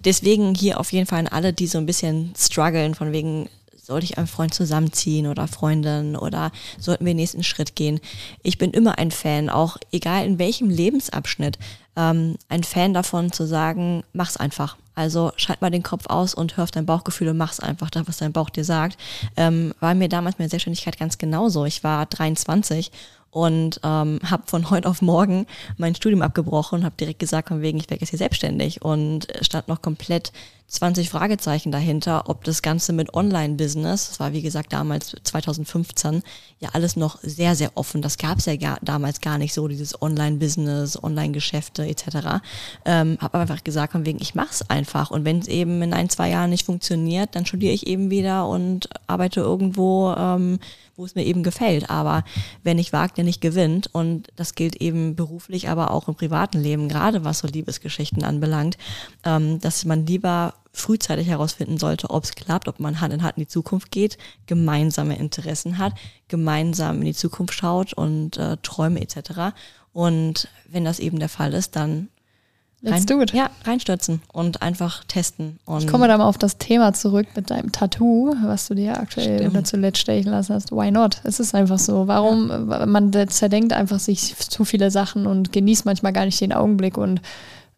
deswegen 0.03 0.55
hier 0.55 0.79
auf 0.79 0.91
jeden 0.91 1.05
Fall 1.05 1.19
an 1.19 1.27
alle, 1.27 1.53
die 1.53 1.67
so 1.67 1.77
ein 1.77 1.85
bisschen 1.85 2.33
strugglen, 2.37 2.95
von 2.95 3.11
wegen, 3.11 3.49
sollte 3.91 4.05
ich 4.05 4.17
einen 4.17 4.27
Freund 4.27 4.53
zusammenziehen 4.53 5.27
oder 5.27 5.47
Freundin 5.47 6.15
oder 6.15 6.51
sollten 6.79 7.05
wir 7.05 7.11
den 7.11 7.17
nächsten 7.17 7.43
Schritt 7.43 7.75
gehen. 7.75 7.99
Ich 8.41 8.57
bin 8.57 8.71
immer 8.71 8.97
ein 8.97 9.11
Fan, 9.11 9.49
auch 9.49 9.77
egal 9.91 10.25
in 10.25 10.39
welchem 10.39 10.69
Lebensabschnitt, 10.69 11.59
ähm, 11.97 12.37
ein 12.47 12.63
Fan 12.63 12.93
davon 12.93 13.31
zu 13.31 13.45
sagen, 13.45 14.03
mach's 14.13 14.37
einfach. 14.37 14.77
Also 14.95 15.31
schalt 15.35 15.61
mal 15.61 15.69
den 15.71 15.83
Kopf 15.83 16.05
aus 16.07 16.33
und 16.33 16.55
hör 16.55 16.63
auf 16.63 16.71
dein 16.71 16.85
Bauchgefühl 16.85 17.29
und 17.29 17.37
mach's 17.37 17.59
einfach 17.59 17.89
das, 17.89 18.07
was 18.07 18.17
dein 18.17 18.33
Bauch 18.33 18.49
dir 18.49 18.63
sagt. 18.63 18.97
Ähm, 19.35 19.73
war 19.79 19.93
mir 19.93 20.09
damals 20.09 20.37
mit 20.37 20.45
der 20.45 20.49
Selbstständigkeit 20.49 20.97
ganz 20.97 21.17
genauso. 21.17 21.65
Ich 21.65 21.83
war 21.83 22.05
23 22.05 22.91
und 23.29 23.79
ähm, 23.83 24.19
habe 24.29 24.43
von 24.45 24.69
heute 24.69 24.87
auf 24.87 25.01
morgen 25.01 25.47
mein 25.77 25.95
Studium 25.95 26.21
abgebrochen 26.21 26.79
und 26.79 26.85
habe 26.85 26.95
direkt 26.97 27.19
gesagt, 27.19 27.49
von 27.49 27.61
wegen, 27.61 27.77
ich 27.77 27.89
werde 27.89 28.01
jetzt 28.01 28.09
hier 28.09 28.19
selbstständig 28.19 28.81
und 28.81 29.27
stand 29.41 29.67
noch 29.67 29.81
komplett 29.81 30.31
20 30.71 31.09
Fragezeichen 31.09 31.69
dahinter, 31.69 32.29
ob 32.29 32.45
das 32.45 32.61
Ganze 32.61 32.93
mit 32.93 33.13
Online-Business, 33.13 34.07
das 34.07 34.19
war 34.21 34.31
wie 34.31 34.41
gesagt 34.41 34.71
damals 34.71 35.13
2015, 35.23 36.23
ja 36.59 36.69
alles 36.71 36.95
noch 36.95 37.19
sehr, 37.21 37.55
sehr 37.55 37.71
offen. 37.75 38.01
Das 38.01 38.17
gab 38.17 38.37
es 38.37 38.45
ja 38.45 38.55
gar, 38.55 38.77
damals 38.81 39.19
gar 39.19 39.37
nicht 39.37 39.53
so, 39.53 39.67
dieses 39.67 40.01
Online-Business, 40.01 41.03
Online-Geschäfte 41.03 41.85
etc. 41.85 42.39
Ähm, 42.85 43.17
habe 43.19 43.39
einfach 43.39 43.65
gesagt, 43.65 43.91
von 43.91 44.05
wegen, 44.05 44.21
ich 44.21 44.33
mache 44.33 44.51
es 44.51 44.69
einfach. 44.69 45.11
Und 45.11 45.25
wenn 45.25 45.39
es 45.39 45.49
eben 45.49 45.81
in 45.81 45.93
ein, 45.93 46.09
zwei 46.09 46.29
Jahren 46.29 46.49
nicht 46.49 46.65
funktioniert, 46.65 47.35
dann 47.35 47.45
studiere 47.45 47.73
ich 47.73 47.87
eben 47.87 48.09
wieder 48.09 48.47
und 48.47 48.87
arbeite 49.07 49.41
irgendwo, 49.41 50.13
ähm, 50.17 50.59
wo 50.95 51.03
es 51.03 51.15
mir 51.15 51.25
eben 51.25 51.43
gefällt. 51.43 51.89
Aber 51.89 52.23
wer 52.63 52.75
nicht 52.75 52.93
wagt, 52.93 53.17
der 53.17 53.25
nicht 53.25 53.41
gewinnt. 53.41 53.89
Und 53.91 54.29
das 54.37 54.55
gilt 54.55 54.77
eben 54.77 55.17
beruflich, 55.17 55.67
aber 55.67 55.91
auch 55.91 56.07
im 56.07 56.15
privaten 56.15 56.59
Leben, 56.61 56.87
gerade 56.87 57.25
was 57.25 57.39
so 57.39 57.47
Liebesgeschichten 57.47 58.23
anbelangt, 58.23 58.77
ähm, 59.25 59.59
dass 59.59 59.83
man 59.83 60.05
lieber 60.05 60.53
frühzeitig 60.73 61.27
herausfinden 61.27 61.77
sollte, 61.77 62.09
ob 62.09 62.23
es 62.23 62.35
klappt, 62.35 62.67
ob 62.67 62.79
man 62.79 63.01
Hand 63.01 63.13
in 63.13 63.23
Hand 63.23 63.37
in 63.37 63.43
die 63.43 63.47
Zukunft 63.47 63.91
geht, 63.91 64.17
gemeinsame 64.45 65.17
Interessen 65.17 65.77
hat, 65.77 65.93
gemeinsam 66.27 66.99
in 66.99 67.05
die 67.05 67.13
Zukunft 67.13 67.53
schaut 67.53 67.93
und 67.93 68.37
äh, 68.37 68.57
Träume 68.63 69.01
etc. 69.01 69.53
Und 69.93 70.47
wenn 70.69 70.85
das 70.85 70.99
eben 70.99 71.19
der 71.19 71.29
Fall 71.29 71.53
ist, 71.53 71.75
dann 71.75 72.07
Let's 72.83 73.05
do 73.05 73.21
it. 73.21 73.31
Ja, 73.31 73.51
reinstürzen 73.63 74.21
und 74.33 74.63
einfach 74.63 75.03
testen. 75.03 75.59
Und 75.65 75.83
ich 75.83 75.87
komme 75.87 76.07
da 76.07 76.17
mal 76.17 76.25
auf 76.25 76.39
das 76.39 76.57
Thema 76.57 76.93
zurück 76.93 77.27
mit 77.35 77.51
deinem 77.51 77.71
Tattoo, 77.71 78.33
was 78.43 78.67
du 78.67 78.73
dir 78.73 78.99
aktuell 78.99 79.37
Stimmt. 79.37 79.51
oder 79.51 79.63
zuletzt 79.63 79.99
stechen 79.99 80.31
lassen 80.31 80.55
hast. 80.55 80.71
Why 80.71 80.89
not? 80.89 81.21
Es 81.23 81.39
ist 81.39 81.53
einfach 81.53 81.77
so. 81.77 82.07
Warum? 82.07 82.49
Ja. 82.49 82.87
Man 82.87 83.13
zerdenkt 83.29 83.71
einfach 83.71 83.99
sich 83.99 84.35
zu 84.35 84.65
viele 84.65 84.89
Sachen 84.89 85.27
und 85.27 85.51
genießt 85.51 85.85
manchmal 85.85 86.11
gar 86.11 86.25
nicht 86.25 86.41
den 86.41 86.53
Augenblick 86.53 86.97
und 86.97 87.21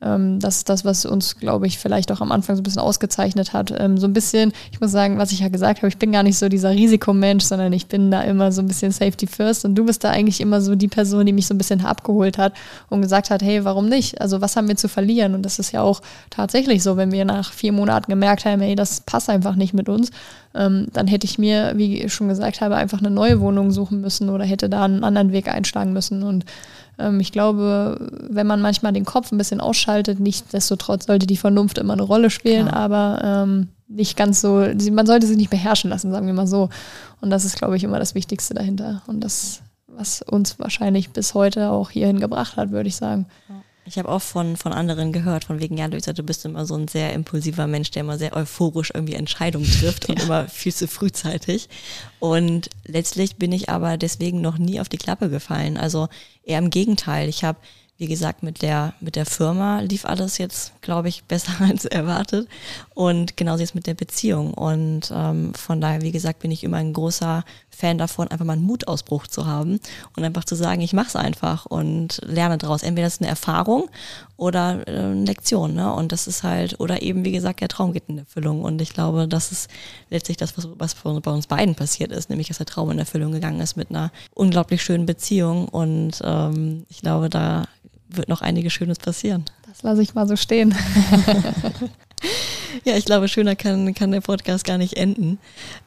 das 0.04 0.58
ist 0.58 0.70
das, 0.70 0.84
was 0.84 1.06
uns, 1.06 1.38
glaube 1.38 1.66
ich, 1.66 1.80
vielleicht 1.80 2.12
auch 2.12 2.20
am 2.20 2.32
Anfang 2.32 2.58
so 2.58 2.62
ein 2.62 2.63
bisschen 2.63 2.82
ausgezeichnet 2.82 3.54
hat. 3.54 3.74
Ähm, 3.78 3.98
so 3.98 4.06
ein 4.06 4.13
bisschen, 4.13 4.52
ich 4.72 4.82
muss 4.82 4.92
sagen, 4.92 5.18
was 5.18 5.32
ich 5.32 5.39
ja 5.39 5.48
gesagt 5.48 5.80
habe, 5.80 5.88
ich 5.88 5.98
bin 5.98 6.12
gar 6.12 6.24
nicht 6.24 6.38
so 6.38 6.50
dieser 6.50 6.72
Risikomensch, 6.72 7.46
sondern 7.46 7.72
ich 7.72 7.88
bin 7.88 8.12
da 8.12 8.22
immer 8.22 8.52
so 8.52 8.62
ein 8.62 8.68
bisschen 8.68 8.92
Safety 8.92 9.28
First. 9.28 9.63
Und 9.63 9.76
du 9.76 9.86
bist 9.86 10.04
da 10.04 10.10
eigentlich 10.10 10.42
immer 10.42 10.62
so 10.62 10.76
die 10.76 10.89
Person, 10.89 11.26
die 11.26 11.32
mich 11.32 11.48
so 11.48 11.54
ein 11.54 11.58
bisschen 11.58 11.86
abgeholt 11.86 12.38
hat 12.38 12.54
und 12.89 13.02
gesagt 13.02 13.30
hat, 13.30 13.42
hey, 13.42 13.63
warum 13.63 13.88
nicht? 13.88 14.20
Also 14.20 14.42
was 14.42 14.58
haben 14.58 14.68
wir 14.68 14.76
zu 14.76 14.89
verlieren? 14.89 15.36
Und 15.36 15.44
das 15.44 15.58
ist 15.58 15.72
ja 15.72 15.82
auch 15.82 16.02
tatsächlich 16.30 16.84
so, 16.84 16.98
wenn 16.98 17.13
wir 17.13 17.24
nach 17.24 17.54
vier 17.54 17.72
Monaten 17.72 18.12
gemerkt 18.12 18.44
haben, 18.44 18.62
hey, 18.62 18.76
das 18.76 19.02
passt 19.02 19.30
einfach 19.30 19.56
nicht 19.56 19.74
mit 19.74 19.88
uns, 19.88 20.12
ähm, 20.54 20.88
dann 20.92 21.08
hätte 21.08 21.26
ich 21.26 21.39
mir, 21.39 21.74
wie 21.76 22.02
ich 22.02 22.13
schon 22.13 22.28
gesagt 22.28 22.60
habe, 22.62 22.76
einfach 22.76 23.00
eine 23.00 23.10
neue 23.10 23.39
Wohnung 23.39 23.72
suchen 23.72 24.02
müssen 24.02 24.30
oder 24.30 24.44
hätte 24.44 24.70
da 24.70 24.84
einen 24.84 25.04
anderen 25.04 25.32
Weg 25.32 25.48
einschlagen 25.48 25.94
müssen. 25.94 26.24
Und 26.24 26.44
ähm, 26.44 26.50
ich 27.19 27.32
glaube, 27.32 27.97
wenn 28.29 28.47
man 28.47 28.62
manchmal 28.62 28.93
den 28.93 29.06
Kopf 29.06 29.32
ein 29.32 29.38
bisschen 29.38 29.62
ausschaltet, 29.62 30.19
nichtsdestotrotz 30.19 31.08
sollte 31.08 31.25
die 31.25 31.38
Vernunft 31.38 31.77
immer 31.77 31.93
eine 31.93 32.03
Rolle 32.03 32.29
spielen, 32.29 32.67
Klar. 32.67 32.79
aber 32.79 33.21
ähm, 33.23 33.69
nicht 33.88 34.15
ganz 34.15 34.41
so, 34.41 34.65
man 34.91 35.06
sollte 35.06 35.27
sie 35.27 35.36
nicht 35.36 35.49
beherrschen 35.49 35.89
lassen, 35.89 36.12
sagen 36.12 36.27
wir 36.27 36.34
mal 36.34 36.47
so. 36.47 36.69
Und 37.21 37.29
das 37.29 37.45
ist, 37.45 37.58
glaube 37.58 37.77
ich, 37.77 37.84
immer 37.84 37.99
das 37.99 38.15
Wichtigste 38.15 38.53
dahinter. 38.53 39.01
Und 39.08 39.21
das, 39.21 39.62
was 39.88 40.21
uns 40.21 40.60
wahrscheinlich 40.60 41.10
bis 41.10 41.34
heute 41.34 41.69
auch 41.69 41.89
hierhin 41.89 42.19
gebracht 42.19 42.58
hat, 42.58 42.71
würde 42.71 42.89
ich 42.89 42.95
sagen. 42.95 43.27
Ja. 43.49 43.56
Ich 43.86 43.98
habe 43.98 44.10
auch 44.10 44.22
von, 44.22 44.56
von 44.56 44.72
anderen 44.72 45.12
gehört, 45.12 45.43
von 45.46 45.60
wegen, 45.60 45.78
ja, 45.78 45.88
Luisa, 45.88 46.13
du 46.13 46.24
bist 46.24 46.46
immer 46.46 46.65
so 46.65 46.76
ein 46.76 46.88
sehr 46.88 47.13
impulsiver 47.13 47.67
Mensch, 47.67 47.91
der 47.91 48.02
immer 48.02 48.17
sehr 48.17 48.36
euphorisch 48.36 48.91
irgendwie 48.93 49.15
Entscheidungen 49.15 49.69
trifft 49.69 50.06
und 50.10 50.19
ja. 50.19 50.26
immer 50.26 50.48
viel 50.48 50.74
zu 50.74 50.88
frühzeitig. 50.88 51.67
Und 52.19 52.69
letztlich 52.86 53.36
bin 53.36 53.52
ich 53.52 53.69
aber 53.69 53.98
deswegen 53.98 54.41
noch 54.41 54.58
nie 54.58 54.80
auf 54.80 54.89
die 54.89 54.98
Klappe 54.98 55.30
gefallen. 55.30 55.78
Also 55.78 56.08
eher 56.43 56.60
im 56.60 56.69
Gegenteil. 56.69 57.28
Ich 57.28 57.43
habe 57.43 57.58
wie 57.98 58.08
gesagt, 58.08 58.43
mit 58.43 58.62
der, 58.62 58.96
mit 59.00 59.15
der 59.15 59.26
Firma 59.26 59.80
lief 59.80 60.04
alles 60.04 60.38
jetzt, 60.38 60.74
glaube 60.82 61.10
ich, 61.10 61.24
besser 61.26 61.54
als 61.60 61.86
erwartet. 61.86 62.48
Und 62.93 63.38
genauso 63.38 63.62
jetzt 63.62 63.75
mit 63.75 63.88
der 63.88 63.95
Beziehung. 63.95 64.53
Und 64.53 65.12
ähm, 65.13 65.53
von 65.56 65.82
daher, 65.82 66.01
wie 66.01 66.12
gesagt, 66.12 66.39
bin 66.39 66.51
ich 66.51 66.63
immer 66.63 66.77
ein 66.77 66.93
großer 66.93 67.43
Fan 67.69 67.97
davon, 67.97 68.27
einfach 68.27 68.45
mal 68.45 68.53
einen 68.53 68.63
Mutausbruch 68.63 69.25
zu 69.27 69.47
haben 69.47 69.79
und 70.15 70.23
einfach 70.23 70.43
zu 70.43 70.56
sagen, 70.56 70.82
ich 70.82 70.93
mache 70.93 71.08
es 71.08 71.15
einfach 71.15 71.65
und 71.65 72.21
lerne 72.23 72.58
daraus. 72.58 72.84
Entweder 72.84 73.08
das 73.08 73.15
ist 73.15 73.21
eine 73.21 73.29
Erfahrung 73.29 73.89
oder 74.38 74.88
äh, 74.88 74.91
eine 74.91 75.25
Lektion. 75.25 75.73
Ne? 75.73 75.91
Und 75.91 76.12
das 76.12 76.27
ist 76.27 76.43
halt, 76.43 76.79
oder 76.79 77.01
eben, 77.01 77.25
wie 77.25 77.32
gesagt, 77.32 77.62
der 77.62 77.67
Traum 77.67 77.93
geht 77.93 78.03
in 78.08 78.19
Erfüllung. 78.19 78.63
Und 78.63 78.79
ich 78.82 78.93
glaube, 78.93 79.27
das 79.27 79.51
ist 79.51 79.69
letztlich 80.10 80.38
das, 80.38 80.56
was, 80.58 80.67
was 80.77 80.93
bei 80.95 81.32
uns 81.32 81.47
beiden 81.47 81.75
passiert 81.75 82.12
ist, 82.12 82.29
nämlich 82.29 82.47
dass 82.47 82.58
der 82.58 82.67
Traum 82.67 82.91
in 82.91 82.99
Erfüllung 82.99 83.32
gegangen 83.32 83.60
ist 83.60 83.75
mit 83.75 83.89
einer 83.89 84.12
unglaublich 84.36 84.84
schönen 84.84 85.08
Beziehung. 85.08 85.67
Und 85.67 86.21
ähm, 86.23 86.86
ich 86.89 87.01
glaube, 87.01 87.29
da 87.29 87.65
wird 88.08 88.29
noch 88.29 88.41
einiges 88.41 88.73
Schönes 88.73 88.99
passieren. 88.99 89.45
Das 89.67 89.82
lasse 89.82 90.03
ich 90.03 90.13
mal 90.13 90.27
so 90.27 90.36
stehen. 90.36 90.75
ja, 92.84 92.98
ich 92.98 93.06
glaube, 93.06 93.28
schöner 93.28 93.56
kann, 93.56 93.94
kann 93.94 94.12
der 94.12 94.22
Podcast 94.22 94.66
gar 94.66 94.78
nicht 94.78 94.96
enden 94.98 95.40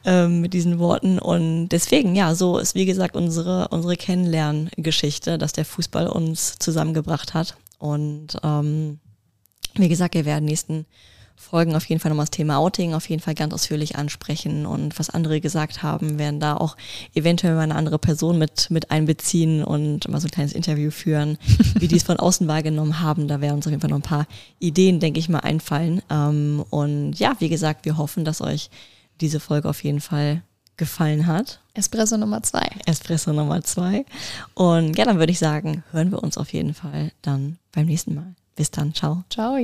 ähm, 0.05 0.41
mit 0.41 0.53
diesen 0.53 0.79
Worten. 0.79 1.19
Und 1.19 1.69
deswegen, 1.69 2.15
ja, 2.15 2.35
so 2.35 2.57
ist 2.57 2.75
wie 2.75 2.85
gesagt 2.85 3.15
unsere, 3.15 3.67
unsere 3.69 3.95
Kennenlerngeschichte, 3.95 5.37
dass 5.37 5.53
der 5.53 5.65
Fußball 5.65 6.07
uns 6.07 6.57
zusammengebracht 6.59 7.33
hat. 7.33 7.55
Und 7.79 8.37
ähm, 8.43 8.99
wie 9.75 9.89
gesagt, 9.89 10.15
wir 10.15 10.25
werden 10.25 10.45
nächsten 10.45 10.85
Folgen 11.39 11.75
auf 11.75 11.85
jeden 11.85 12.01
Fall 12.01 12.09
nochmal 12.09 12.25
das 12.25 12.31
Thema 12.31 12.57
Outing 12.57 12.93
auf 12.93 13.07
jeden 13.07 13.21
Fall 13.21 13.35
ganz 13.35 13.53
ausführlich 13.53 13.95
ansprechen 13.95 14.65
und 14.65 14.97
was 14.97 15.09
andere 15.11 15.39
gesagt 15.39 15.83
haben, 15.83 16.17
werden 16.17 16.39
da 16.39 16.57
auch 16.57 16.75
eventuell 17.13 17.53
mal 17.53 17.61
eine 17.61 17.75
andere 17.75 17.99
Person 17.99 18.37
mit, 18.37 18.69
mit 18.71 18.91
einbeziehen 18.91 19.63
und 19.63 20.07
mal 20.09 20.19
so 20.19 20.27
ein 20.27 20.31
kleines 20.31 20.53
Interview 20.53 20.89
führen, 20.89 21.37
wie 21.79 21.87
die 21.87 21.95
es 21.95 22.03
von 22.03 22.17
außen 22.17 22.47
wahrgenommen 22.47 22.99
haben. 22.99 23.27
Da 23.27 23.39
werden 23.39 23.55
uns 23.55 23.67
auf 23.67 23.71
jeden 23.71 23.81
Fall 23.81 23.91
noch 23.91 23.99
ein 23.99 24.01
paar 24.01 24.27
Ideen, 24.59 24.99
denke 24.99 25.19
ich 25.19 25.29
mal, 25.29 25.39
einfallen. 25.39 26.01
Ähm, 26.09 26.65
und 26.71 27.13
ja, 27.13 27.35
wie 27.39 27.49
gesagt, 27.49 27.85
wir 27.85 27.97
hoffen, 27.97 28.25
dass 28.25 28.41
euch 28.41 28.69
diese 29.21 29.39
Folge 29.39 29.69
auf 29.69 29.83
jeden 29.83 30.01
Fall 30.01 30.41
gefallen 30.75 31.27
hat. 31.27 31.59
Espresso 31.75 32.17
Nummer 32.17 32.41
zwei. 32.43 32.67
Espresso 32.85 33.31
Nummer 33.31 33.63
zwei. 33.63 34.05
Und 34.53 34.97
ja, 34.97 35.05
dann 35.05 35.19
würde 35.19 35.31
ich 35.31 35.39
sagen, 35.39 35.83
hören 35.91 36.11
wir 36.11 36.21
uns 36.21 36.37
auf 36.37 36.51
jeden 36.51 36.73
Fall 36.73 37.11
dann 37.21 37.57
beim 37.71 37.85
nächsten 37.85 38.15
Mal. 38.15 38.35
Bis 38.55 38.71
dann. 38.71 38.93
Ciao. 38.93 39.23
Ciao. 39.29 39.55